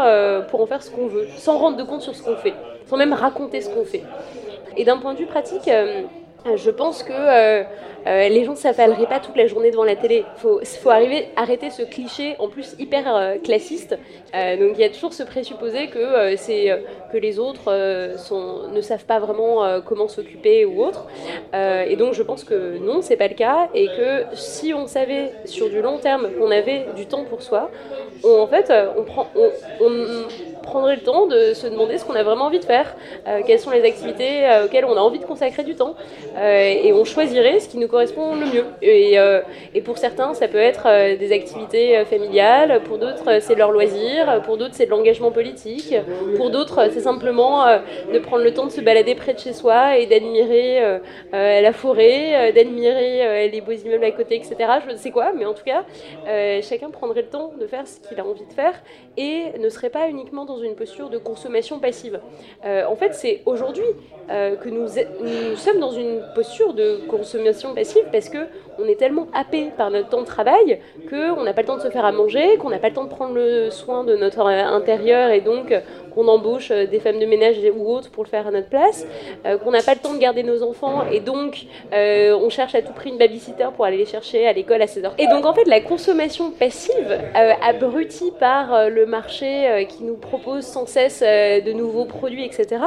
pour 0.49 0.61
en 0.61 0.67
faire 0.67 0.83
ce 0.83 0.91
qu'on 0.91 1.07
veut, 1.07 1.27
sans 1.37 1.59
rendre 1.59 1.77
de 1.77 1.83
compte 1.83 2.03
sur 2.03 2.15
ce 2.15 2.23
qu'on 2.23 2.37
fait, 2.37 2.55
sans 2.87 2.97
même 2.97 3.13
raconter 3.13 3.61
ce 3.61 3.69
qu'on 3.71 3.85
fait. 3.85 4.03
Et 4.77 4.85
d'un 4.85 4.99
point 4.99 5.15
de 5.15 5.19
vue 5.19 5.27
pratique, 5.27 5.69
je 6.57 6.71
pense 6.71 7.03
que 7.03 7.13
euh, 7.13 7.63
euh, 8.07 8.29
les 8.29 8.45
gens 8.45 8.53
ne 8.53 8.57
s'affaleraient 8.57 9.07
pas 9.07 9.19
toute 9.19 9.37
la 9.37 9.47
journée 9.47 9.71
devant 9.71 9.85
la 9.85 9.97
télé. 9.97 10.25
Il 10.37 10.41
faut, 10.41 10.91
arrêter 10.91 11.71
ce 11.71 11.83
cliché, 11.83 12.37
en 12.39 12.49
plus 12.49 12.77
hyper 12.79 13.15
euh, 13.15 13.37
classiste. 13.39 13.97
donc 14.33 14.73
il 14.75 14.81
y 14.81 14.85
a 14.85 14.91
toujours 14.91 15.15
ce 15.15 15.23
présupposé 15.23 15.89
que, 15.89 16.35
les 17.15 17.39
autres 17.39 17.71
ne 18.73 18.81
savent 18.81 19.05
pas 19.07 19.21
vraiment 19.21 19.81
comment 19.87 20.09
s'occuper 20.09 20.65
ou 20.65 20.85
autre. 20.85 21.07
et 21.55 21.97
donc 21.97 22.13
je 22.13 22.23
pense 22.23 22.45
que 22.45 22.79
non, 22.79 23.01
c'est 23.01 23.17
pas 23.17 23.29
le 23.29 23.35
cas. 23.35 23.69
Et 23.75 23.87
que 23.87 24.25
si 24.35 24.75
on 24.75 24.87
savait 24.87 25.33
sur 25.47 25.71
du 25.71 25.81
long 25.81 25.99
terme 25.99 26.29
qu'on 26.39 26.51
avait 26.51 26.87
du 26.97 27.07
temps 27.07 27.25
pour 27.25 27.43
soi, 27.43 27.71
en 28.25 28.47
fait, 28.47 28.73
on, 28.99 29.05
prend, 29.05 29.29
prendrait 30.75 30.97
le 30.97 31.03
temps 31.03 31.27
de 31.27 31.55
se 31.55 31.69
demander 31.69 31.99
ce 31.99 32.05
qu'on 32.05 32.17
a 32.17 32.25
vraiment 32.25 32.47
envie 32.47 32.59
de 32.59 32.65
faire, 32.65 32.97
quelles 33.47 33.61
sont 33.61 33.71
les 33.71 33.85
activités 33.85 34.43
auxquelles 34.65 34.85
on 34.85 34.97
a 34.97 35.01
envie 35.01 35.21
de 35.21 35.25
consacrer 35.25 35.63
du 35.63 35.75
temps. 35.75 35.95
Euh, 36.37 36.75
et 36.83 36.93
on 36.93 37.05
choisirait 37.05 37.61
ce 37.61 37.69
qui 37.69 37.79
nous 37.79 37.89
correspond 37.89 38.35
le 38.35 38.47
mieux. 38.47 38.65
Et, 38.83 39.19
euh, 39.19 39.41
pour 39.85 39.99
certains, 39.99 40.35
ça 40.35 40.49
peut 40.49 40.59
être 40.59 40.87
euh, 40.87 41.17
des 41.17 41.33
activités 41.33 42.05
familiales, 42.07 42.81
pour 42.85 42.99
d'autres, 42.99 43.41
c'est 43.41 43.55
leur 43.55 43.71
loisir, 43.71 44.43
pour 44.45 44.57
d'autres, 44.57 44.75
c'est 44.75 44.87
de 44.87 44.91
l'engagement 44.91 45.31
politique, 45.31 45.95
pour 46.37 46.51
d'autres, 46.51 46.89
c'est 46.91 47.01
simplement 47.01 47.67
de 48.13 48.19
prendre 48.19 48.43
le 48.43 48.53
temps 48.55 48.65
de 48.65 48.71
se 48.71 48.81
balader 48.81 49.15
près 49.15 49.35
de 49.35 49.39
chez 49.39 49.53
soi 49.53 49.99
et 49.99 50.07
d'admirer 50.07 50.81
la 51.33 51.73
forêt, 51.73 52.53
d'admirer 52.53 53.49
les 53.49 53.61
beaux 53.61 53.73
immeubles 53.73 54.05
à 54.05 54.11
côté, 54.11 54.37
etc. 54.37 54.57
Je 54.87 54.93
ne 54.93 54.97
sais 54.97 55.11
quoi, 55.11 55.33
mais 55.37 55.45
en 55.45 55.53
tout 55.53 55.65
cas, 55.65 55.85
chacun 56.63 56.91
prendrait 56.91 57.23
le 57.23 57.29
temps 57.29 57.53
de 57.61 57.67
faire 57.67 57.87
ce 57.87 58.01
qu'il 58.09 58.19
a 58.19 58.25
envie 58.25 58.47
de 58.47 58.53
faire 58.53 58.75
et 59.17 59.59
ne 59.59 59.69
serait 59.69 59.91
pas 59.91 60.09
uniquement 60.09 60.47
dans 60.47 60.59
une 60.59 60.64
posture 60.73 61.11
de 61.11 61.19
consommation 61.19 61.79
passive. 61.79 62.21
en 62.65 62.97
fait, 62.97 63.15
c'est 63.15 63.43
aujourd'hui 63.47 63.85
que 64.29 64.69
nous, 64.69 64.89
nous 65.21 65.57
sommes 65.57 65.81
dans 65.81 65.93
une 65.93 66.23
posture 66.35 66.73
de 66.73 67.01
consommation 67.09 67.75
passive 67.75 68.05
parce 68.11 68.29
que 68.29 68.39
on 68.79 68.87
est 68.87 68.97
tellement 68.97 69.27
happé 69.33 69.71
par 69.77 69.91
notre 69.91 70.09
temps 70.09 70.21
de 70.21 70.27
travail 70.27 70.81
qu'on 71.09 71.43
n'a 71.43 71.53
pas 71.53 71.63
le 71.63 71.67
temps 71.67 71.77
de 71.77 71.83
se 71.83 71.91
faire 71.91 72.05
à 72.05 72.13
manger, 72.13 72.57
qu'on 72.59 72.71
n'a 72.71 72.79
pas 72.79 72.89
le 72.89 72.95
temps 72.95 73.05
de 73.05 73.11
prendre 73.11 73.35
le 73.35 73.71
soin 73.71 74.05
de 74.05 74.17
notre 74.17 74.41
intérieur 74.41 75.31
et 75.31 75.41
donc 75.41 75.73
qu'on 76.15 76.29
embauche 76.29 76.71
euh, 76.71 76.87
des 76.87 77.01
femmes 77.01 77.19
de 77.19 77.27
ménage 77.27 77.57
ou 77.77 77.93
autres 77.93 78.11
pour 78.11 78.25
le 78.25 78.29
faire 78.29 78.47
à 78.47 78.51
notre 78.51 78.69
place, 78.69 79.07
euh, 79.47 79.59
qu'on 79.59 79.71
n'a 79.71 79.83
pas 79.83 79.95
le 79.95 80.01
temps 80.01 80.15
de 80.15 80.19
garder 80.19 80.43
nos 80.43 80.63
enfants 80.63 81.05
et 81.11 81.21
donc 81.21 81.67
euh, 81.93 82.37
on 82.37 82.49
cherche 82.49 82.75
à 82.75 82.83
tout 82.83 82.93
prix 82.93 83.11
une 83.11 83.19
babysitter 83.19 83.69
pour 83.75 83.85
aller 83.85 83.97
les 83.97 84.07
chercher 84.07 84.47
à 84.47 84.53
l'école 84.53 84.83
à 84.83 84.87
16h. 84.87 85.13
Et 85.19 85.27
donc 85.27 85.45
en 85.45 85.55
fait 85.55 85.67
la 85.67 85.81
consommation 85.81 86.51
passive, 86.51 87.19
abrutie 87.63 88.33
par 88.39 88.89
le 88.91 89.07
marché 89.07 89.87
qui 89.89 90.05
nous 90.05 90.17
propose 90.17 90.65
sans 90.65 90.87
cesse 90.87 91.21
de 91.23 91.73
nouveaux 91.73 92.05
produits, 92.05 92.45
etc., 92.45 92.83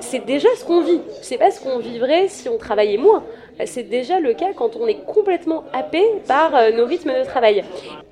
c'est 0.00 0.24
déjà 0.24 0.48
ce 0.56 0.64
qu'on 0.64 0.82
vit. 0.82 1.00
C'est 1.22 1.38
pas 1.38 1.50
ce 1.50 1.60
qu'on 1.60 1.78
vivrait 1.78 2.28
si 2.28 2.48
on 2.48 2.58
travaillait 2.58 2.98
moins. 2.98 3.22
C'est 3.64 3.84
déjà 3.84 4.18
le 4.18 4.34
cas 4.34 4.52
quand 4.54 4.76
on 4.76 4.86
est 4.86 5.04
complètement 5.06 5.64
happé 5.72 6.02
par 6.26 6.54
euh, 6.54 6.72
nos 6.72 6.86
rythmes 6.86 7.12
de 7.12 7.24
travail. 7.24 7.62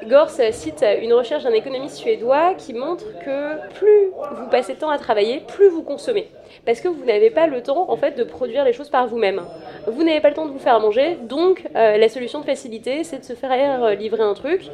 Gors 0.08 0.30
cite 0.30 0.84
une 1.00 1.12
recherche 1.12 1.44
d'un 1.44 1.52
économiste 1.52 1.96
suédois 1.96 2.54
qui 2.54 2.72
montre 2.72 3.04
que 3.24 3.68
plus 3.74 4.10
vous 4.36 4.48
passez 4.50 4.74
de 4.74 4.78
temps 4.78 4.90
à 4.90 4.98
travailler, 4.98 5.40
plus 5.40 5.68
vous 5.68 5.82
consommez. 5.82 6.28
Parce 6.64 6.80
que 6.80 6.88
vous 6.88 7.04
n'avez 7.04 7.30
pas 7.30 7.46
le 7.46 7.62
temps 7.62 7.90
en 7.90 7.96
fait 7.96 8.16
de 8.16 8.24
produire 8.24 8.64
les 8.64 8.72
choses 8.72 8.88
par 8.88 9.06
vous-même. 9.06 9.42
Vous 9.86 10.04
n'avez 10.04 10.20
pas 10.20 10.28
le 10.28 10.34
temps 10.34 10.46
de 10.46 10.52
vous 10.52 10.58
faire 10.58 10.78
manger, 10.78 11.16
donc 11.22 11.64
euh, 11.74 11.96
la 11.96 12.08
solution 12.08 12.40
de 12.40 12.44
facilité, 12.44 13.02
c'est 13.02 13.18
de 13.18 13.24
se 13.24 13.32
faire 13.32 13.82
euh, 13.82 13.94
livrer 13.94 14.22
un 14.22 14.34
truc 14.34 14.70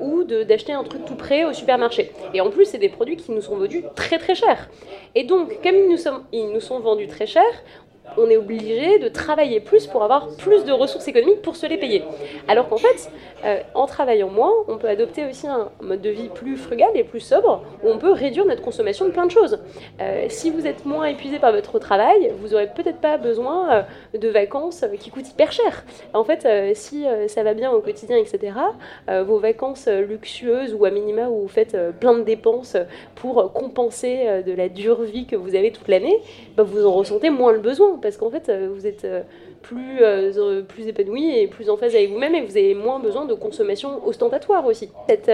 ou 0.00 0.24
d'acheter 0.24 0.72
un 0.72 0.84
truc 0.84 1.04
tout 1.04 1.14
prêt 1.14 1.44
au 1.44 1.52
supermarché. 1.52 2.12
Et 2.34 2.40
en 2.40 2.50
plus, 2.50 2.66
c'est 2.66 2.78
des 2.78 2.88
produits 2.88 3.16
qui 3.16 3.32
nous 3.32 3.40
sont 3.40 3.56
vendus 3.56 3.84
très 3.94 4.18
très 4.18 4.34
cher. 4.34 4.68
Et 5.14 5.24
donc, 5.24 5.60
comme 5.62 5.74
ils 5.74 5.88
nous, 5.88 5.98
ils 6.32 6.52
nous 6.52 6.60
sont 6.60 6.80
vendus 6.80 7.08
très 7.08 7.26
cher, 7.26 7.44
on 8.16 8.28
est 8.28 8.36
obligé 8.36 8.98
de 8.98 9.08
travailler 9.08 9.60
plus 9.60 9.86
pour 9.86 10.02
avoir 10.02 10.28
plus 10.36 10.64
de 10.64 10.72
ressources 10.72 11.08
économiques 11.08 11.42
pour 11.42 11.56
se 11.56 11.66
les 11.66 11.76
payer. 11.76 12.02
Alors 12.48 12.68
qu'en 12.68 12.76
fait, 12.76 13.10
euh, 13.44 13.60
en 13.74 13.86
travaillant 13.86 14.28
moins, 14.28 14.52
on 14.68 14.76
peut 14.76 14.88
adopter 14.88 15.26
aussi 15.26 15.46
un 15.46 15.70
mode 15.80 16.00
de 16.00 16.10
vie 16.10 16.28
plus 16.28 16.56
frugal 16.56 16.90
et 16.94 17.04
plus 17.04 17.20
sobre, 17.20 17.62
où 17.82 17.88
on 17.88 17.98
peut 17.98 18.12
réduire 18.12 18.44
notre 18.46 18.62
consommation 18.62 19.06
de 19.06 19.10
plein 19.10 19.26
de 19.26 19.30
choses. 19.30 19.58
Euh, 20.00 20.26
si 20.28 20.50
vous 20.50 20.66
êtes 20.66 20.84
moins 20.84 21.06
épuisé 21.06 21.38
par 21.38 21.52
votre 21.52 21.78
travail, 21.78 22.32
vous 22.40 22.48
n'aurez 22.48 22.68
peut-être 22.68 22.98
pas 22.98 23.16
besoin 23.16 23.72
euh, 23.72 24.18
de 24.18 24.28
vacances 24.28 24.84
qui 24.98 25.10
coûtent 25.10 25.28
hyper 25.28 25.52
cher. 25.52 25.84
En 26.14 26.24
fait, 26.24 26.46
si 26.74 27.04
ça 27.28 27.42
va 27.42 27.54
bien 27.54 27.70
au 27.70 27.80
quotidien, 27.80 28.16
etc., 28.16 28.52
vos 29.08 29.38
vacances 29.38 29.88
luxueuses 29.88 30.74
ou 30.74 30.84
à 30.84 30.90
minima 30.90 31.28
où 31.28 31.42
vous 31.42 31.48
faites 31.48 31.76
plein 31.98 32.14
de 32.14 32.22
dépenses 32.22 32.76
pour 33.14 33.52
compenser 33.52 34.42
de 34.44 34.52
la 34.52 34.68
dure 34.68 35.02
vie 35.02 35.26
que 35.26 35.36
vous 35.36 35.54
avez 35.54 35.70
toute 35.72 35.88
l'année, 35.88 36.20
bah, 36.56 36.62
vous 36.62 36.86
en 36.86 36.92
ressentez 36.92 37.30
moins 37.30 37.52
le 37.52 37.58
besoin 37.58 37.99
parce 38.00 38.16
qu'en 38.16 38.30
fait, 38.30 38.48
euh, 38.48 38.68
vous 38.72 38.86
êtes 38.86 39.04
euh, 39.04 39.22
plus, 39.62 39.98
euh, 40.02 40.62
plus 40.62 40.88
épanoui 40.88 41.38
et 41.38 41.46
plus 41.46 41.70
en 41.70 41.76
phase 41.76 41.94
avec 41.94 42.10
vous-même 42.10 42.34
et 42.34 42.42
vous 42.42 42.56
avez 42.56 42.74
moins 42.74 42.98
besoin 42.98 43.24
de 43.24 43.34
consommation 43.34 44.06
ostentatoire 44.06 44.64
aussi. 44.66 44.90
Cette 45.08 45.30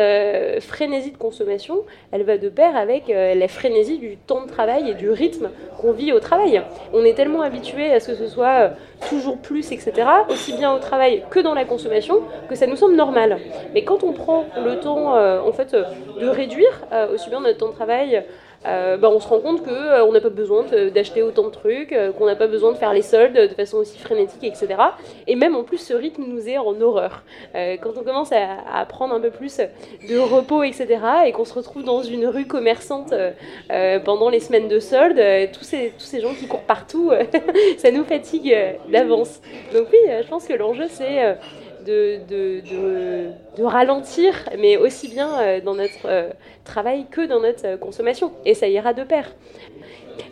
frénésie 0.63 1.13
de 1.13 1.17
consommation, 1.17 1.85
elle 2.13 2.25
va 2.25 2.39
de 2.39 2.49
pair 2.49 2.77
avec 2.77 3.05
la 3.09 3.49
frénésie 3.49 3.99
du 3.99 4.17
temps 4.17 4.43
de 4.45 4.49
travail 4.51 4.91
et 4.91 4.95
du 4.95 5.11
rythme 5.11 5.51
qu'on 5.81 5.93
vit 5.93 6.13
au 6.13 6.21
travail. 6.21 6.63
On 6.93 7.05
est 7.05 7.15
tellement 7.15 7.43
habitué 7.43 7.93
à 7.93 8.01
ce 8.01 8.09
que 8.09 8.15
ce 8.15 8.29
soit 8.29 8.73
toujours 9.09 9.39
plus, 9.39 9.73
etc., 9.73 9.93
aussi 10.29 10.53
bien 10.55 10.75
au 10.75 10.79
travail 10.79 11.23
que 11.31 11.41
dans 11.41 11.55
la 11.55 11.65
consommation, 11.65 12.21
que 12.49 12.55
ça 12.55 12.67
nous 12.67 12.77
semble 12.77 12.97
normal. 12.97 13.39
Mais 13.75 13.85
quand 13.85 14.03
on 14.03 14.13
prend 14.13 14.45
le 14.57 14.81
temps 14.81 15.15
en 15.17 15.53
fait, 15.53 15.73
de 15.73 16.27
réduire 16.27 16.87
aussi 17.13 17.31
bien 17.31 17.41
notre 17.41 17.59
temps 17.59 17.69
de 17.69 17.75
travail, 17.75 18.25
euh, 18.67 18.97
bah, 18.97 19.09
on 19.11 19.21
se 19.21 19.29
rend 19.29 19.41
compte 19.41 19.63
qu'on 19.63 19.71
euh, 19.71 20.13
n'a 20.13 20.21
pas 20.21 20.29
besoin 20.29 20.65
d'acheter 20.93 21.23
autant 21.23 21.45
de 21.45 21.51
trucs, 21.51 21.93
euh, 21.93 22.13
qu'on 22.13 22.27
n'a 22.27 22.37
pas 22.37 22.47
besoin 22.47 22.73
de 22.73 22.77
faire 22.77 22.93
les 22.93 23.03
soldes 23.03 23.35
de 23.35 23.55
façon 23.55 23.79
aussi 23.79 23.99
frénétique, 23.99 24.43
etc. 24.43 24.69
Et 25.27 25.37
même 25.37 25.55
en 25.55 25.63
plus, 25.63 25.79
ce 25.79 25.95
rythme 25.95 26.25
nous 26.27 26.49
est 26.49 26.59
en 26.59 26.81
horreur. 26.81 27.23
quand 27.55 27.97
on 27.97 28.03
commence 28.03 28.33
à, 28.33 28.85
prendre 28.87 29.15
un 29.15 29.21
peu 29.21 29.31
plus 29.31 29.59
de 30.09 30.19
repos, 30.19 30.63
etc., 30.63 30.87
et 31.27 31.33
qu'on 31.33 31.45
se 31.45 31.55
retrouve 31.55 31.85
dans 31.85 32.03
une 32.03 32.27
rue 32.27 32.47
commerçante 32.47 33.15
pendant 34.05 34.29
les 34.29 34.41
semaines 34.41 34.69
de 34.69 34.81
soldes, 34.81 35.21
tous, 35.53 35.65
ces, 35.65 35.93
tous 35.99 36.05
ces 36.05 36.21
gens 36.21 36.35
qui 36.35 36.47
courent 36.47 36.63
partout, 36.63 37.13
ça 37.79 37.91
nous 37.91 38.05
fatigue 38.05 38.57
d'avance. 38.89 39.41
Donc 39.73 39.89
oui, 39.93 39.99
je 40.23 40.29
pense 40.29 40.47
que 40.47 40.55
l'enjeu, 40.55 40.87
c'est 40.89 41.37
de, 41.87 43.63
ralentir, 43.63 44.35
mais 44.59 44.77
aussi 44.77 45.09
bien 45.09 45.41
euh, 45.41 45.61
dans 45.61 45.75
notre 45.75 46.07
euh, 46.07 46.31
travail 46.65 47.07
que 47.11 47.27
dans 47.27 47.41
notre 47.41 47.67
euh, 47.67 47.77
consommation. 47.77 48.33
Et 48.45 48.55
ça 48.55 48.69
ira 48.69 48.93
de 48.93 49.05
pair. 49.05 49.33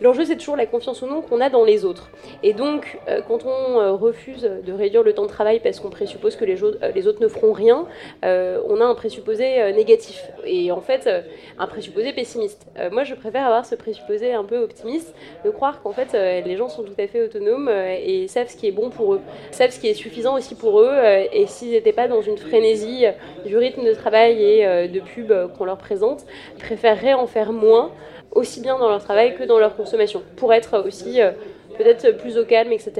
L'enjeu, 0.01 0.25
c'est 0.25 0.35
toujours 0.35 0.55
la 0.55 0.65
confiance 0.65 1.01
ou 1.01 1.07
non 1.07 1.21
qu'on 1.21 1.41
a 1.41 1.49
dans 1.49 1.63
les 1.63 1.85
autres. 1.85 2.09
Et 2.43 2.53
donc, 2.53 2.97
euh, 3.07 3.21
quand 3.27 3.45
on 3.45 3.79
euh, 3.79 3.91
refuse 3.93 4.41
de 4.41 4.73
réduire 4.73 5.03
le 5.03 5.13
temps 5.13 5.23
de 5.23 5.29
travail 5.29 5.59
parce 5.59 5.79
qu'on 5.79 5.89
présuppose 5.89 6.35
que 6.35 6.45
les, 6.45 6.63
euh, 6.63 6.91
les, 6.93 7.07
autres 7.07 7.21
ne 7.21 7.27
feront 7.27 7.53
rien, 7.53 7.87
on 8.23 8.81
a 8.81 8.85
un 8.85 8.95
présupposé 8.95 9.71
négatif. 9.73 10.29
Et 10.45 10.71
en 10.71 10.81
fait, 10.81 11.09
un 11.57 11.67
présupposé 11.67 12.13
pessimiste. 12.13 12.67
moi, 12.91 13.03
je 13.03 13.13
préfère 13.13 13.45
avoir 13.45 13.65
ce 13.65 13.75
présupposé 13.75 14.33
un 14.33 14.43
peu 14.43 14.57
optimiste, 14.57 15.13
de 15.43 15.49
croire 15.49 15.81
qu'en 15.81 15.91
fait, 15.91 16.13
les 16.13 16.57
gens 16.57 16.69
sont 16.69 16.83
tout 16.83 16.93
à 16.97 17.07
fait 17.07 17.23
autonomes 17.23 17.69
et 17.69 18.27
savent 18.27 18.49
ce 18.49 18.57
qui 18.57 18.67
est 18.67 18.71
bon 18.71 18.89
pour 18.89 19.13
eux, 19.13 19.21
savent 19.51 19.71
ce 19.71 19.79
qui 19.79 19.87
est 19.87 19.93
suffisant 19.93 20.35
aussi 20.35 20.55
pour 20.55 20.81
eux. 20.81 20.93
et 21.31 21.45
s'ils 21.47 21.71
n'étaient 21.71 21.93
pas 21.93 22.07
dans 22.07 22.21
une 22.21 22.37
frénésie 22.37 23.05
du 23.45 23.57
rythme 23.57 23.85
de 23.85 23.93
travail 23.93 24.43
et 24.43 24.87
de 24.87 24.99
pub 24.99 25.31
qu'on 25.57 25.65
leur 25.65 25.77
présente, 25.77 26.25
ils 26.55 26.63
préféreraient 26.63 27.13
en 27.13 27.27
faire 27.27 27.51
moins 27.51 27.91
aussi 28.35 28.61
bien 28.61 28.77
dans 28.77 28.89
leur 28.89 29.03
travail 29.03 29.35
que 29.35 29.43
dans 29.43 29.57
leur 29.57 29.75
consommation, 29.75 30.21
pour 30.35 30.53
être 30.53 30.85
aussi 30.85 31.21
euh, 31.21 31.31
peut-être 31.77 32.11
plus 32.17 32.37
au 32.37 32.45
calme, 32.45 32.71
etc. 32.71 32.93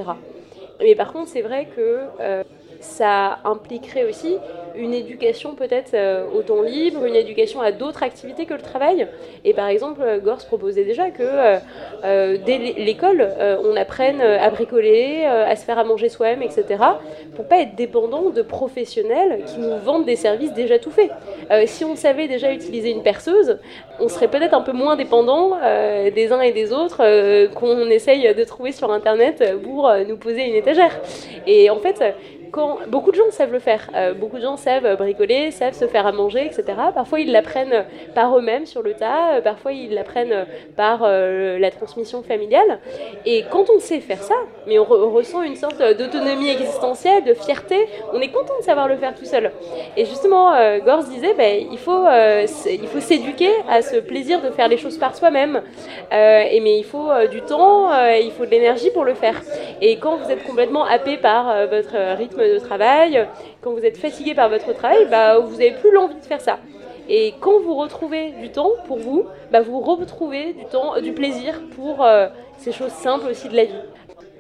Mais 0.80 0.95
par 0.95 1.13
contre, 1.13 1.30
c'est 1.30 1.41
vrai 1.41 1.67
que 1.76 2.00
euh, 2.19 2.43
ça 2.80 3.39
impliquerait 3.43 4.06
aussi 4.06 4.38
une 4.78 4.94
éducation 4.94 5.56
peut-être 5.56 5.96
au 6.36 6.42
temps 6.42 6.62
libre, 6.62 7.06
une 7.06 7.16
éducation 7.16 7.62
à 7.62 7.72
d'autres 7.72 8.04
activités 8.04 8.46
que 8.46 8.54
le 8.54 8.62
travail. 8.62 9.08
Et 9.44 9.54
par 9.54 9.68
exemple, 9.68 10.02
Gors 10.24 10.46
proposait 10.46 10.84
déjà 10.84 11.10
que 11.12 11.58
dès 12.04 12.58
l'école, 12.78 13.28
on 13.64 13.76
apprenne 13.76 14.22
à 14.22 14.50
bricoler, 14.50 15.26
à 15.26 15.56
se 15.56 15.66
faire 15.66 15.80
à 15.80 15.84
manger 15.84 16.10
soi-même, 16.10 16.42
etc., 16.42 16.66
pour 17.36 17.46
pas 17.48 17.60
être 17.60 17.76
dépendant 17.76 18.30
de 18.30 18.42
professionnels 18.42 19.44
qui 19.46 19.60
nous 19.60 19.78
vendent 19.78 20.06
des 20.06 20.16
services 20.16 20.54
déjà 20.54 20.80
tout 20.80 20.92
faits. 20.92 21.12
si 21.66 21.84
on 21.86 21.96
savait 21.96 22.28
déjà 22.28 22.52
utiliser 22.52 22.92
une 22.92 23.04
perceuse, 23.04 23.60
on 24.00 24.08
serait 24.08 24.28
peut-être 24.28 24.54
un 24.54 24.62
peu 24.62 24.74
moins 24.74 24.96
dépendant 24.96 25.58
des 26.14 26.32
uns 26.32 26.42
et 26.42 26.52
des 26.52 26.74
autres 26.74 26.98
qu'on 27.54 27.90
essaye 27.90 28.34
de 28.34 28.44
trouver 28.44 28.72
sur 28.72 28.92
Internet 28.92 29.44
pour 29.64 29.92
nous 30.08 30.18
poser 30.18 30.46
une 30.48 30.56
étagère. 30.56 31.00
Et 31.48 31.70
en 31.70 31.78
fait, 31.78 32.04
beaucoup 32.88 33.12
de 33.12 33.15
gens 33.15 33.30
savent 33.32 33.52
le 33.52 33.60
faire, 33.60 33.89
euh, 33.96 34.13
beaucoup 34.13 34.38
de 34.38 34.41
gens 34.41 34.58
savent 34.58 34.96
bricoler, 34.98 35.52
savent 35.52 35.74
se 35.74 35.88
faire 35.88 36.08
à 36.08 36.12
manger, 36.12 36.46
etc. 36.46 36.63
Parfois 36.94 37.20
ils 37.20 37.32
l'apprennent 37.32 37.86
par 38.13 38.38
eux-mêmes 38.38 38.65
sur 38.65 38.82
le 38.82 38.94
tas, 38.94 39.36
euh, 39.36 39.41
parfois 39.41 39.74
ils 39.74 39.94
l'apprennent 39.94 40.46
par 40.76 41.02
euh, 41.04 41.60
la 41.60 41.72
transmission 41.72 42.24
familiale. 42.24 42.80
Et 43.26 43.44
quand 43.50 43.70
on 43.70 43.80
sait 43.80 44.00
faire 44.00 44.22
ça, 44.22 44.36
mais 44.68 44.80
on, 44.80 44.86
ressent 44.86 45.44
une 45.44 45.56
sorte 45.56 45.82
d'autonomie 45.98 46.50
existentielle, 46.50 47.24
de 47.24 47.34
fierté, 47.34 47.88
on 48.13 48.22
est 48.22 48.30
content 48.30 48.54
de 48.60 48.63
savoir 48.63 48.88
le 48.88 48.98
faire 48.98 49.15
tout 49.15 49.26
seul. 49.26 49.52
Et 49.98 50.06
justement, 50.06 50.52
Gors 50.86 51.04
disait, 51.04 51.34
ben, 51.34 51.65
il 51.72 51.78
faut, 51.78 52.06
il 52.70 52.88
faut 52.88 53.00
s'éduquer 53.00 53.50
à 53.70 53.82
ce 53.82 53.98
plaisir 53.98 54.41
de 54.41 54.50
faire 54.50 54.68
les 54.68 54.78
choses 54.78 54.98
par 54.98 55.15
soi-même. 55.15 55.62
mais 56.12 56.78
il 56.78 56.84
faut 56.84 57.10
du 57.32 57.41
temps, 57.41 57.89
il 58.10 58.32
faut 58.32 58.46
de 58.46 58.52
l'énergie 58.52 58.91
pour 58.91 59.06
le 59.06 59.13
faire. 59.13 59.41
Et 59.82 59.98
quand 59.98 60.18
vous 60.18 60.30
êtes 60.30 60.44
complètement 60.44 60.86
happé 60.86 61.18
par 61.18 61.68
votre 61.68 61.96
rythme 62.18 62.44
de 62.53 62.60
travail, 62.60 63.27
quand 63.62 63.71
vous 63.71 63.86
êtes 63.86 63.97
fatigué 63.97 64.34
par 64.34 64.49
votre 64.49 64.73
travail, 64.73 65.08
bah, 65.10 65.39
vous 65.39 65.58
n'avez 65.58 65.71
plus 65.71 65.91
l'envie 65.91 66.15
de 66.15 66.25
faire 66.25 66.41
ça. 66.41 66.60
Et 67.08 67.36
quand 67.39 67.60
vous 67.60 67.75
retrouvez 67.75 68.31
du 68.31 68.49
temps 68.49 68.71
pour 68.88 68.97
vous, 68.97 69.25
bah, 69.51 69.62
vous 69.62 69.79
retrouvez 69.79 70.53
du 70.53 70.65
temps, 70.65 70.99
du 70.99 71.12
plaisir 71.12 71.62
pour 71.75 72.03
euh, 72.03 72.27
ces 72.58 72.71
choses 72.71 72.91
simples 72.91 73.29
aussi 73.29 73.47
de 73.47 73.55
la 73.55 73.65
vie. 73.65 73.73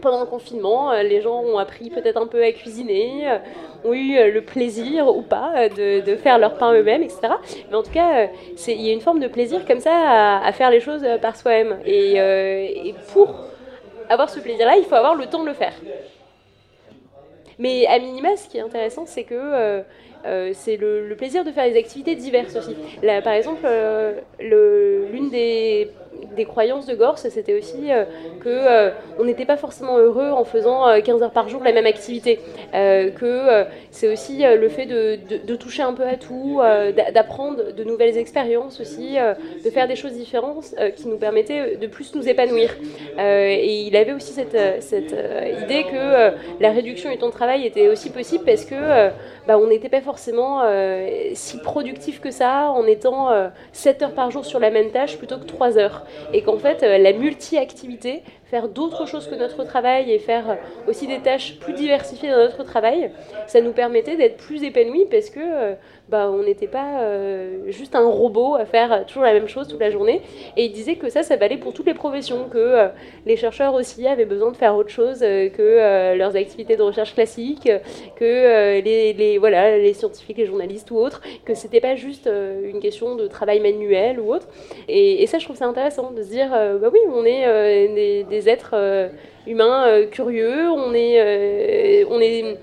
Pendant 0.01 0.19
le 0.21 0.25
confinement, 0.25 0.91
euh, 0.91 1.03
les 1.03 1.21
gens 1.21 1.41
ont 1.41 1.57
appris 1.57 1.89
peut-être 1.89 2.17
un 2.17 2.27
peu 2.27 2.43
à 2.43 2.51
cuisiner, 2.51 3.29
euh, 3.29 3.37
ont 3.85 3.93
eu 3.93 4.31
le 4.31 4.41
plaisir 4.41 5.15
ou 5.15 5.21
pas 5.21 5.69
de, 5.69 6.15
faire 6.15 6.39
leur 6.39 6.57
pain 6.57 6.73
eux-mêmes, 6.73 7.03
etc. 7.03 7.21
Mais 7.69 7.75
en 7.75 7.83
tout 7.83 7.91
cas, 7.91 8.29
il 8.67 8.81
y 8.81 8.89
a 8.89 8.93
une 8.93 9.01
forme 9.01 9.19
de 9.19 9.27
plaisir 9.27 9.65
comme 9.67 9.79
ça 9.79 10.39
à, 10.43 10.51
faire 10.53 10.71
les 10.71 10.79
choses 10.79 11.05
par 11.21 11.35
soi-même. 11.35 11.77
Et, 11.85 12.15
et 12.15 12.95
pour 13.13 13.35
avoir 14.09 14.29
ce 14.29 14.39
plaisir-là, 14.39 14.77
il 14.77 14.85
faut 14.85 14.95
avoir 14.95 15.13
le 15.13 15.27
temps 15.27 15.43
de 15.43 15.47
le 15.47 15.53
faire. 15.53 15.73
Mais 17.59 17.85
à 17.87 17.99
minima, 17.99 18.35
ce 18.35 18.47
qui 18.47 18.57
est 18.57 18.61
intéressant, 18.61 19.05
c'est 19.05 19.23
que 19.23 19.83
euh, 20.25 20.51
c'est 20.53 20.77
le, 20.77 21.15
plaisir 21.15 21.43
de 21.43 21.51
faire 21.51 21.69
des 21.69 21.77
activités 21.77 22.15
diverses 22.15 22.55
aussi. 22.55 22.75
Par 23.23 23.33
exemple, 23.33 23.61
euh, 23.63 24.19
l'une 24.39 25.29
des 25.29 25.89
des 26.35 26.45
croyances 26.45 26.85
de 26.85 26.95
Gorse, 26.95 27.27
c'était 27.29 27.57
aussi 27.57 27.91
euh, 27.91 28.03
que 28.41 28.49
euh, 28.49 28.91
on 29.19 29.23
n'était 29.23 29.45
pas 29.45 29.57
forcément 29.57 29.97
heureux 29.97 30.29
en 30.29 30.43
faisant 30.43 30.85
15 31.01 31.21
euh, 31.21 31.25
heures 31.25 31.31
par 31.31 31.49
jour 31.49 31.63
la 31.63 31.71
même 31.71 31.85
activité, 31.85 32.39
que 32.73 33.65
c'est 33.91 34.11
aussi 34.11 34.43
le 34.43 34.69
fait 34.69 34.85
de, 34.85 35.55
toucher 35.55 35.83
un 35.83 35.93
peu 35.93 36.03
à 36.03 36.17
tout, 36.17 36.61
d'apprendre 37.13 37.71
de 37.71 37.83
nouvelles 37.83 38.17
expériences 38.17 38.79
aussi, 38.79 39.15
de 39.63 39.69
faire 39.69 39.87
des 39.87 39.95
choses 39.95 40.13
différentes 40.13 40.75
qui 40.95 41.07
nous 41.07 41.17
permettaient 41.17 41.77
de 41.77 41.87
plus 41.87 42.13
nous 42.15 42.27
épanouir. 42.27 42.75
et 43.17 43.83
il 43.87 43.95
avait 43.95 44.13
aussi 44.13 44.33
cette, 44.33 44.57
cette 44.81 45.15
idée 45.63 45.85
que 45.85 46.33
la 46.59 46.71
réduction 46.71 47.09
du 47.09 47.17
temps 47.17 47.27
de 47.27 47.31
travail 47.31 47.65
était 47.65 47.87
aussi 47.87 48.09
possible 48.09 48.43
parce 48.43 48.65
que 48.65 48.75
bah, 49.47 49.57
on 49.57 49.67
n'était 49.67 49.89
pas 49.89 50.01
forcément 50.01 50.14
si 50.17 51.57
productif 51.59 52.19
que 52.21 52.31
ça 52.31 52.69
en 52.71 52.85
étant 52.85 53.29
7 53.71 54.01
heures 54.01 54.13
par 54.13 54.31
jour 54.31 54.45
sur 54.45 54.59
la 54.59 54.69
même 54.69 54.91
tâche 54.91 55.17
plutôt 55.17 55.37
que 55.37 55.45
3 55.45 55.77
heures. 55.77 56.05
Et 56.33 56.41
qu'en 56.41 56.57
fait 56.57 56.83
euh, 56.83 56.97
la 56.97 57.13
multi-activité, 57.13 58.23
faire 58.45 58.67
d'autres 58.67 59.05
choses 59.05 59.27
que 59.27 59.35
notre 59.35 59.63
travail 59.63 60.11
et 60.11 60.19
faire 60.19 60.57
aussi 60.87 61.07
des 61.07 61.19
tâches 61.19 61.59
plus 61.59 61.73
diversifiées 61.73 62.29
dans 62.29 62.37
notre 62.37 62.63
travail, 62.63 63.11
ça 63.47 63.61
nous 63.61 63.71
permettait 63.71 64.17
d'être 64.17 64.37
plus 64.37 64.63
épanouis 64.63 65.05
parce 65.09 65.29
que 65.29 65.39
euh, 65.39 65.73
bah, 66.09 66.29
on 66.31 66.43
n'était 66.43 66.67
pas 66.67 67.01
euh, 67.01 67.69
juste 67.69 67.95
un 67.95 68.07
robot 68.07 68.55
à 68.55 68.65
faire 68.65 69.05
toujours 69.05 69.23
la 69.23 69.33
même 69.33 69.47
chose 69.47 69.67
toute 69.67 69.79
la 69.79 69.89
journée. 69.89 70.21
Et 70.57 70.65
il 70.65 70.71
disait 70.71 70.95
que 70.95 71.09
ça, 71.09 71.23
ça 71.23 71.35
valait 71.35 71.57
pour 71.57 71.73
toutes 71.73 71.87
les 71.87 71.93
professions, 71.93 72.47
que 72.49 72.89
les 73.25 73.35
chercheurs 73.35 73.73
aussi 73.73 74.07
avaient 74.07 74.25
besoin 74.25 74.51
de 74.51 74.57
faire 74.57 74.75
autre 74.75 74.89
chose 74.89 75.19
que 75.19 76.15
leurs 76.15 76.35
activités 76.35 76.75
de 76.75 76.81
recherche 76.81 77.13
classiques, 77.13 77.69
que 78.15 78.81
les, 78.81 79.37
voilà, 79.37 79.77
les 79.77 79.93
scientifiques, 79.93 80.37
les 80.37 80.45
journalistes 80.45 80.91
ou 80.91 80.97
autres, 80.97 81.21
que 81.43 81.53
c'était 81.53 81.81
pas 81.81 81.95
juste 81.95 82.27
une 82.27 82.79
question 82.79 83.15
de 83.15 83.27
travail 83.27 83.59
manuel 83.59 84.19
ou 84.19 84.33
autre. 84.33 84.47
Et, 84.87 85.25
ça, 85.27 85.39
je 85.39 85.45
trouve 85.45 85.57
ça 85.57 85.65
intéressant 85.65 86.11
de 86.11 86.21
se 86.21 86.29
dire, 86.29 86.51
euh, 86.53 86.77
bah 86.77 86.89
oui, 86.91 86.99
on 87.11 87.25
est 87.25 87.47
euh, 87.47 88.23
des, 88.29 88.49
êtres 88.49 88.71
euh, 88.73 89.07
humains 89.47 90.05
curieux, 90.11 90.69
on 90.69 90.93
est, 90.93 92.05
on 92.09 92.19
est 92.19 92.57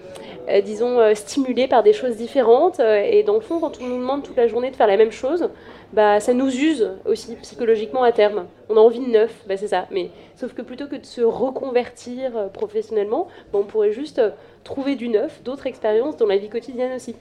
disons, 0.65 1.15
stimulés 1.15 1.69
par 1.69 1.83
des 1.83 1.93
choses 1.93 2.17
différentes. 2.17 2.81
et 2.81 3.23
dans 3.23 3.35
le 3.35 3.41
fond, 3.41 3.61
quand 3.61 3.81
on 3.81 3.87
nous 3.87 3.99
demande 3.99 4.23
toute 4.23 4.37
la 4.37 4.47
journée 4.47 4.71
de 4.71 4.77
faire 4.77 4.87
la 4.87 4.97
même 4.97 5.13
chose, 5.13 5.49
bah, 5.93 6.21
ça 6.21 6.33
nous 6.33 6.49
use 6.49 6.91
aussi 7.05 7.37
psychologiquement 7.37 8.03
à 8.03 8.13
terme. 8.13 8.47
On 8.69 8.77
a 8.77 8.81
envie 8.81 9.01
de 9.01 9.11
neuf, 9.11 9.45
bah, 9.47 9.57
c'est 9.57 9.69
ça. 9.69 9.87
Mais 9.91 10.11
sauf 10.37 10.55
que 10.55 10.63
plutôt 10.63 10.87
que 10.87 10.97
de 10.97 11.05
se 11.05 11.21
reconvertir 11.21 12.51
professionnellement, 12.53 13.29
bah, 13.53 13.59
on 13.61 13.65
pourrait 13.65 13.93
juste 13.93 14.21
trouver 14.65 14.97
du 14.97 15.09
neuf, 15.09 15.43
d'autres 15.43 15.67
expériences 15.67 16.17
dans 16.17 16.27
la 16.27 16.37
vie 16.37 16.49
quotidienne 16.49 16.93
aussi. 16.95 17.15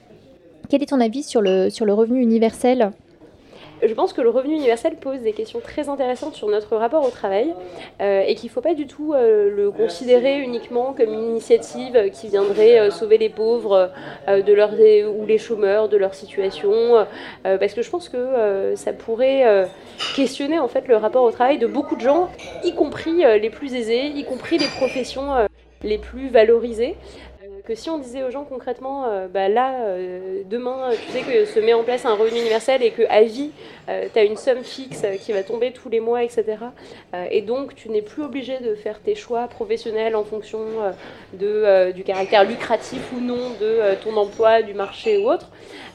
Quel 0.68 0.82
est 0.82 0.86
ton 0.86 1.00
avis 1.00 1.22
sur 1.22 1.42
le, 1.42 1.68
sur 1.70 1.84
le 1.84 1.92
revenu 1.92 2.22
universel? 2.22 2.92
Je 3.82 3.94
pense 3.94 4.12
que 4.12 4.20
le 4.20 4.30
revenu 4.30 4.54
universel 4.54 4.96
pose 4.96 5.20
des 5.20 5.32
questions 5.32 5.60
très 5.60 5.88
intéressantes 5.88 6.34
sur 6.34 6.48
notre 6.48 6.76
rapport 6.76 7.04
au 7.04 7.10
travail 7.10 7.52
euh, 8.00 8.22
et 8.26 8.34
qu'il 8.34 8.48
ne 8.48 8.52
faut 8.52 8.60
pas 8.60 8.74
du 8.74 8.86
tout 8.86 9.12
euh, 9.12 9.50
le 9.54 9.70
considérer 9.70 10.40
uniquement 10.40 10.92
comme 10.92 11.12
une 11.12 11.30
initiative 11.30 12.10
qui 12.12 12.28
viendrait 12.28 12.78
euh, 12.78 12.90
sauver 12.90 13.18
les 13.18 13.28
pauvres 13.28 13.90
de 14.28 14.52
leur, 14.52 14.70
ou 14.72 15.26
les 15.26 15.38
chômeurs 15.38 15.88
de 15.88 15.96
leur 15.96 16.14
situation, 16.14 17.06
parce 17.42 17.74
que 17.74 17.82
je 17.82 17.90
pense 17.90 18.08
que 18.08 18.74
ça 18.76 18.92
pourrait 18.92 19.68
questionner 20.14 20.58
en 20.58 20.68
fait 20.68 20.86
le 20.88 20.96
rapport 20.96 21.24
au 21.24 21.30
travail 21.30 21.58
de 21.58 21.66
beaucoup 21.66 21.96
de 21.96 22.00
gens, 22.00 22.30
y 22.64 22.74
compris 22.74 23.22
les 23.40 23.50
plus 23.50 23.74
aisés, 23.74 24.06
y 24.06 24.24
compris 24.24 24.58
les 24.58 24.66
professions 24.66 25.46
les 25.82 25.98
plus 25.98 26.28
valorisées 26.28 26.96
que 27.64 27.74
si 27.74 27.90
on 27.90 27.98
disait 27.98 28.24
aux 28.24 28.30
gens 28.30 28.44
concrètement, 28.44 29.04
euh, 29.04 29.28
bah 29.28 29.48
là, 29.48 29.74
euh, 29.82 30.42
demain, 30.50 30.90
tu 31.06 31.12
sais 31.12 31.20
que 31.22 31.44
se 31.44 31.60
met 31.60 31.74
en 31.74 31.84
place 31.84 32.04
un 32.04 32.14
revenu 32.14 32.40
universel 32.40 32.82
et 32.82 32.90
que 32.90 33.02
à 33.08 33.22
vie, 33.22 33.50
euh, 33.88 34.08
tu 34.12 34.18
as 34.18 34.24
une 34.24 34.36
somme 34.36 34.64
fixe 34.64 35.04
qui 35.20 35.32
va 35.32 35.42
tomber 35.42 35.72
tous 35.72 35.88
les 35.88 36.00
mois, 36.00 36.22
etc. 36.24 36.44
et 37.30 37.42
donc, 37.42 37.74
tu 37.74 37.88
n'es 37.88 38.02
plus 38.02 38.22
obligé 38.22 38.58
de 38.58 38.74
faire 38.74 39.00
tes 39.00 39.14
choix 39.14 39.46
professionnels 39.46 40.16
en 40.16 40.24
fonction 40.24 40.60
du 41.32 42.04
caractère 42.04 42.44
lucratif 42.44 43.12
ou 43.12 43.20
non 43.20 43.50
de 43.60 43.94
ton 44.02 44.16
emploi, 44.16 44.62
du 44.62 44.74
marché 44.74 45.18
ou 45.18 45.30
autre. 45.30 45.50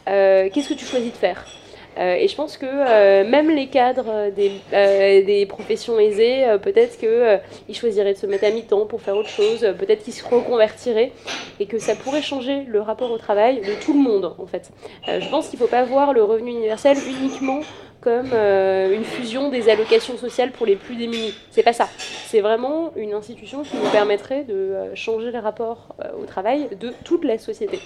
Qu'est-ce 0.05 0.69
que 0.69 0.73
tu 0.73 0.85
choisis 0.85 1.11
de 1.11 1.17
faire? 1.17 1.45
Euh, 1.97 2.15
et 2.15 2.27
je 2.27 2.35
pense 2.35 2.57
que 2.57 2.65
euh, 2.65 3.27
même 3.27 3.49
les 3.49 3.67
cadres 3.67 4.31
des, 4.31 4.51
euh, 4.73 5.23
des 5.23 5.45
professions 5.45 5.99
aisées, 5.99 6.45
peut-être 6.61 6.97
qu'ils 6.97 7.75
choisiraient 7.75 8.13
de 8.13 8.17
se 8.17 8.25
mettre 8.27 8.45
à 8.45 8.51
mi-temps 8.51 8.85
pour 8.85 9.01
faire 9.01 9.17
autre 9.17 9.29
chose, 9.29 9.61
peut-être 9.79 10.03
qu'ils 10.03 10.13
se 10.13 10.23
reconvertiraient, 10.23 11.11
et 11.59 11.65
que 11.65 11.79
ça 11.79 11.95
pourrait 11.95 12.21
changer 12.21 12.63
le 12.67 12.81
rapport 12.81 13.11
au 13.11 13.17
travail 13.17 13.61
de 13.61 13.73
tout 13.83 13.93
le 13.93 13.99
monde, 13.99 14.33
en 14.37 14.45
fait. 14.45 14.71
je 15.07 15.29
pense 15.29 15.49
qu'il 15.49 15.59
ne 15.59 15.65
faut 15.65 15.71
pas 15.71 15.83
voir 15.83 16.13
le 16.13 16.23
revenu 16.23 16.51
universel 16.51 16.97
uniquement 17.21 17.61
comme 18.01 18.29
euh, 18.33 18.93
une 18.93 19.03
fusion 19.03 19.49
des 19.49 19.69
allocations 19.69 20.17
sociales 20.17 20.51
pour 20.51 20.65
les 20.65 20.75
plus 20.75 20.95
démunis. 20.95 21.33
C'est 21.51 21.63
pas 21.63 21.73
ça. 21.73 21.87
C'est 22.25 22.41
vraiment 22.41 22.91
une 22.95 23.13
institution 23.13 23.63
qui 23.63 23.75
nous 23.77 23.89
permettrait 23.89 24.43
de 24.43 24.53
euh, 24.53 24.95
changer 24.95 25.31
les 25.31 25.39
rapports 25.39 25.95
euh, 26.03 26.09
au 26.21 26.25
travail 26.25 26.69
de 26.79 26.93
toute 27.03 27.23
la 27.23 27.37
société 27.37 27.79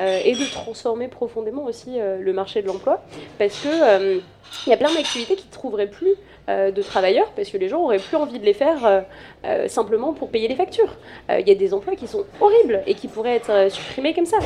et 0.00 0.32
de 0.32 0.50
transformer 0.52 1.08
profondément 1.08 1.64
aussi 1.64 1.98
le 1.98 2.32
marché 2.32 2.62
de 2.62 2.68
l'emploi 2.68 3.02
parce 3.36 3.64
que 3.64 4.20
il 4.66 4.70
y 4.70 4.72
a 4.72 4.76
plein 4.76 4.94
d'activités 4.94 5.34
qui 5.34 5.46
ne 5.48 5.52
trouveraient 5.52 5.88
plus 5.88 6.14
de 6.48 6.82
travailleurs 6.82 7.30
parce 7.36 7.50
que 7.50 7.58
les 7.58 7.68
gens 7.68 7.82
auraient 7.82 7.98
plus 7.98 8.16
envie 8.16 8.38
de 8.38 8.44
les 8.44 8.54
faire 8.54 8.84
euh, 8.84 9.00
euh, 9.44 9.68
simplement 9.68 10.12
pour 10.12 10.30
payer 10.30 10.48
les 10.48 10.54
factures. 10.54 10.96
Il 11.30 11.46
y 11.46 11.50
a 11.50 11.54
des 11.54 11.74
emplois 11.74 11.94
qui 11.94 12.06
sont 12.06 12.24
horribles 12.40 12.82
et 12.86 12.94
qui 12.94 13.06
pourraient 13.06 13.36
être 13.36 13.70
supprimés 13.70 14.14
comme 14.14 14.26
ça. 14.26 14.38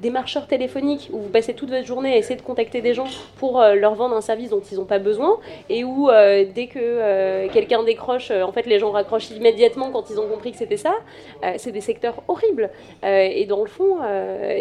des 0.00 0.10
marcheurs 0.10 0.46
téléphoniques 0.46 1.10
où 1.12 1.18
vous 1.18 1.28
passez 1.28 1.54
toute 1.54 1.70
votre 1.70 1.86
journée 1.86 2.14
à 2.14 2.16
essayer 2.16 2.36
de 2.36 2.42
contacter 2.42 2.80
des 2.80 2.94
gens 2.94 3.08
pour 3.36 3.60
leur 3.60 3.94
vendre 3.94 4.16
un 4.16 4.20
service 4.20 4.50
dont 4.50 4.62
ils 4.70 4.78
n'ont 4.78 4.84
pas 4.84 4.98
besoin 4.98 5.38
et 5.68 5.84
où 5.84 6.10
dès 6.54 6.68
que 6.68 7.48
quelqu'un 7.48 7.82
décroche, 7.82 8.30
en 8.30 8.52
fait 8.52 8.66
les 8.66 8.78
gens 8.78 8.90
raccrochent 8.92 9.30
immédiatement 9.30 9.90
quand 9.90 10.08
ils 10.10 10.18
ont 10.20 10.28
compris 10.28 10.52
que 10.52 10.58
c'était 10.58 10.76
ça. 10.76 10.94
c'est 11.56 11.72
des 11.72 11.80
secteurs 11.80 12.22
horribles. 12.28 12.70
et 13.02 13.44
dans 13.46 13.62
le 13.62 13.68
fond, 13.68 13.98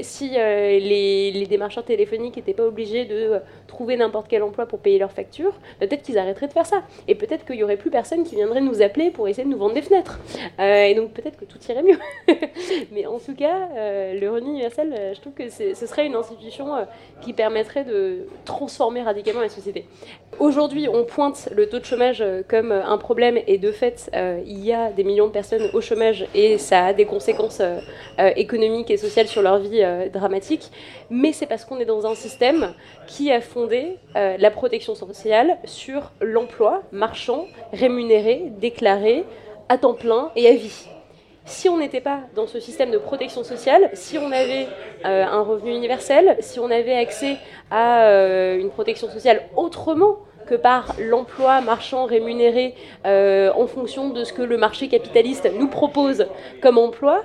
si 0.01 0.29
les, 0.31 1.31
les, 1.31 1.45
démarcheurs 1.45 1.85
téléphoniques 1.85 2.37
n'étaient 2.37 2.53
pas 2.53 2.65
obligés 2.65 3.05
de 3.05 3.39
trouver 3.67 3.97
n'importe 3.97 4.27
quel 4.27 4.43
emploi 4.43 4.65
pour 4.65 4.79
payer 4.79 4.99
leurs 4.99 5.11
factures, 5.11 5.53
peut-être 5.79 6.01
qu'ils 6.01 6.17
arrêteraient 6.17 6.47
de 6.47 6.53
faire 6.53 6.65
ça. 6.65 6.70
Et 7.07 7.15
peut-être 7.15 7.45
qu'il 7.45 7.57
n'y 7.57 7.63
aurait 7.63 7.77
plus 7.77 7.89
personne 7.89 8.23
qui 8.23 8.35
viendrait 8.35 8.61
nous 8.61 8.81
appeler 8.81 9.11
pour 9.11 9.27
essayer 9.27 9.43
de 9.43 9.49
nous 9.49 9.57
vendre 9.57 9.73
des 9.73 9.81
fenêtres. 9.81 10.19
et 10.59 10.93
donc 10.95 11.11
peut-être 11.11 11.37
que 11.37 11.45
tout 11.45 11.59
irait 11.69 11.83
mieux. 11.83 11.97
Mais 12.91 13.05
en 13.05 13.19
tout 13.19 13.35
cas, 13.35 13.69
le 14.13 14.27
revenu 14.29 14.49
universel, 14.51 15.13
je 15.15 15.19
trouve 15.19 15.33
que 15.33 15.49
ce 15.49 15.85
serait 15.85 16.05
une 16.05 16.15
institution 16.15 16.67
qui 17.21 17.33
permettrait 17.33 17.83
de 17.83 18.27
transformer 18.45 19.01
radicalement 19.01 19.41
la 19.41 19.49
société. 19.49 19.85
Aujourd'hui, 20.39 20.87
on 20.87 21.03
pointe 21.03 21.49
le 21.51 21.67
taux 21.67 21.79
de 21.79 21.85
chômage 21.85 22.23
comme 22.47 22.71
un 22.71 22.97
problème 22.97 23.37
et 23.47 23.57
de 23.57 23.71
fait, 23.71 24.09
il 24.45 24.63
y 24.65 24.73
a 24.73 24.91
des 24.91 25.03
millions 25.03 25.27
de 25.27 25.31
personnes 25.31 25.69
au 25.73 25.81
chômage 25.81 26.25
et 26.33 26.57
ça 26.57 26.85
a 26.85 26.93
des 26.93 27.05
conséquences 27.05 27.61
économiques 28.17 28.91
et 28.91 28.97
sociales 28.97 29.27
sur 29.27 29.41
leur 29.41 29.59
vie 29.59 29.83
dramatique. 30.11 30.71
Mais 31.09 31.33
c'est 31.33 31.45
parce 31.45 31.65
qu'on 31.65 31.79
est 31.79 31.85
dans 31.85 32.05
un 32.05 32.15
système 32.15 32.73
qui 33.07 33.31
a 33.31 33.41
fondé 33.41 33.97
euh, 34.15 34.37
la 34.37 34.51
protection 34.51 34.95
sociale 34.95 35.57
sur 35.65 36.11
l'emploi 36.21 36.60
marchand, 36.91 37.45
rémunéré, 37.73 38.51
déclaré, 38.59 39.25
à 39.69 39.77
temps 39.77 39.93
plein 39.93 40.31
et 40.35 40.47
à 40.47 40.53
vie. 40.53 40.87
Si 41.45 41.69
on 41.69 41.77
n'était 41.77 42.01
pas 42.01 42.19
dans 42.35 42.45
ce 42.45 42.59
système 42.59 42.91
de 42.91 42.97
protection 42.97 43.43
sociale, 43.43 43.89
si 43.93 44.17
on 44.17 44.31
avait 44.31 44.67
euh, 45.05 45.25
un 45.25 45.41
revenu 45.41 45.75
universel, 45.75 46.37
si 46.39 46.59
on 46.59 46.69
avait 46.69 46.95
accès 46.95 47.37
à 47.71 48.03
euh, 48.05 48.59
une 48.59 48.69
protection 48.69 49.09
sociale 49.09 49.41
autrement 49.55 50.17
que 50.45 50.55
par 50.55 50.95
l'emploi 50.99 51.61
marchand 51.61 52.05
rémunéré 52.05 52.75
euh, 53.05 53.51
en 53.55 53.67
fonction 53.67 54.09
de 54.09 54.23
ce 54.23 54.33
que 54.33 54.41
le 54.41 54.57
marché 54.57 54.87
capitaliste 54.87 55.49
nous 55.57 55.67
propose 55.67 56.27
comme 56.61 56.77
emploi, 56.77 57.23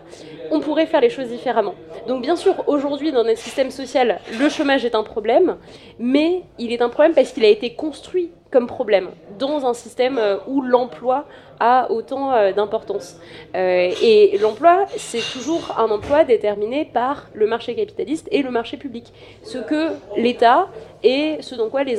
on 0.50 0.60
pourrait 0.60 0.86
faire 0.86 1.00
les 1.00 1.10
choses 1.10 1.28
différemment. 1.28 1.74
Donc 2.06 2.22
bien 2.22 2.36
sûr, 2.36 2.54
aujourd'hui, 2.68 3.12
dans 3.12 3.24
notre 3.24 3.38
système 3.38 3.70
social, 3.70 4.20
le 4.38 4.48
chômage 4.48 4.84
est 4.84 4.94
un 4.94 5.02
problème, 5.02 5.56
mais 5.98 6.42
il 6.58 6.72
est 6.72 6.82
un 6.82 6.88
problème 6.88 7.14
parce 7.14 7.32
qu'il 7.32 7.44
a 7.44 7.48
été 7.48 7.74
construit 7.74 8.30
comme 8.50 8.66
problème 8.66 9.10
dans 9.38 9.66
un 9.66 9.74
système 9.74 10.18
euh, 10.18 10.36
où 10.46 10.62
l'emploi 10.62 11.26
a 11.58 11.90
autant 11.90 12.32
euh, 12.32 12.52
d'importance. 12.52 13.18
Euh, 13.54 13.90
et 14.02 14.38
l'emploi, 14.38 14.86
c'est 14.96 15.22
toujours 15.32 15.74
un 15.78 15.90
emploi 15.90 16.24
déterminé 16.24 16.84
par 16.84 17.28
le 17.34 17.46
marché 17.46 17.74
capitaliste 17.74 18.28
et 18.30 18.42
le 18.42 18.50
marché 18.50 18.76
public. 18.76 19.12
Ce 19.42 19.58
que 19.58 19.92
l'État 20.16 20.68
et 21.02 21.38
ce 21.40 21.54
dans 21.54 21.68
quoi 21.68 21.84
les, 21.84 21.98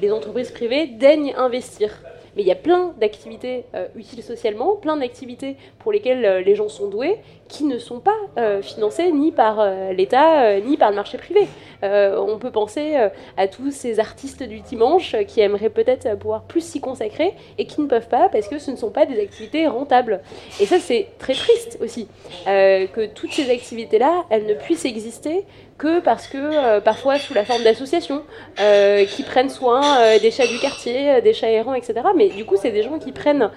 les 0.00 0.12
entreprises 0.12 0.50
privées 0.50 0.86
daignent 0.86 1.34
investir. 1.36 1.90
Mais 2.36 2.42
il 2.42 2.48
y 2.48 2.52
a 2.52 2.56
plein 2.56 2.94
d'activités 3.00 3.64
utiles 3.94 4.22
socialement, 4.22 4.76
plein 4.76 4.96
d'activités 4.96 5.56
pour 5.78 5.92
lesquelles 5.92 6.42
les 6.44 6.54
gens 6.54 6.68
sont 6.68 6.88
doués, 6.88 7.18
qui 7.48 7.64
ne 7.64 7.78
sont 7.78 8.00
pas 8.00 8.16
euh, 8.38 8.62
financés 8.62 9.12
ni 9.12 9.30
par 9.30 9.60
euh, 9.60 9.92
l'État 9.92 10.42
euh, 10.42 10.60
ni 10.60 10.76
par 10.76 10.90
le 10.90 10.96
marché 10.96 11.18
privé. 11.18 11.46
on 11.82 12.38
peut 12.38 12.50
penser 12.50 12.96
à 13.36 13.46
tous 13.46 13.70
ces 13.70 14.00
artistes 14.00 14.42
du 14.42 14.60
dimanche 14.60 15.14
qui 15.28 15.40
aimeraient 15.40 15.70
peut-être 15.70 16.18
pouvoir 16.18 16.42
plus 16.42 16.62
s'y 16.62 16.80
consacrer 16.80 17.34
et 17.58 17.66
qui 17.66 17.80
ne 17.80 17.86
peuvent 17.86 18.08
pas 18.08 18.28
parce 18.28 18.48
que 18.48 18.58
ce 18.58 18.70
ne 18.72 18.76
sont 18.76 18.90
pas 18.90 19.06
des 19.06 19.20
activités 19.20 19.68
rentables. 19.68 20.20
Et 20.60 20.66
ça, 20.66 20.78
c'est 20.80 21.08
très 21.18 21.34
triste 21.34 21.78
aussi, 21.80 22.08
que 22.46 23.06
toutes 23.06 23.32
ces 23.32 23.50
activités-là, 23.50 24.24
elles 24.30 24.46
ne 24.46 24.54
puissent 24.54 24.84
exister 24.84 25.44
que 25.78 26.00
parce 26.00 26.26
que 26.26 26.78
parfois 26.80 27.18
sous 27.18 27.34
la 27.34 27.44
forme 27.44 27.62
d'associations 27.62 28.22
qui 28.56 29.22
prennent 29.22 29.50
soin 29.50 29.82
des 30.18 30.30
chats 30.30 30.46
du 30.46 30.58
quartier, 30.58 31.20
des 31.20 31.32
chats 31.32 31.50
errants, 31.50 31.74
etc. 31.74 31.94
Mais 32.16 32.28
du 32.28 32.44
coup, 32.44 32.56
c'est 32.56 32.70
des 32.70 32.82
gens 32.82 32.98
qui 32.98 33.12
prennent 33.12 33.50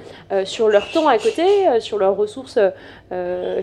sur 0.44 0.68
leur 0.68 0.92
temps 0.92 1.08
à 1.08 1.18
côté, 1.18 1.46
sur 1.80 1.98
leurs 1.98 2.16
ressources 2.16 2.60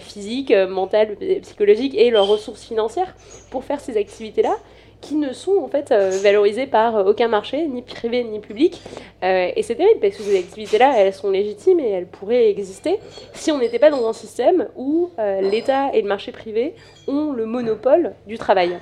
physique, 0.01 0.51
euh, 0.51 0.67
mentale, 0.67 1.17
psychologique 1.43 1.95
et 1.95 2.11
leurs 2.11 2.27
ressources 2.27 2.65
financières 2.65 3.15
pour 3.51 3.65
faire 3.65 3.81
ces 3.81 3.97
activités-là 3.97 4.57
qui 5.01 5.15
ne 5.15 5.33
sont 5.33 5.57
en 5.59 5.69
fait 5.69 5.93
euh, 5.93 6.11
valorisées 6.23 6.67
par 6.67 6.97
euh, 6.97 7.05
aucun 7.05 7.29
marché, 7.29 7.67
ni 7.67 7.83
privé 7.83 8.25
ni 8.25 8.41
public. 8.41 8.83
et 9.23 9.63
c'est 9.63 9.75
terrible 9.75 10.01
parce 10.01 10.17
que 10.17 10.23
ces 10.23 10.39
activités-là, 10.39 10.95
elles 10.97 11.13
sont 11.13 11.31
légitimes 11.31 11.81
et 11.81 11.91
elles 11.91 12.07
pourraient 12.07 12.49
exister 12.51 12.99
si 13.35 13.51
on 13.51 13.59
n'était 13.59 13.79
pas 13.79 13.91
dans 13.91 14.07
un 14.09 14.13
système 14.13 14.69
où 14.77 15.11
l'État 15.41 15.91
et 15.93 16.03
le 16.03 16.09
marché 16.09 16.33
privé 16.33 16.75
ont 17.09 17.33
le 17.33 17.47
monopole 17.47 18.15
du 18.27 18.39
travail 18.39 18.79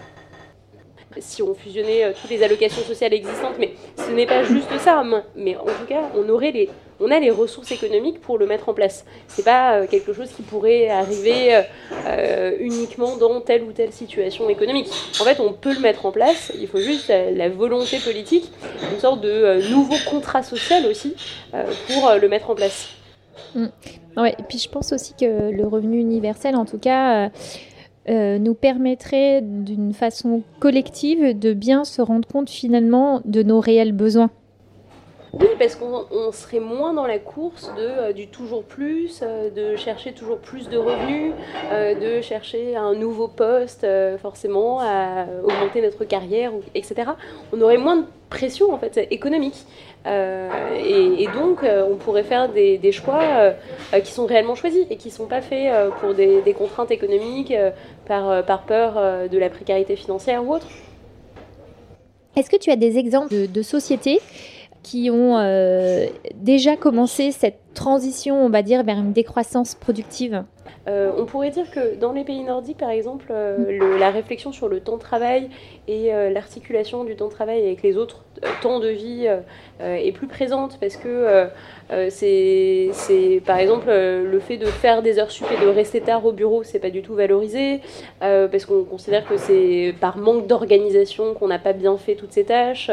si 1.18 1.42
on 1.42 1.54
fusionnait 1.54 2.12
toutes 2.20 2.30
les 2.30 2.42
allocations 2.42 2.82
sociales 2.82 3.14
existantes, 3.14 3.54
mais 3.60 3.74
ce 3.96 4.10
n'est 4.10 4.26
pas 4.26 4.42
juste 4.42 4.76
ça, 4.78 5.04
mais 5.36 5.56
en 5.56 5.64
tout 5.64 5.86
cas, 5.88 6.10
on 6.16 6.28
aurait 6.28 6.50
les, 6.50 6.68
on 7.00 7.10
a 7.10 7.18
les 7.18 7.30
ressources 7.30 7.72
économiques 7.72 8.20
pour 8.20 8.38
le 8.38 8.46
mettre 8.46 8.68
en 8.68 8.74
place. 8.74 9.04
C'est 9.28 9.44
pas 9.44 9.74
euh, 9.74 9.86
quelque 9.86 10.12
chose 10.12 10.30
qui 10.30 10.42
pourrait 10.42 10.88
arriver 10.88 11.54
euh, 11.54 11.62
euh, 12.06 12.56
uniquement 12.60 13.16
dans 13.16 13.40
telle 13.40 13.62
ou 13.62 13.72
telle 13.72 13.92
situation 13.92 14.48
économique. 14.48 14.88
En 15.20 15.24
fait, 15.24 15.40
on 15.40 15.52
peut 15.52 15.74
le 15.74 15.80
mettre 15.80 16.06
en 16.06 16.12
place. 16.12 16.52
Il 16.58 16.68
faut 16.68 16.78
juste 16.78 17.08
la, 17.08 17.48
volonté 17.48 17.98
politique, 17.98 18.50
une 18.92 18.98
sorte 18.98 19.20
de 19.20 19.70
nouveau 19.70 19.96
contrat 20.08 20.42
social 20.42 20.86
aussi 20.86 21.14
pour 21.88 22.10
le 22.20 22.28
mettre 22.28 22.50
en 22.50 22.54
place. 22.54 22.88
Mmh. 23.54 23.66
Ouais, 24.16 24.34
et 24.38 24.42
puis 24.48 24.58
je 24.58 24.68
pense 24.68 24.92
aussi 24.92 25.14
que 25.14 25.50
le 25.50 25.66
revenu 25.66 25.98
universel, 25.98 26.56
en 26.56 26.64
tout 26.64 26.78
cas. 26.78 27.30
nous 28.08 28.54
permettrait 28.54 29.40
d'une 29.42 29.92
façon 29.92 30.42
collective 30.60 31.38
de 31.38 31.52
bien 31.52 31.84
se 31.84 32.02
rendre 32.02 32.26
compte 32.26 32.50
finalement 32.50 33.20
de 33.24 33.42
nos 33.42 33.60
réels 33.60 33.92
besoins. 33.92 34.30
Oui, 35.40 35.48
parce 35.58 35.74
qu'on 35.74 36.32
serait 36.32 36.60
moins 36.60 36.94
dans 36.94 37.06
la 37.06 37.18
course 37.18 37.72
de, 37.76 37.82
euh, 37.82 38.12
du 38.12 38.28
toujours 38.28 38.62
plus, 38.62 39.20
euh, 39.22 39.50
de 39.50 39.76
chercher 39.76 40.12
toujours 40.12 40.38
plus 40.38 40.68
de 40.68 40.76
revenus, 40.76 41.32
euh, 41.72 41.94
de 41.94 42.20
chercher 42.20 42.76
un 42.76 42.94
nouveau 42.94 43.26
poste, 43.26 43.86
forcément, 44.20 44.80
à 44.80 45.26
augmenter 45.42 45.80
notre 45.82 46.04
carrière, 46.04 46.52
etc. 46.74 47.10
On 47.52 47.60
aurait 47.60 47.78
moins 47.78 47.96
de 47.96 48.04
pression 48.30 48.72
en 48.72 48.78
fait 48.78 49.08
économique. 49.10 49.66
Et, 50.06 51.26
donc, 51.34 51.62
on 51.62 51.96
pourrait 51.96 52.24
faire 52.24 52.48
des, 52.50 52.92
choix 52.92 53.54
qui 54.04 54.12
sont 54.12 54.26
réellement 54.26 54.54
choisis 54.54 54.86
et 54.90 54.96
qui 54.96 55.08
ne 55.08 55.12
sont 55.14 55.26
pas 55.26 55.40
faits 55.40 55.72
pour 56.00 56.14
des, 56.14 56.54
contraintes 56.56 56.90
économiques, 56.90 57.54
par, 58.06 58.44
par 58.44 58.62
peur 58.62 59.28
de 59.28 59.38
la 59.38 59.48
précarité 59.48 59.96
financière 59.96 60.44
ou 60.46 60.54
autre. 60.54 60.66
Est-ce 62.36 62.50
que 62.50 62.56
tu 62.56 62.70
as 62.70 62.76
des 62.76 62.98
exemples 62.98 63.32
de, 63.32 63.46
de 63.46 63.62
sociétés 63.62 64.20
qui 64.84 65.10
ont 65.10 65.38
euh, 65.38 66.06
déjà 66.36 66.76
commencé 66.76 67.32
cette 67.32 67.58
transition, 67.74 68.44
on 68.44 68.50
va 68.50 68.62
dire, 68.62 68.84
vers 68.84 68.98
une 68.98 69.12
décroissance 69.12 69.74
productive 69.74 70.44
euh, 70.88 71.10
on 71.16 71.24
pourrait 71.24 71.50
dire 71.50 71.70
que 71.70 71.96
dans 71.96 72.12
les 72.12 72.24
pays 72.24 72.42
nordiques, 72.42 72.78
par 72.78 72.90
exemple, 72.90 73.26
euh, 73.30 73.98
la 73.98 74.10
réflexion 74.10 74.52
sur 74.52 74.68
le 74.68 74.80
temps 74.80 74.96
de 74.96 75.02
travail 75.02 75.48
et 75.86 76.10
l'articulation 76.32 77.04
du 77.04 77.14
temps 77.14 77.26
de 77.26 77.32
travail 77.32 77.62
avec 77.62 77.82
les 77.82 77.98
autres 77.98 78.24
temps 78.62 78.80
de 78.80 78.88
vie 78.88 79.28
est 79.80 80.12
plus 80.12 80.26
présente 80.26 80.78
parce 80.80 80.96
que 80.96 81.46
c'est, 82.08 83.42
par 83.44 83.58
exemple, 83.58 83.88
le 83.88 84.40
fait 84.40 84.56
de 84.56 84.64
faire 84.64 85.02
des 85.02 85.18
heures 85.18 85.30
sup 85.30 85.46
et 85.52 85.62
de 85.62 85.68
rester 85.68 86.00
tard 86.00 86.24
au 86.24 86.32
bureau, 86.32 86.62
c'est 86.62 86.78
pas 86.78 86.88
du 86.88 87.02
tout 87.02 87.14
valorisé 87.14 87.80
parce 88.20 88.64
qu'on 88.64 88.84
considère 88.84 89.26
que 89.26 89.36
c'est 89.36 89.94
par 90.00 90.16
manque 90.16 90.46
d'organisation 90.46 91.34
qu'on 91.34 91.48
n'a 91.48 91.58
pas 91.58 91.74
bien 91.74 91.98
fait 91.98 92.14
toutes 92.14 92.32
ces 92.32 92.44
tâches 92.44 92.90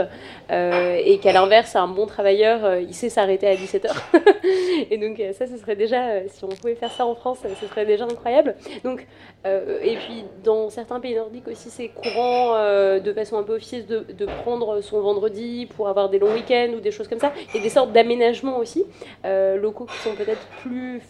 et 0.50 1.18
qu'à 1.24 1.32
l'inverse, 1.32 1.78
un 1.78 1.88
bon 1.88 2.08
travailleur, 2.08 2.76
il 2.76 2.94
sait 2.94 3.08
s'arrêter 3.08 3.48
à 3.48 3.56
17h. 3.56 3.90
et 4.92 4.98
donc 4.98 5.20
euh, 5.20 5.34
ça, 5.34 5.48
ce 5.48 5.58
serait 5.58 5.76
déjà, 5.76 6.10
euh, 6.10 6.24
si 6.28 6.44
on 6.44 6.50
pouvait 6.50 6.76
faire 6.76 6.92
ça 6.92 7.06
en 7.06 7.16
France, 7.16 7.40
euh, 7.46 7.50
ce 7.62 7.67
serait 7.67 7.86
déjà 7.86 8.06
incroyable. 8.06 8.56
Donc, 8.84 9.08
et 9.45 9.95
puis 9.95 10.24
dans 10.43 10.69
certains 10.69 11.00
pays 11.00 11.15
nordiques 11.15 11.47
aussi, 11.47 11.69
c'est 11.69 11.89
courant 11.89 12.54
de 13.00 13.13
façon 13.13 13.38
un 13.38 13.43
peu 13.43 13.56
officieuse 13.56 13.88
de, 13.88 14.26
prendre 14.43 14.82
son 14.82 15.02
vendredi 15.02 15.67
pour 15.76 15.88
avoir 15.88 16.10
des 16.10 16.19
longs 16.19 16.34
week-ends 16.34 16.74
ou 16.76 16.80
des 16.80 16.91
choses 16.91 17.08
comme 17.08 17.19
ça, 17.19 17.34
et 17.54 17.60
des 17.60 17.69
sortes 17.69 17.91
d'aménagements 17.91 18.58
aussi, 18.58 18.86
locaux 19.24 19.86
qui 19.86 19.97
sont 19.97 20.15
peut-être 20.15 20.45
plus 20.62 21.02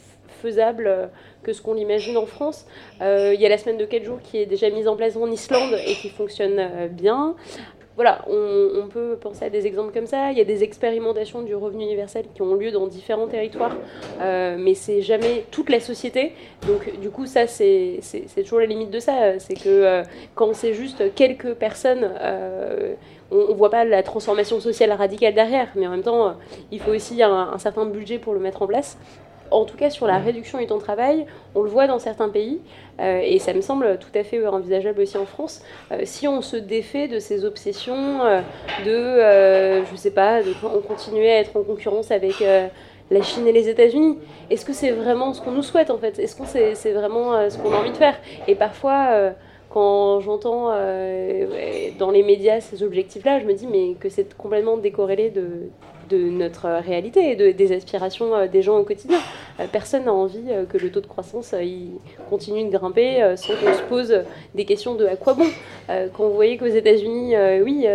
faisables 0.41 1.09
que 1.43 1.53
ce 1.53 1.61
qu'on 1.61 1.73
l'imagine 1.73 2.17
en 2.17 2.25
France. 2.25 2.65
Il 3.01 3.39
y 3.39 3.45
a 3.45 3.49
la 3.49 3.57
semaine 3.57 3.77
de 3.77 3.85
4 3.85 4.03
jours 4.03 4.19
qui 4.21 4.37
est 4.37 4.45
déjà 4.45 4.69
mise 4.69 4.87
en 4.87 4.95
place 4.95 5.15
en 5.17 5.29
Islande 5.29 5.77
et 5.85 5.93
qui 5.95 6.09
fonctionne 6.09 6.87
bien 6.89 7.35
voilà, 7.95 8.23
on, 8.27 8.88
peut 8.88 9.17
penser 9.19 9.45
à 9.45 9.49
des 9.49 9.67
exemples 9.67 9.93
comme 9.93 10.08
ça. 10.08 10.32
Il 10.32 10.38
y 10.38 10.41
a 10.41 10.45
des 10.45 10.63
expérimentations 10.63 11.41
du 11.41 11.56
revenu 11.56 11.84
universel 11.84 12.25
qui 12.34 12.41
ont 12.41 12.56
lieu 12.56 12.71
dans 12.71 12.88
différents 12.88 13.27
territoires, 13.27 13.75
euh, 14.21 14.56
mais 14.58 14.73
c'est 14.73 15.01
jamais 15.01 15.45
toute 15.51 15.69
la 15.69 15.80
société. 15.80 16.34
Donc, 16.67 16.99
du 16.99 17.10
coup, 17.10 17.25
ça, 17.25 17.47
c'est 17.47 17.99
toujours 18.38 18.60
la 18.60 18.65
limite 18.65 18.91
de 18.91 18.99
ça. 18.99 19.39
C'est 19.39 19.56
que 19.56 19.69
euh, 19.69 20.04
quand 20.36 20.54
c'est 20.54 20.73
juste 20.73 21.13
quelques 21.15 21.54
personnes, 21.54 22.10
euh, 22.21 22.95
on 23.30 23.49
ne 23.49 23.54
voit 23.54 23.69
pas 23.69 23.86
la 23.86 24.04
transformation 24.04 24.60
sociale 24.60 24.91
radicale 24.91 25.34
derrière, 25.34 25.67
mais 25.75 25.88
en 25.88 25.91
même 25.91 26.04
temps, 26.04 26.36
il 26.71 26.80
faut 26.80 26.91
aussi 26.91 27.21
un 27.23 27.58
certain 27.60 27.86
budget 27.86 28.19
pour 28.19 28.34
le 28.34 28.39
mettre 28.39 28.62
en 28.62 28.67
place 28.67 28.97
en 29.51 29.65
tout 29.65 29.77
cas 29.77 29.89
sur 29.89 30.07
la 30.07 30.17
réduction 30.17 30.57
du 30.57 30.65
temps 30.65 30.77
de 30.77 30.81
travail, 30.81 31.25
on 31.55 31.61
le 31.61 31.69
voit 31.69 31.87
dans 31.87 31.99
certains 31.99 32.29
pays, 32.29 32.59
euh, 32.99 33.21
et 33.23 33.39
ça 33.39 33.53
me 33.53 33.61
semble 33.61 33.99
tout 33.99 34.17
à 34.17 34.23
fait 34.23 34.45
envisageable 34.47 35.01
aussi 35.01 35.17
en 35.17 35.25
France, 35.25 35.61
euh, 35.91 36.01
si 36.03 36.27
on 36.27 36.41
se 36.41 36.55
défait 36.55 37.07
de 37.07 37.19
ces 37.19 37.45
obsessions 37.45 38.21
euh, 38.23 38.41
de, 38.85 39.85
je 39.91 39.95
sais 39.95 40.11
pas, 40.11 40.41
de 40.41 40.53
on 40.63 40.81
continuer 40.81 41.31
à 41.31 41.39
être 41.39 41.55
en 41.57 41.63
concurrence 41.63 42.11
avec 42.11 42.43
la 43.11 43.21
Chine 43.21 43.45
et 43.47 43.51
les 43.51 43.67
États-Unis. 43.67 44.17
Est-ce 44.49 44.65
que 44.65 44.73
c'est 44.73 44.91
vraiment 44.91 45.33
ce 45.33 45.41
qu'on 45.41 45.51
nous 45.51 45.63
souhaite 45.63 45.89
en 45.89 45.97
fait? 45.97 46.17
Est-ce 46.19 46.35
que 46.35 46.45
c'est 46.45 46.91
vraiment 46.93 47.49
ce 47.49 47.57
qu'on 47.57 47.73
a 47.73 47.77
envie 47.77 47.91
de 47.91 47.97
faire? 47.97 48.15
Et 48.47 48.55
parfois 48.55 49.33
quand 49.69 50.19
j'entends 50.21 50.67
dans 51.99 52.11
les 52.11 52.23
médias 52.23 52.61
ces 52.61 52.83
objectifs-là, 52.83 53.39
je 53.39 53.45
me 53.45 53.53
dis 53.53 53.67
mais 53.67 53.95
que 53.99 54.09
c'est 54.09 54.35
complètement 54.35 54.77
décorrélé 54.77 55.29
de, 55.29 55.69
de 56.12 56.30
notre 56.30 56.67
réalité 56.67 57.32
et 57.32 57.36
de, 57.36 57.52
des 57.52 57.71
aspirations 57.71 58.36
euh, 58.36 58.47
des 58.47 58.62
gens 58.62 58.78
au 58.78 58.84
quotidien. 58.84 59.19
Euh, 59.60 59.65
personne 59.71 60.06
n'a 60.06 60.13
envie 60.13 60.43
euh, 60.50 60.65
que 60.65 60.78
le 60.78 60.91
taux 60.91 61.02
de 61.02 61.08
croissance 61.08 61.56
continue 62.30 62.65
de 62.65 62.69
grimper 62.69 63.36
sans 63.36 63.54
qu'on 63.56 63.74
se 63.74 63.84
pose 63.84 64.24
des 64.56 64.65
questions 64.65 64.95
de 64.95 65.06
à 65.06 65.15
quoi 65.15 65.34
bon. 65.34 65.47
Quand 65.88 66.28
vous 66.28 66.36
voyez 66.36 66.58
qu'aux 66.58 66.65
États-Unis, 66.65 67.36
oui, 67.63 67.86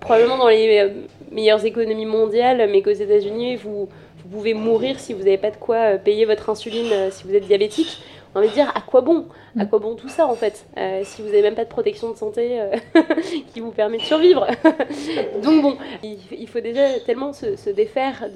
probablement 0.00 0.36
dans 0.36 0.48
les 0.48 0.90
meilleures 1.30 1.64
économies 1.64 2.06
mondiales, 2.06 2.68
mais 2.70 2.82
qu'aux 2.82 2.90
États-Unis, 2.90 3.56
vous 3.56 3.88
pouvez 4.30 4.54
mourir 4.54 5.00
si 5.00 5.14
vous 5.14 5.20
n'avez 5.20 5.38
pas 5.38 5.50
de 5.50 5.56
quoi 5.56 5.92
payer 5.92 6.24
votre 6.24 6.50
insuline 6.50 7.10
si 7.10 7.24
vous 7.24 7.34
êtes 7.34 7.46
diabétique 7.46 8.02
on 8.34 8.40
va 8.40 8.46
dire 8.46 8.70
à 8.74 8.80
quoi 8.80 9.00
bon? 9.00 9.26
À 9.58 9.66
quoi 9.66 9.78
bon 9.78 9.96
tout 9.96 10.08
ça 10.08 10.26
en 10.26 10.34
fait? 10.34 10.66
Euh, 10.76 11.02
Si 11.04 11.22
vous 11.22 11.28
n'avez 11.28 11.42
même 11.42 11.54
pas 11.54 11.64
de 11.64 11.68
protection 11.68 12.10
de 12.10 12.16
santé 12.16 12.60
euh, 12.60 12.76
qui 13.52 13.60
vous 13.60 13.72
permet 13.72 13.98
de 13.98 14.02
survivre. 14.02 14.46
Donc 15.42 15.62
bon, 15.62 15.76
il, 16.02 16.48
faut 16.48 16.60
déjà 16.60 17.00
tellement 17.00 17.32
se, 17.32 17.70
défaire 17.70 18.28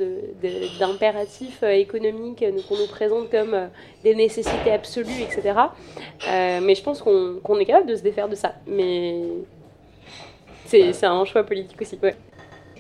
d'impératifs 0.79 1.61
de, 1.61 1.67
euh, 1.67 1.77
économiques 1.77 2.45
qu'on 2.69 2.77
nous 2.77 2.89
présente 2.89 3.31
comme 3.31 3.69
des 4.03 4.15
nécessités 4.15 4.73
absolues, 4.73 5.23
etc. 5.23 5.55
mais 6.29 6.75
je 6.75 6.83
pense 6.83 7.03
qu'on 7.03 7.59
est 7.59 7.65
capable 7.65 7.87
de 7.89 7.97
se 7.97 8.03
défaire 8.03 8.29
de 8.29 8.35
ça. 8.35 8.55
Mais 8.67 9.23
c'est 10.67 11.05
un 11.05 11.25
choix 11.25 11.45
politique 11.45 11.81
aussi. 11.81 11.99
Ouais 12.03 12.17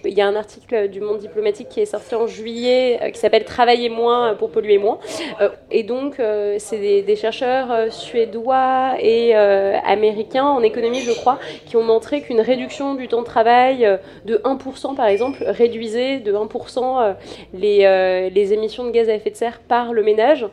il 0.04 0.14
y 0.14 0.20
a 0.20 0.26
un 0.26 0.36
article 0.36 0.88
du 0.88 1.00
Monde 1.00 1.18
diplomatique 1.18 1.68
qui 1.68 1.80
est 1.80 1.86
sorti 1.86 2.14
en 2.14 2.26
juillet 2.26 2.98
euh, 3.02 3.10
qui 3.10 3.18
s'appelle 3.18 3.44
Travailler 3.44 3.88
moins 3.88 4.34
pour 4.34 4.50
polluer 4.50 4.78
moins. 4.78 4.98
Euh, 5.40 5.48
et 5.70 5.82
donc, 5.82 6.20
euh, 6.20 6.56
c'est 6.58 7.02
des, 7.02 7.16
chercheurs 7.16 7.92
suédois 7.92 8.94
et 8.98 9.34
américains 9.34 10.44
en 10.44 10.62
économie, 10.62 11.00
je 11.00 11.12
crois, 11.12 11.38
qui 11.64 11.76
ont 11.76 11.82
montré 11.82 12.22
qu'une 12.22 12.40
réduction 12.40 12.94
du 12.94 13.06
temps 13.06 13.20
de 13.20 13.26
travail 13.26 13.98
de 14.24 14.36
1%, 14.38 14.96
par 14.96 15.06
exemple, 15.06 15.44
réduisait 15.46 16.18
de 16.18 16.32
1% 16.32 17.14
les, 17.54 18.30
les 18.30 18.52
émissions 18.52 18.84
de 18.84 18.90
gaz 18.90 19.08
à 19.08 19.14
effet 19.14 19.30
de 19.30 19.36
serre 19.36 19.60
par 19.60 19.92
le 19.92 20.02
ménage 20.02 20.46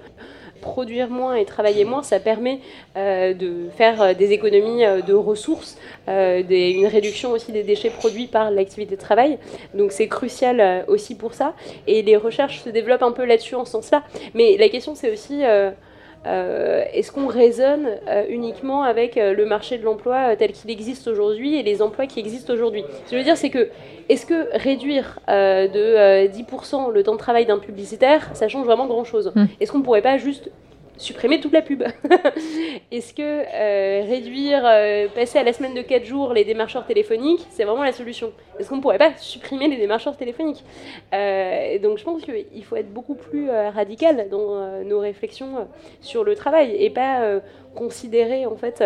produire 0.62 1.10
moins 1.10 1.36
et 1.36 1.46
travailler 1.46 1.84
moins, 1.84 2.04
ça 2.04 2.20
permet 2.20 2.60
euh, 2.96 3.34
de 3.34 3.70
faire 3.76 4.02
euh, 4.02 4.14
des 4.14 4.32
économies 4.32 4.86
euh, 4.86 5.02
de 5.02 5.14
ressources, 5.14 5.78
une 6.08 6.88
réduction 6.88 7.32
aussi 7.32 7.52
des 7.52 7.64
déchets 7.64 7.90
produits 7.90 8.28
par 8.28 8.52
l'activité 8.52 8.96
de 8.96 9.02
travail. 9.02 9.38
Donc 9.74 9.92
c'est 9.92 10.08
crucial 10.08 10.86
aussi 10.88 11.16
pour 11.16 11.34
ça. 11.34 11.54
Et 11.88 12.02
les 12.02 12.18
recherches 12.18 12.62
se 12.62 12.70
développent 12.70 13.04
un 13.04 13.12
peu 13.12 13.26
là-dessus 13.26 13.56
en 13.56 13.66
ce 13.66 13.72
sens-là. 13.72 14.04
Mais 14.34 14.58
la 14.58 14.70
question 14.70 14.96
c'est 14.96 15.12
aussi 15.12 15.42
euh, 16.28 16.84
est-ce 16.94 17.12
qu'on 17.12 17.28
raisonne 17.28 17.88
euh, 18.08 18.26
uniquement 18.30 18.84
avec 18.84 19.18
euh, 19.18 19.34
le 19.34 19.46
marché 19.46 19.80
de 19.80 19.84
l'emploi 19.84 20.36
tel 20.36 20.52
qu'il 20.52 20.70
existe 20.70 21.08
aujourd'hui 21.08 21.58
et 21.58 21.64
les 21.64 21.82
emplois 21.82 22.06
qui 22.06 22.20
existent 22.20 22.54
aujourd'hui? 22.54 22.84
Ce 23.06 23.12
que 23.12 23.12
je 23.12 23.18
veux 23.18 23.24
dire, 23.24 23.38
c'est 23.38 23.50
que 23.50 23.70
est-ce 24.10 24.26
que 24.26 24.56
réduire 24.56 25.20
de 25.28 26.28
10% 26.28 26.92
le 26.92 27.04
temps 27.04 27.14
de 27.14 27.18
travail 27.18 27.46
d'un 27.46 27.60
publicitaire, 27.60 28.30
ça 28.34 28.48
change 28.48 28.66
vraiment 28.66 28.86
grand-chose? 28.88 29.32
Hmm. 29.36 29.46
Est-ce 29.60 29.72
qu'on 29.72 29.80
ne 29.80 29.84
pourrait 29.84 30.02
pas 30.02 30.18
juste 30.18 30.52
supprimer 30.98 31.40
toute 31.40 31.54
la 31.54 31.62
pub. 31.62 31.84
Est-ce 32.92 33.14
que 33.14 33.22
euh, 33.22 34.04
réduire, 34.08 34.62
euh, 34.66 35.08
passer 35.14 35.40
à 35.40 35.44
la 35.44 35.54
semaine 35.54 35.74
de 35.74 35.82
4 35.82 36.06
jours 36.06 36.34
les 36.34 36.46
démarcheurs 36.46 36.86
téléphoniques, 36.86 37.46
c'est 37.50 37.64
vraiment 37.64 37.84
la 37.84 37.92
solution? 37.92 38.32
Est-ce 38.60 38.70
qu'on 38.70 38.78
ne 38.78 38.82
pourrait 38.82 38.98
pas 38.98 39.16
supprimer 39.18 39.68
les 39.68 39.78
démarcheurs 39.78 40.16
téléphoniques? 40.16 40.64
Euh, 41.14 41.80
Donc 41.80 41.98
je 41.98 42.04
pense 42.04 42.22
qu'il 42.24 42.64
faut 42.64 42.76
être 42.76 42.94
beaucoup 42.94 43.16
plus 43.16 43.50
radical 43.50 44.28
dans 44.30 44.84
nos 44.84 45.00
réflexions 45.00 45.68
sur 46.02 46.24
le 46.24 46.36
travail 46.36 46.76
et 46.78 46.90
pas 46.90 47.40
considérer 47.76 48.46
en 48.46 48.56
fait 48.56 48.84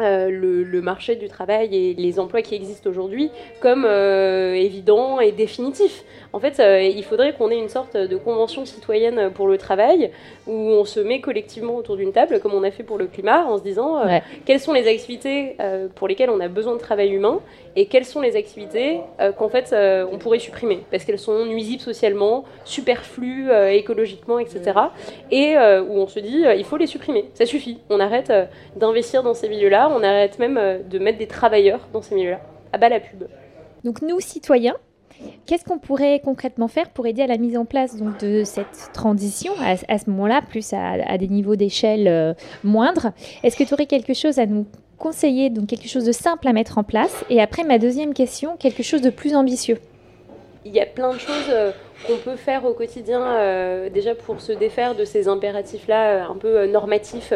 euh, 0.00 0.30
le, 0.30 0.80
marché 0.80 1.16
du 1.16 1.28
travail 1.28 1.76
et 1.76 1.94
les 1.94 2.18
emplois 2.18 2.42
qui 2.42 2.54
existent 2.54 2.88
aujourd'hui 2.90 3.30
comme 3.60 3.84
euh, 3.84 4.54
évidents 4.54 5.20
et 5.20 5.30
définitifs. 5.30 6.02
En 6.32 6.40
fait, 6.40 6.58
euh, 6.58 6.82
il 6.82 7.04
faudrait 7.04 7.34
qu'on 7.34 7.50
ait 7.50 7.58
une 7.58 7.68
sorte 7.68 7.96
de 7.96 8.16
convention 8.16 8.64
citoyenne 8.64 9.30
pour 9.32 9.46
le 9.46 9.58
travail 9.58 10.10
où 10.46 10.52
on 10.52 10.84
se 10.84 10.98
met 10.98 11.20
collectivement 11.20 11.76
autour 11.76 11.96
d'une 11.96 12.12
table, 12.12 12.40
comme 12.40 12.54
on 12.54 12.64
a 12.64 12.70
fait 12.70 12.82
pour 12.82 12.98
le 12.98 13.06
climat, 13.06 13.44
en 13.44 13.58
se 13.58 13.62
disant 13.62 14.00
quelles 14.44 14.60
sont 14.60 14.72
les 14.72 14.88
activités 14.88 15.56
pour 15.94 16.08
lesquelles 16.08 16.30
on 16.30 16.40
a 16.40 16.48
besoin 16.48 16.74
de 16.74 16.80
travail 16.80 17.12
humain 17.12 17.40
et 17.76 17.86
quelles 17.86 18.04
sont 18.04 18.20
les 18.20 18.36
activités 18.36 19.00
qu'en 19.38 19.48
fait 19.48 19.74
on 20.12 20.18
pourrait 20.18 20.38
supprimer 20.38 20.80
parce 20.90 21.04
qu'elles 21.04 21.18
sont 21.18 21.44
nuisibles 21.46 21.82
socialement, 21.82 22.44
superflues 22.64 23.50
écologiquement, 23.70 24.38
etc. 24.38 24.72
Et 25.30 25.56
où 25.56 25.94
on 25.98 26.06
se 26.06 26.20
dit 26.20 26.44
il 26.56 26.64
faut 26.64 26.76
les 26.76 26.86
supprimer, 26.86 27.26
ça 27.34 27.46
suffit, 27.46 27.78
on 27.90 28.00
arrête 28.00 28.32
d'investir 28.76 29.22
dans 29.22 29.34
ces 29.34 29.48
milieux-là 29.48 29.72
on 29.90 30.02
arrête 30.02 30.38
même 30.38 30.58
euh, 30.58 30.78
de 30.82 30.98
mettre 30.98 31.18
des 31.18 31.26
travailleurs 31.26 31.88
dans 31.92 32.02
ces 32.02 32.14
milieux-là. 32.14 32.40
À 32.72 32.78
bas 32.78 32.88
la 32.88 33.00
pub. 33.00 33.24
Donc 33.84 34.02
nous, 34.02 34.20
citoyens, 34.20 34.76
Qu'est-ce 35.46 35.64
qu'on 35.64 35.78
pourrait 35.78 36.20
concrètement 36.24 36.66
faire 36.66 36.90
pour 36.90 37.06
aider 37.06 37.22
à 37.22 37.28
la 37.28 37.38
mise 37.38 37.56
en 37.56 37.64
place 37.64 37.96
donc, 37.96 38.18
de 38.18 38.42
cette 38.42 38.90
transition 38.92 39.52
à, 39.60 39.76
ce 39.76 40.10
moment-là, 40.10 40.42
plus 40.42 40.72
à, 40.72 41.16
des 41.16 41.28
niveaux 41.28 41.54
d'échelle 41.54 42.08
euh, 42.08 42.34
moindres? 42.64 43.12
Est-ce 43.44 43.56
que 43.56 43.62
tu 43.62 43.72
aurais 43.72 43.86
quelque 43.86 44.14
chose 44.14 44.40
à 44.40 44.46
nous 44.46 44.66
conseiller, 45.02 45.50
donc 45.50 45.66
quelque 45.66 45.88
chose 45.88 46.04
de 46.04 46.12
simple 46.12 46.46
à 46.46 46.52
mettre 46.52 46.78
en 46.78 46.84
place 46.84 47.24
Et 47.28 47.42
après, 47.42 47.64
ma 47.64 47.78
deuxième 47.78 48.14
question, 48.14 48.56
quelque 48.56 48.84
chose 48.84 49.02
de 49.02 49.10
plus 49.10 49.34
ambitieux 49.34 49.78
Il 50.64 50.72
y 50.72 50.78
a 50.78 50.86
plein 50.86 51.12
de 51.12 51.18
choses 51.18 51.50
euh, 51.50 51.72
qu'on 52.06 52.18
peut 52.18 52.36
faire 52.36 52.64
au 52.64 52.72
quotidien 52.72 53.20
euh, 53.20 53.90
déjà 53.90 54.14
pour 54.14 54.40
se 54.40 54.52
défaire 54.52 54.94
de 54.94 55.04
ces 55.04 55.26
impératifs-là 55.26 56.02
euh, 56.08 56.30
un 56.30 56.36
peu 56.36 56.66
normatifs, 56.66 57.32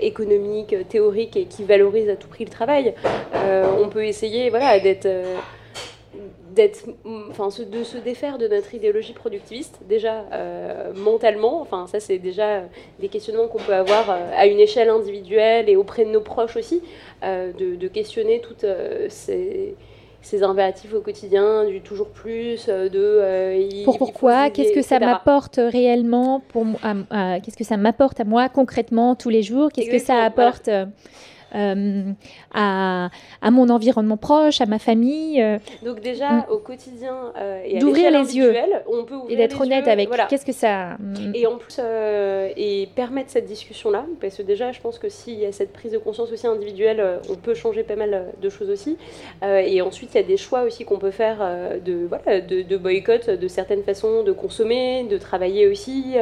économiques, 0.00 0.74
théoriques 0.88 1.36
et 1.36 1.44
qui 1.44 1.62
valorisent 1.64 2.08
à 2.08 2.16
tout 2.16 2.28
prix 2.28 2.46
le 2.46 2.50
travail. 2.50 2.94
on 3.34 3.88
peut 3.88 4.04
essayer 4.04 4.48
voilà, 4.48 4.80
d'être, 4.80 5.08
enfin, 7.30 7.48
de 7.64 7.84
se 7.84 7.98
défaire 7.98 8.38
de 8.38 8.48
notre 8.48 8.74
idéologie 8.74 9.12
productiviste, 9.12 9.80
déjà 9.88 10.24
mentalement, 10.94 11.60
enfin, 11.60 11.86
ça 11.86 12.00
c'est 12.00 12.18
déjà 12.18 12.62
des 13.00 13.08
questionnements 13.08 13.48
qu'on 13.48 13.58
peut 13.58 13.74
avoir 13.74 14.10
à 14.10 14.46
une 14.46 14.60
échelle 14.60 14.88
individuelle 14.88 15.68
et 15.68 15.76
auprès 15.76 16.04
de 16.04 16.10
nos 16.10 16.20
proches 16.20 16.56
aussi, 16.56 16.82
de, 17.22 17.76
de, 17.76 17.88
questionner 17.88 18.40
toutes 18.40 18.66
ces 19.08 19.74
ces 20.26 20.42
impératifs 20.42 20.92
au 20.92 21.00
quotidien, 21.00 21.64
du 21.64 21.80
toujours 21.80 22.08
plus, 22.08 22.66
euh, 22.68 22.88
de... 22.88 22.98
Euh, 22.98 23.84
pourquoi? 23.84 24.50
Qu'est-ce 24.50 24.72
que 24.72 24.82
ça 24.82 24.98
m'apporte 24.98 25.60
réellement 25.62 26.42
pour, 26.48 26.66
Qu'est-ce 26.80 27.56
que 27.56 27.64
ça 27.64 27.76
m'apporte 27.76 28.18
à 28.18 28.24
moi 28.24 28.48
concrètement 28.48 29.14
tous 29.14 29.28
les 29.28 29.42
jours? 29.42 29.70
Qu'est-ce 29.72 29.90
que 29.90 29.98
ça 29.98 30.24
apporte 30.24 30.66
euh, 30.66 30.86
euh, 31.54 32.12
à, 32.52 33.08
à, 33.40 33.50
mon 33.50 33.68
environnement 33.68 34.16
proche, 34.16 34.60
à 34.60 34.66
ma 34.66 34.78
famille. 34.78 35.40
Euh. 35.40 35.58
Donc 35.84 36.00
déjà, 36.00 36.30
mm. 36.30 36.44
au 36.50 36.58
quotidien, 36.58 37.32
euh, 37.38 37.62
et 37.64 37.78
d'ouvrir 37.78 38.10
les 38.10 38.36
yeux 38.36 38.52
on 38.88 39.04
peut 39.04 39.14
et 39.28 39.36
d'être 39.36 39.60
honnête 39.60 39.86
avec 39.86 40.08
voilà. 40.08 40.26
qu'est-ce 40.26 40.44
que 40.44 40.52
ça... 40.52 40.96
Mm. 40.98 41.32
Et 41.34 41.46
en 41.46 41.56
plus, 41.56 41.80
et 42.56 42.88
permettre 42.96 43.30
cette 43.30 43.46
discussion-là, 43.46 44.06
parce 44.20 44.36
que 44.36 44.42
déjà, 44.42 44.72
je 44.72 44.80
pense 44.80 44.98
que 44.98 45.08
s'il 45.08 45.38
y 45.38 45.46
a 45.46 45.52
cette 45.52 45.72
prise 45.72 45.92
de 45.92 45.98
conscience 45.98 46.32
aussi 46.32 46.46
individuelle, 46.46 47.20
on 47.30 47.36
peut 47.36 47.54
changer 47.54 47.84
pas 47.84 47.96
mal 47.96 48.26
de 48.40 48.48
choses 48.48 48.70
aussi. 48.70 48.96
et 49.42 49.80
ensuite, 49.82 50.10
il 50.14 50.16
y 50.16 50.24
a 50.24 50.26
des 50.26 50.36
choix 50.36 50.62
aussi 50.62 50.84
qu'on 50.84 50.98
peut 50.98 51.10
faire 51.10 51.38
de, 51.84 52.06
voilà, 52.08 52.40
de, 52.40 52.62
de, 52.62 52.76
boycott 52.76 53.30
de 53.30 53.48
certaines 53.48 53.82
façons 53.82 54.22
de 54.24 54.32
consommer, 54.32 55.04
de 55.04 55.18
travailler 55.18 55.68
aussi, 55.68 56.16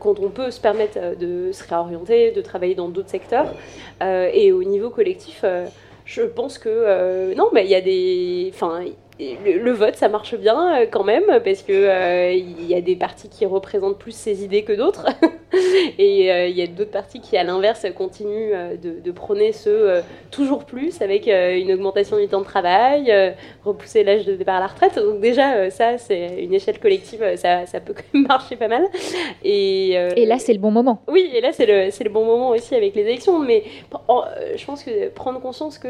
quand 0.00 0.20
on 0.20 0.28
peut 0.28 0.50
se 0.50 0.60
permettre 0.60 1.16
de 1.18 1.50
se 1.52 1.66
réorienter, 1.66 2.32
de 2.32 2.40
travailler 2.42 2.74
dans 2.74 2.88
d'autres 2.88 3.10
secteurs. 3.10 3.54
et 4.02 4.52
au 4.52 4.65
niveau 4.66 4.90
collectif, 4.90 5.40
euh, 5.44 5.66
je 6.04 6.22
pense 6.22 6.58
que 6.58 6.68
euh, 6.68 7.34
non, 7.34 7.48
mais 7.52 7.64
il 7.64 7.70
y 7.70 7.74
a 7.74 7.80
des, 7.80 8.50
enfin, 8.54 8.84
le, 9.18 9.70
vote, 9.70 9.96
ça 9.96 10.08
marche 10.08 10.34
bien 10.36 10.82
euh, 10.82 10.86
quand 10.90 11.04
même, 11.04 11.40
parce 11.44 11.62
que 11.62 12.34
il 12.34 12.66
y 12.66 12.74
a 12.74 12.80
des 12.80 12.96
partis 12.96 13.28
qui 13.28 13.46
représentent 13.46 13.98
plus 13.98 14.12
ces 14.12 14.44
idées 14.44 14.62
que 14.62 14.72
d'autres, 14.72 15.06
et 15.98 16.32
euh, 16.32 16.48
il 16.48 16.56
y 16.56 16.62
a 16.62 16.66
d'autres 16.66 16.90
partis 16.90 17.20
qui, 17.20 17.36
à 17.36 17.44
l'inverse, 17.44 17.86
continuent 17.96 18.52
de, 18.82 19.10
prôner 19.12 19.52
ce 19.52 20.02
toujours 20.30 20.64
plus 20.64 21.00
avec 21.00 21.26
une 21.26 21.72
augmentation 21.72 22.18
du 22.18 22.28
temps 22.28 22.40
de 22.40 22.44
travail, 22.44 23.12
repousser 23.64 24.04
l'âge 24.04 24.26
de 24.26 24.34
départ 24.34 24.56
à 24.56 24.60
la 24.60 24.66
retraite. 24.66 24.96
Donc 24.96 25.20
déjà, 25.20 25.70
ça, 25.70 25.96
c'est 25.96 26.42
une 26.42 26.52
échelle 26.52 26.78
collective, 26.78 27.24
ça, 27.36 27.64
ça, 27.64 27.80
peut 27.80 27.94
quand 27.96 28.04
même 28.12 28.26
marcher 28.26 28.56
pas 28.56 28.68
mal. 28.68 28.84
Et, 29.42 29.92
et 29.92 30.26
là, 30.26 30.38
c'est 30.38 30.52
le 30.52 30.58
bon 30.58 30.70
moment. 30.70 31.02
Oui, 31.08 31.30
et 31.34 31.40
là, 31.40 31.52
c'est 31.52 31.66
le, 31.66 31.86
le, 31.86 32.10
bon 32.10 32.26
moment 32.26 32.50
aussi 32.50 32.74
avec 32.74 32.94
les 32.94 33.02
élections. 33.02 33.38
Mais 33.38 33.64
je 34.54 34.64
pense 34.64 34.82
que 34.84 35.08
prendre 35.08 35.40
conscience 35.40 35.78
que 35.78 35.88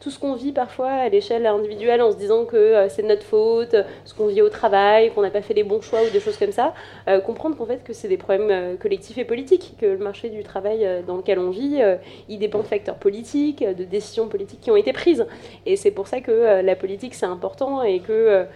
tout 0.00 0.10
ce 0.10 0.18
qu'on 0.18 0.34
vit 0.34 0.52
parfois 0.52 0.90
à 0.90 1.08
l'échelle 1.08 1.46
individuelle 1.46 2.02
en 2.02 2.12
se 2.12 2.16
disant 2.16 2.44
que 2.44 2.56
euh, 2.56 2.88
c'est 2.88 3.02
de 3.02 3.08
notre 3.08 3.22
faute, 3.22 3.74
ce 4.04 4.14
qu'on 4.14 4.26
vit 4.26 4.42
au 4.42 4.48
travail, 4.48 5.10
qu'on 5.12 5.22
n'a 5.22 5.30
pas 5.30 5.42
fait 5.42 5.54
les 5.54 5.64
bons 5.64 5.80
choix 5.80 6.00
ou 6.02 6.10
des 6.10 6.20
choses 6.20 6.36
comme 6.36 6.52
ça. 6.52 6.74
Euh, 7.08 7.20
comprendre 7.20 7.56
qu'en 7.56 7.66
fait 7.66 7.82
que 7.82 7.92
c'est 7.92 8.08
des 8.08 8.16
problèmes 8.16 8.50
euh, 8.50 8.76
collectifs 8.76 9.03
collectif 9.04 9.18
et 9.18 9.24
politique, 9.24 9.74
que 9.78 9.86
le 9.86 9.98
marché 9.98 10.30
du 10.30 10.42
travail 10.42 10.86
dans 11.06 11.16
lequel 11.16 11.38
on 11.38 11.50
vit, 11.50 11.80
il 12.28 12.38
dépend 12.38 12.60
de 12.60 12.64
facteurs 12.64 12.96
politiques, 12.96 13.62
de 13.62 13.84
décisions 13.84 14.28
politiques 14.28 14.60
qui 14.60 14.70
ont 14.70 14.76
été 14.76 14.92
prises. 14.92 15.26
Et 15.66 15.76
c'est 15.76 15.90
pour 15.90 16.06
ça 16.06 16.20
que 16.20 16.62
la 16.62 16.76
politique, 16.76 17.14
c'est 17.14 17.26
important 17.26 17.82
et 17.82 18.00
que 18.00 18.46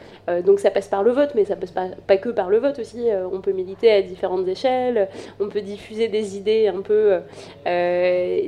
donc 0.45 0.61
ça 0.61 0.71
passe 0.71 0.89
par 0.89 1.03
le 1.03 1.11
vote, 1.13 1.33
mais 1.35 1.45
ça 1.45 1.57
passe 1.57 1.71
pas, 1.71 1.89
pas 2.07 2.17
que 2.17 2.31
par 2.31 2.49
le 2.49 2.59
vote 2.59 2.79
aussi. 2.79 3.09
on 3.33 3.41
peut 3.41 3.53
militer 3.53 3.91
à 3.91 4.03
différentes 4.03 4.49
échelles, 4.49 5.09
on 5.39 5.49
peut 5.49 5.61
diffuser 5.61 6.09
des 6.09 6.37
idées 6.37 6.69
un 6.69 6.81
peu 6.81 7.19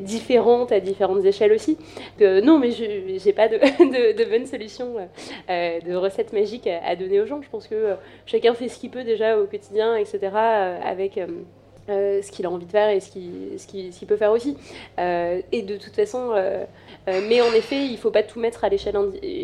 différentes 0.03 0.73
à 0.73 0.81
différentes 0.81 1.25
échelles 1.25 1.53
aussi. 1.53 1.77
non, 2.21 2.59
mais 2.59 2.71
je 2.71 3.25
n'ai 3.27 3.33
pas 3.33 3.49
de, 3.49 3.57
de, 3.59 4.17
de 4.17 4.31
bonne 4.31 4.47
solution, 4.47 4.95
de 5.49 5.95
recette 5.95 6.33
magique 6.33 6.67
à, 6.67 6.97
donner 6.97 7.21
aux 7.21 7.27
gens. 7.27 7.43
Je 7.43 7.51
pense 7.51 7.67
que 7.67 7.95
chacun 8.27 8.55
fait 8.55 8.69
ce 8.69 8.79
qu'il 8.79 8.91
peut 8.91 9.05
déjà 9.05 9.39
au 9.39 9.45
quotidien, 9.47 9.97
etc., 9.97 10.31
avec 10.83 11.19
euh, 11.91 12.23
ce 12.23 12.31
qu'il 12.31 12.47
a 12.47 12.51
envie 12.51 12.67
de 12.67 12.71
faire 12.71 12.89
et 12.91 13.01
ce 13.01 13.11
qu'il 13.11 14.07
peut 14.07 14.17
faire 14.17 14.33
aussi. 14.33 14.57
Euh, 14.99 15.41
et 15.53 15.63
de 15.63 15.77
toute 15.77 15.95
façon, 15.95 16.31
euh, 16.35 16.65
mais 17.07 17.41
en 17.41 17.53
effet, 17.53 17.85
il 17.85 17.93
ne 17.93 17.97
faut 17.97 18.11
pas 18.11 18.23
tout 18.23 18.41
mettre 18.41 18.65
à 18.65 18.69
l'échelle 18.69 18.97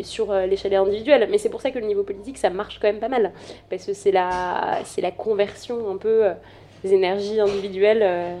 sur 0.03 0.33
l'échelle 0.33 0.73
individuelle. 0.75 1.27
Mais 1.29 1.37
c'est 1.37 1.49
pour 1.49 1.61
ça 1.61 1.71
que 1.71 1.79
le 1.79 1.85
niveau 1.85 2.03
politique, 2.03 2.37
ça 2.37 2.49
marche 2.49 2.79
quand 2.79 2.87
même 2.87 2.99
pas 2.99 3.09
mal. 3.09 3.31
Parce 3.69 3.85
que 3.85 3.93
c'est 3.93 4.11
la, 4.11 4.79
la 4.97 5.11
conversion 5.11 5.89
un 5.89 5.97
peu 5.97 6.23
des 6.83 6.93
énergies 6.93 7.39
individuelles 7.39 8.37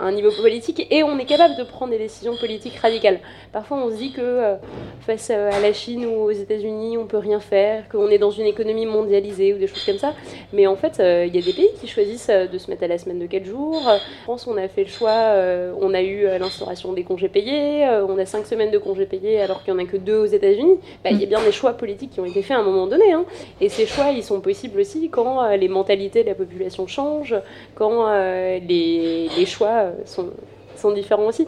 un 0.00 0.12
niveau 0.12 0.30
politique 0.30 0.86
et 0.90 1.02
on 1.02 1.18
est 1.18 1.24
capable 1.24 1.56
de 1.56 1.64
prendre 1.64 1.92
des 1.92 1.98
décisions 1.98 2.36
politiques 2.36 2.76
radicales. 2.76 3.20
Parfois, 3.52 3.78
on 3.78 3.90
se 3.90 3.96
dit 3.96 4.12
que 4.12 4.20
euh, 4.20 4.56
face 5.00 5.30
à 5.30 5.60
la 5.60 5.72
Chine 5.72 6.06
ou 6.06 6.22
aux 6.22 6.30
États-Unis, 6.30 6.96
on 6.98 7.06
peut 7.06 7.18
rien 7.18 7.40
faire, 7.40 7.88
qu'on 7.88 8.08
est 8.08 8.18
dans 8.18 8.30
une 8.30 8.46
économie 8.46 8.86
mondialisée 8.86 9.52
ou 9.54 9.58
des 9.58 9.66
choses 9.66 9.84
comme 9.84 9.98
ça. 9.98 10.14
Mais 10.52 10.66
en 10.66 10.76
fait, 10.76 11.00
euh, 11.00 11.24
il 11.26 11.34
y 11.34 11.38
a 11.38 11.42
des 11.42 11.52
pays 11.52 11.70
qui 11.80 11.86
choisissent 11.86 12.30
euh, 12.30 12.46
de 12.46 12.58
se 12.58 12.70
mettre 12.70 12.84
à 12.84 12.86
la 12.86 12.98
semaine 12.98 13.18
de 13.18 13.26
4 13.26 13.44
jours. 13.44 13.82
En 13.86 13.98
France, 14.22 14.46
on 14.46 14.56
a 14.56 14.68
fait 14.68 14.84
le 14.84 14.90
choix, 14.90 15.34
on 15.80 15.94
a 15.94 16.02
eu 16.02 16.26
l'instauration 16.38 16.92
des 16.92 17.02
congés 17.02 17.28
payés, 17.28 17.86
on 18.08 18.18
a 18.18 18.26
5 18.26 18.46
semaines 18.46 18.70
de 18.70 18.78
congés 18.78 19.06
payés 19.06 19.40
alors 19.40 19.62
qu'il 19.62 19.74
n'y 19.74 19.80
en 19.80 19.84
a 19.84 19.86
que 19.86 19.96
2 19.96 20.16
aux 20.16 20.26
États-Unis. 20.26 20.78
Bah, 21.04 21.10
il 21.10 21.20
y 21.20 21.24
a 21.24 21.26
bien 21.26 21.42
des 21.42 21.52
choix 21.52 21.72
politiques 21.72 22.10
qui 22.10 22.20
ont 22.20 22.24
été 22.24 22.42
faits 22.42 22.56
à 22.56 22.60
un 22.60 22.62
moment 22.62 22.86
donné. 22.86 23.12
Hein. 23.12 23.24
Et 23.60 23.68
ces 23.68 23.86
choix, 23.86 24.10
ils 24.10 24.22
sont 24.22 24.40
possibles 24.40 24.80
aussi 24.80 25.08
quand 25.10 25.48
les 25.54 25.68
mentalités 25.68 26.22
de 26.22 26.28
la 26.28 26.34
population 26.34 26.86
changent, 26.86 27.36
quand 27.74 28.06
les 28.10 29.46
choix 29.46 29.89
sont, 30.04 30.30
sont 30.76 30.92
différents 30.92 31.26
aussi. 31.26 31.46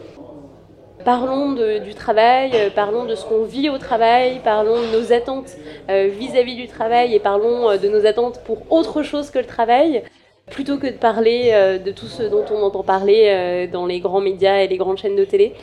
Parlons 1.03 1.51
du 1.51 1.93
travail, 1.95 2.51
euh, 2.53 2.69
parlons 2.73 3.03
de 3.03 3.15
ce 3.15 3.25
qu'on 3.25 3.43
vit 3.43 3.69
au 3.69 3.77
travail, 3.77 4.39
parlons 4.41 4.77
de 4.81 4.97
nos 4.97 5.11
attentes 5.11 5.57
euh, 5.89 6.07
vis-à-vis 6.09 6.55
du 6.55 6.67
travail 6.67 7.13
et 7.13 7.19
parlons 7.19 7.69
euh, 7.69 7.77
de 7.77 7.89
nos 7.89 8.05
attentes 8.05 8.41
pour 8.45 8.59
autre 8.71 9.03
chose 9.03 9.29
que 9.29 9.39
le 9.39 9.45
travail, 9.45 10.03
plutôt 10.49 10.77
que 10.77 10.87
de 10.87 10.93
parler 10.93 11.51
de 11.83 11.91
tout 11.91 12.05
ce 12.05 12.23
dont 12.23 12.43
on 12.51 12.61
entend 12.63 12.83
parler 12.83 13.67
dans 13.71 13.85
les 13.85 14.01
grands 14.01 14.19
médias 14.19 14.57
et 14.57 14.67
les 14.67 14.75
grandes 14.75 14.97
chaînes 14.97 15.15
de 15.15 15.23
télé. 15.23 15.53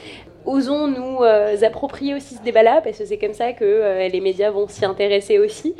Osons 0.46 0.88
nous 0.88 1.22
approprier 1.62 2.14
aussi 2.14 2.36
ce 2.36 2.42
débat-là, 2.42 2.80
parce 2.82 2.96
que 2.96 3.04
c'est 3.04 3.18
comme 3.18 3.34
ça 3.34 3.52
que 3.52 4.08
les 4.10 4.20
médias 4.22 4.50
vont 4.50 4.66
s'y 4.68 4.86
intéresser 4.86 5.38
aussi. 5.38 5.74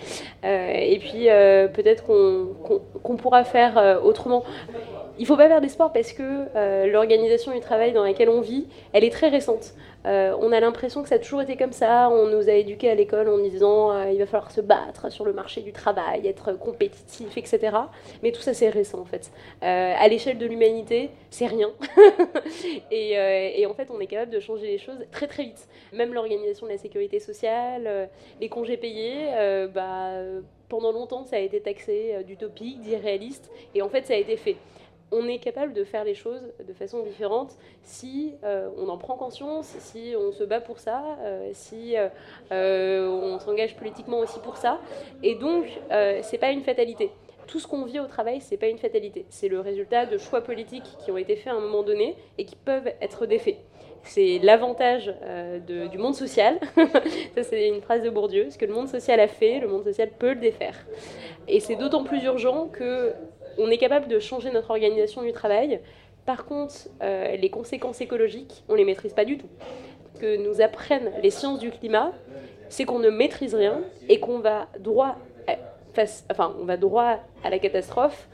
et 0.45 0.99
puis 1.01 1.29
peut-être 1.73 2.05
qu'on 2.05 3.17
pourra 3.17 3.43
faire 3.45 4.01
autrement. 4.05 4.45
Il 5.21 5.25
ne 5.25 5.27
faut 5.27 5.37
pas 5.37 5.49
faire 5.49 5.61
d'espoir 5.61 5.93
parce 5.93 6.15
que 6.15 6.47
euh, 6.57 6.87
l'organisation 6.87 7.53
du 7.53 7.61
travail 7.61 7.93
dans 7.93 8.03
laquelle 8.03 8.31
on 8.31 8.41
vit, 8.41 8.67
elle 8.95 9.05
est 9.05 9.11
très 9.11 9.29
récente. 9.29 9.75
Euh, 10.07 10.35
on 10.41 10.51
a 10.51 10.61
l'impression 10.61 11.03
que 11.03 11.11
ça 11.11 11.17
a 11.17 11.19
toujours 11.19 11.43
été 11.43 11.59
comme 11.59 11.73
ça. 11.73 12.09
On 12.09 12.29
nous 12.29 12.49
a 12.49 12.53
éduqués 12.53 12.89
à 12.89 12.95
l'école 12.95 13.29
en 13.29 13.37
disant 13.37 13.93
euh, 13.93 14.11
il 14.11 14.19
va 14.19 14.25
falloir 14.25 14.51
se 14.51 14.63
battre 14.63 15.13
sur 15.13 15.27
le 15.27 15.35
marché 15.35 15.61
du 15.61 15.75
travail, 15.75 16.27
être 16.27 16.55
compétitif, 16.55 17.37
etc. 17.37 17.77
Mais 18.23 18.33
tout 18.33 18.41
ça, 18.41 18.55
c'est 18.55 18.71
récent 18.71 18.99
en 18.99 19.05
fait. 19.05 19.31
à 19.61 20.09
l'échelle 20.09 20.39
de 20.39 20.47
l'humanité, 20.47 21.11
c'est 21.29 21.49
rien. 21.49 21.69
et, 22.91 23.67
en 23.67 23.75
fait, 23.75 23.91
on 23.95 24.01
est 24.01 24.07
capable 24.07 24.33
de 24.33 24.41
changer 24.41 24.69
les 24.69 24.79
choses 24.79 25.05
très 25.13 25.27
très 25.27 25.43
vite. 25.43 25.69
Même 25.93 26.15
l'organisation 26.15 26.67
de 26.67 26.73
la 26.73 26.79
sécurité 26.79 27.21
sociale, 27.21 28.09
les 28.41 28.49
congés 28.49 28.79
payés, 28.79 29.27
bah, 29.75 30.13
pendant 30.71 30.93
longtemps, 30.93 31.25
ça 31.25 31.37
a 31.37 31.41
été 31.41 31.61
taxé 31.61 32.25
d'utopique, 32.27 32.81
d'irréaliste. 32.81 33.51
Et 33.75 33.83
en 33.83 33.91
fait, 33.91 34.07
ça 34.07 34.15
a 34.15 34.17
été 34.17 34.39
fait 34.39 34.57
on 35.13 35.27
est 35.29 35.39
capable 35.39 35.73
de 35.73 35.85
faire 35.85 36.05
les 36.05 36.15
choses 36.15 36.53
de 36.67 36.73
façon 36.73 37.03
différente 37.03 37.57
si 37.83 38.35
euh, 38.45 38.69
on 38.77 38.89
en 38.89 38.97
prend 38.97 39.17
conscience, 39.17 39.67
si 39.79 40.15
on 40.17 40.33
se 40.33 40.45
bat 40.45 40.61
pour 40.61 40.79
ça, 40.79 41.03
euh, 41.21 41.51
si 41.53 41.97
euh, 42.51 43.09
on 43.09 43.39
s'engage 43.39 43.77
politiquement 43.77 44.19
aussi 44.19 44.39
pour 44.41 44.57
ça. 44.57 44.81
Et 45.23 45.35
donc, 45.35 45.67
c'est 46.23 46.39
pas 46.39 46.51
une 46.51 46.63
fatalité. 46.63 47.11
Tout 47.47 47.59
ce 47.59 47.67
qu'on 47.67 47.85
vit 47.85 47.99
au 47.99 48.07
travail, 48.07 48.41
c'est 48.41 48.57
pas 48.57 48.69
une 48.69 48.79
fatalité. 48.79 49.27
C'est 49.29 49.49
le 49.49 49.59
résultat 49.61 50.07
de 50.07 50.19
choix 50.19 50.41
politiques 50.41 50.97
qui 51.05 51.11
ont 51.11 51.17
été 51.17 51.35
faits 51.35 51.53
à 51.53 51.57
un 51.57 51.61
moment 51.61 51.83
donné 51.83 52.17
et 52.39 52.45
qui 52.45 52.55
peuvent 52.55 52.87
être 53.01 53.27
défaits. 53.27 53.57
C'est 54.05 54.39
l'avantage 54.39 55.13
du 55.67 55.99
monde 55.99 56.15
social. 56.15 56.61
ça, 57.35 57.43
c'est 57.43 57.69
une 57.69 57.83
phrase 57.83 58.03
de 58.03 58.11
Bourdieu. 58.11 58.51
Ce 58.51 58.57
que 58.57 58.67
le 58.67 58.73
monde 58.73 58.89
social 58.89 59.19
a 59.19 59.27
fait, 59.27 59.59
le 59.59 59.67
monde 59.67 59.83
social 59.83 60.11
peut 60.17 60.35
le 60.35 60.41
défaire. 60.41 60.77
Et 61.49 61.59
c'est 61.59 61.75
d'autant 61.75 62.05
plus 62.05 62.23
urgent 62.23 62.69
que 62.69 63.13
on 63.61 63.71
est 63.71 63.79
capable 63.79 64.09
de 64.09 64.19
changer 64.19 64.51
notre 64.51 64.71
organisation 64.71 65.23
du 65.23 65.33
travail. 65.33 65.81
Par 66.27 66.45
contre, 66.45 66.75
euh, 67.03 67.37
les 67.37 67.51
conséquences 67.51 68.01
écologiques, 68.01 68.65
on 68.69 68.73
ne 68.73 68.79
les 68.79 68.85
maîtrise 68.85 69.13
pas 69.13 69.25
du 69.25 69.39
tout. 69.39 69.49
Ce 70.15 70.21
que 70.21 70.37
nous 70.37 70.61
apprennent 70.61 71.13
les 71.23 71.31
sciences 71.31 71.59
du 71.59 71.71
climat, 71.71 72.13
c'est 72.69 72.85
qu'on 72.85 72.99
ne 72.99 73.11
maîtrise 73.11 73.55
rien 73.55 73.81
et 74.09 74.21
qu'on 74.21 74.39
va 74.39 74.69
droit 74.79 75.17
à, 75.47 75.57
enfin, 76.31 76.55
on 76.61 76.65
va 76.65 76.77
droit 76.77 77.19
à 77.45 77.51
la 77.51 77.59
catastrophe. 77.59 78.29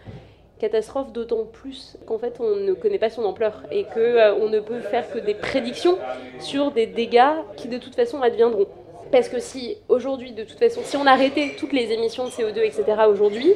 Catastrophe 0.59 1.13
d'autant 1.13 1.45
plus 1.45 1.99
qu'en 2.07 2.19
fait 2.19 2.41
on 2.41 2.57
ne 2.57 2.73
connaît 2.73 2.99
pas 2.99 3.11
son 3.11 3.25
ampleur 3.25 3.63
et 3.71 3.85
qu'on 3.85 4.01
euh, 4.01 4.49
ne 4.49 4.61
peut 4.61 4.81
faire 4.81 5.11
que 5.11 5.19
des 5.19 5.35
prédictions 5.35 5.99
sur 6.41 6.71
des 6.71 6.87
dégâts 6.87 7.35
qui 7.57 7.69
de 7.69 7.77
toute 7.77 7.95
façon 7.95 8.23
adviendront. 8.23 8.67
Parce 9.13 9.29
que 9.29 9.39
si 9.39 9.77
aujourd'hui, 9.89 10.33
de 10.33 10.43
toute 10.45 10.59
façon, 10.59 10.81
si 10.85 10.97
on 10.97 11.07
arrêtait 11.07 11.55
toutes 11.59 11.73
les 11.73 11.93
émissions 11.93 12.25
de 12.25 12.31
CO2, 12.31 12.59
etc. 12.59 12.85
aujourd'hui, 13.09 13.53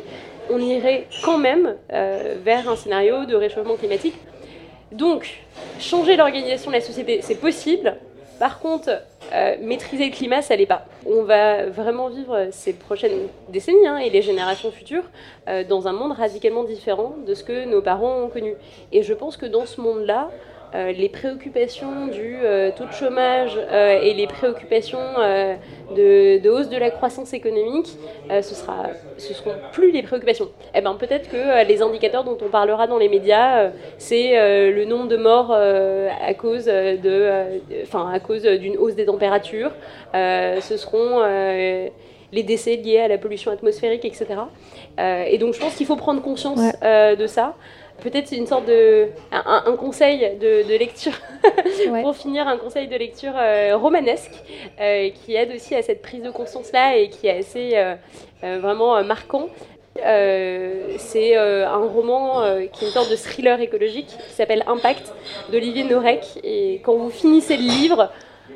on 0.49 0.59
irait 0.59 1.07
quand 1.25 1.39
même 1.39 1.77
euh, 1.93 2.37
vers 2.43 2.69
un 2.69 2.77
scénario 2.77 3.25
de 3.25 3.35
réchauffement 3.35 3.77
climatique. 3.77 4.15
Donc, 4.93 5.41
changer 5.79 6.17
l'organisation 6.17 6.71
de 6.71 6.77
la 6.77 6.81
société, 6.81 7.21
c'est 7.23 7.37
possible. 7.37 7.97
Par 8.41 8.59
contre, 8.59 8.91
euh, 9.33 9.57
maîtriser 9.61 10.07
le 10.07 10.13
climat, 10.13 10.41
ça 10.41 10.57
l'est 10.57 10.67
pas. 10.67 10.87
On 11.07 11.23
va 11.25 11.67
vraiment 11.67 12.09
vivre 12.09 12.49
ces 12.53 12.73
prochaines 12.73 13.29
décennies 13.51 13.87
hein, 13.87 13.99
et 13.99 14.09
les 14.09 14.23
générations 14.23 14.71
futures 14.71 15.05
euh, 15.49 15.63
dans 15.63 15.87
un 15.87 15.93
monde 15.93 16.13
radicalement 16.13 16.65
différent 16.65 17.15
de 17.27 17.35
ce 17.35 17.45
que 17.45 17.67
nos 17.67 17.83
parents 17.83 18.23
ont 18.23 18.29
connu. 18.29 18.55
Et 18.93 19.03
je 19.03 19.13
pense 19.13 19.37
que 19.37 19.47
dans 19.47 19.67
ce 19.67 19.81
monde-là, 19.81 20.31
euh, 20.75 20.93
les 20.93 21.09
préoccupations 21.09 22.07
du 22.07 22.37
euh, 22.45 22.71
taux 22.71 22.85
de 22.85 22.93
chômage 22.93 23.59
euh, 23.59 24.01
et 24.01 24.15
les 24.15 24.29
préoccupations 24.29 24.99
de, 25.97 26.49
hausse 26.49 26.69
de 26.69 26.77
la 26.77 26.91
croissance 26.91 27.33
économique, 27.33 27.89
ce 28.29 28.55
sera, 28.55 28.87
ce 29.19 29.35
seront 29.35 29.55
plus 29.73 29.91
les 29.91 30.03
préoccupations. 30.03 30.49
Eh 30.75 30.81
ben 30.81 30.95
peut-être 30.95 31.29
que 31.29 31.67
les 31.67 31.83
indicateurs 31.83 32.25
dont 32.25 32.39
on 32.41 32.49
parlera 32.49 32.87
dans 32.87 32.99
les 32.99 33.09
médias, 33.09 33.71
c'est 33.99 34.71
le 34.71 34.85
nombre 34.85 35.09
de 35.09 35.17
morts 35.17 35.53
à 35.53 36.35
cause 36.35 36.67
de, 36.67 37.61
enfin 37.83 38.11
à 38.13 38.21
cause 38.21 38.43
d'une 38.43 38.77
hausse 38.77 38.95
des 38.95 39.07
températures. 39.07 39.73
ce 40.15 40.77
seront 40.77 41.21
les 42.33 42.43
décès 42.45 42.77
liés 42.77 43.01
à 43.01 43.09
la 43.09 43.19
pollution 43.19 43.51
atmosphérique, 43.51 44.05
etc. 44.05 44.27
et 44.99 45.39
donc 45.39 45.55
je 45.55 45.61
pense 45.61 45.75
qu'il 45.75 45.87
faut 45.87 45.97
prendre 45.97 46.23
conscience 46.23 46.61
de 46.83 47.27
ça 47.27 47.55
peut-être 48.01 48.33
une 48.33 48.47
sorte 48.47 48.67
de 48.67 49.09
un, 49.33 49.77
conseil 49.77 50.37
de, 50.39 50.79
lecture. 50.79 51.13
Pour 52.03 52.17
finir 52.17 52.49
un 52.49 52.57
conseil 52.57 52.89
de 52.89 52.97
lecture 52.97 53.33
euh, 53.37 53.77
romanesque 53.77 54.35
euh, 54.81 55.11
qui 55.11 55.35
aide 55.35 55.53
aussi 55.55 55.75
à 55.75 55.83
cette 55.83 56.03
prise 56.03 56.23
de 56.23 56.31
conscience 56.31 56.73
là 56.73 56.97
et 56.97 57.09
qui 57.09 57.27
est 57.27 57.39
assez 57.39 57.73
euh, 57.75 57.95
vraiment 58.59 59.03
marquant. 59.05 59.49
C'est 59.97 61.37
un 61.37 61.87
roman 61.87 62.43
qui 62.73 62.85
est 62.85 62.89
une 62.89 62.93
sorte 62.93 63.11
de 63.11 63.17
thriller 63.17 63.61
écologique 63.61 64.07
qui 64.07 64.35
s'appelle 64.35 64.65
Impact 64.67 65.13
d'Olivier 65.53 65.85
Norek 65.85 66.41
et 66.43 66.81
quand 66.83 66.95
vous 66.95 67.11
finissez 67.11 67.57
le 67.57 67.65
livre 67.65 68.11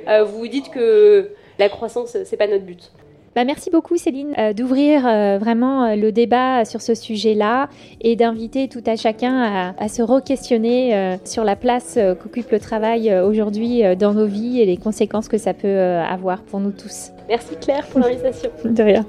vous 0.07 0.38
vous 0.38 0.49
dites 0.49 0.70
que 0.70 1.32
la 1.59 1.68
croissance 1.68 2.16
c'est 2.24 2.36
pas 2.38 2.47
notre 2.47 2.64
but 2.64 2.90
bah, 3.35 3.45
merci 3.45 3.70
beaucoup 3.70 3.97
Céline 3.97 4.32
euh, 4.39 4.53
d'ouvrir 4.53 5.05
euh, 5.07 5.39
vraiment 5.39 5.87
euh, 5.87 5.97
le 5.97 6.12
débat 6.12 6.64
sur 6.64 6.80
ce 6.80 6.95
sujet-là 6.95 7.68
et 8.01 8.14
d'inviter 8.14 8.68
tout 8.68 8.82
à 8.87 8.95
chacun 8.95 9.74
à, 9.76 9.89
se 9.89 10.03
re-questionner 10.03 11.18
sur 11.24 11.43
la 11.45 11.57
place 11.57 11.99
qu'occupe 12.22 12.51
le 12.51 12.61
travail 12.61 13.12
aujourd'hui 13.14 13.82
dans 13.97 14.14
nos 14.14 14.26
vies 14.26 14.61
et 14.61 14.66
les 14.66 14.76
conséquences 14.76 15.28
que 15.28 15.39
ça 15.39 15.55
peut 15.55 15.78
avoir 15.78 16.43
pour 16.43 16.59
nous 16.61 16.72
tous. 16.72 17.11
Merci 17.28 17.57
Claire 17.61 17.87
pour 17.87 18.01
l'invitation. 18.01 18.51
De 18.64 18.82
rien. 18.82 19.07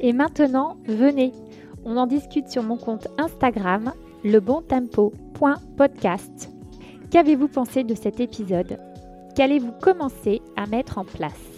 Et 0.00 0.12
maintenant, 0.12 0.76
venez, 0.86 1.32
on 1.84 1.96
en 1.96 2.06
discute 2.06 2.48
sur 2.48 2.62
mon 2.62 2.76
compte 2.76 3.08
Instagram, 3.18 3.92
lebontempo.podcast. 4.22 6.50
Qu'avez-vous 7.10 7.48
pensé 7.48 7.82
de 7.84 7.94
cet 7.94 8.20
épisode? 8.20 8.78
Qu'allez-vous 9.34 9.72
commencer 9.72 10.42
à 10.56 10.66
mettre 10.66 10.98
en 10.98 11.04
place? 11.04 11.53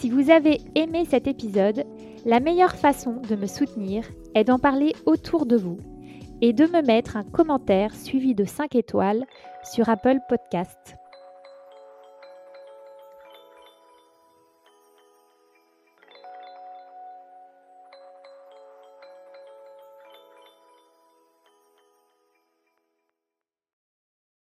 Si 0.00 0.08
vous 0.08 0.30
avez 0.30 0.62
aimé 0.74 1.04
cet 1.04 1.26
épisode, 1.26 1.84
La 2.24 2.40
meilleure 2.40 2.74
façon 2.74 3.20
de 3.28 3.36
me 3.36 3.46
soutenir 3.46 4.04
est 4.34 4.44
d'en 4.44 4.58
parler 4.58 4.94
autour 5.04 5.44
de 5.44 5.56
vous 5.56 5.78
et 6.40 6.52
de 6.54 6.64
me 6.64 6.82
mettre 6.82 7.16
un 7.16 7.22
commentaire 7.22 7.94
suivi 7.94 8.34
de 8.34 8.44
5 8.44 8.74
étoiles 8.76 9.24
sur 9.62 9.88
Apple 9.90 10.18
Podcast. 10.28 10.99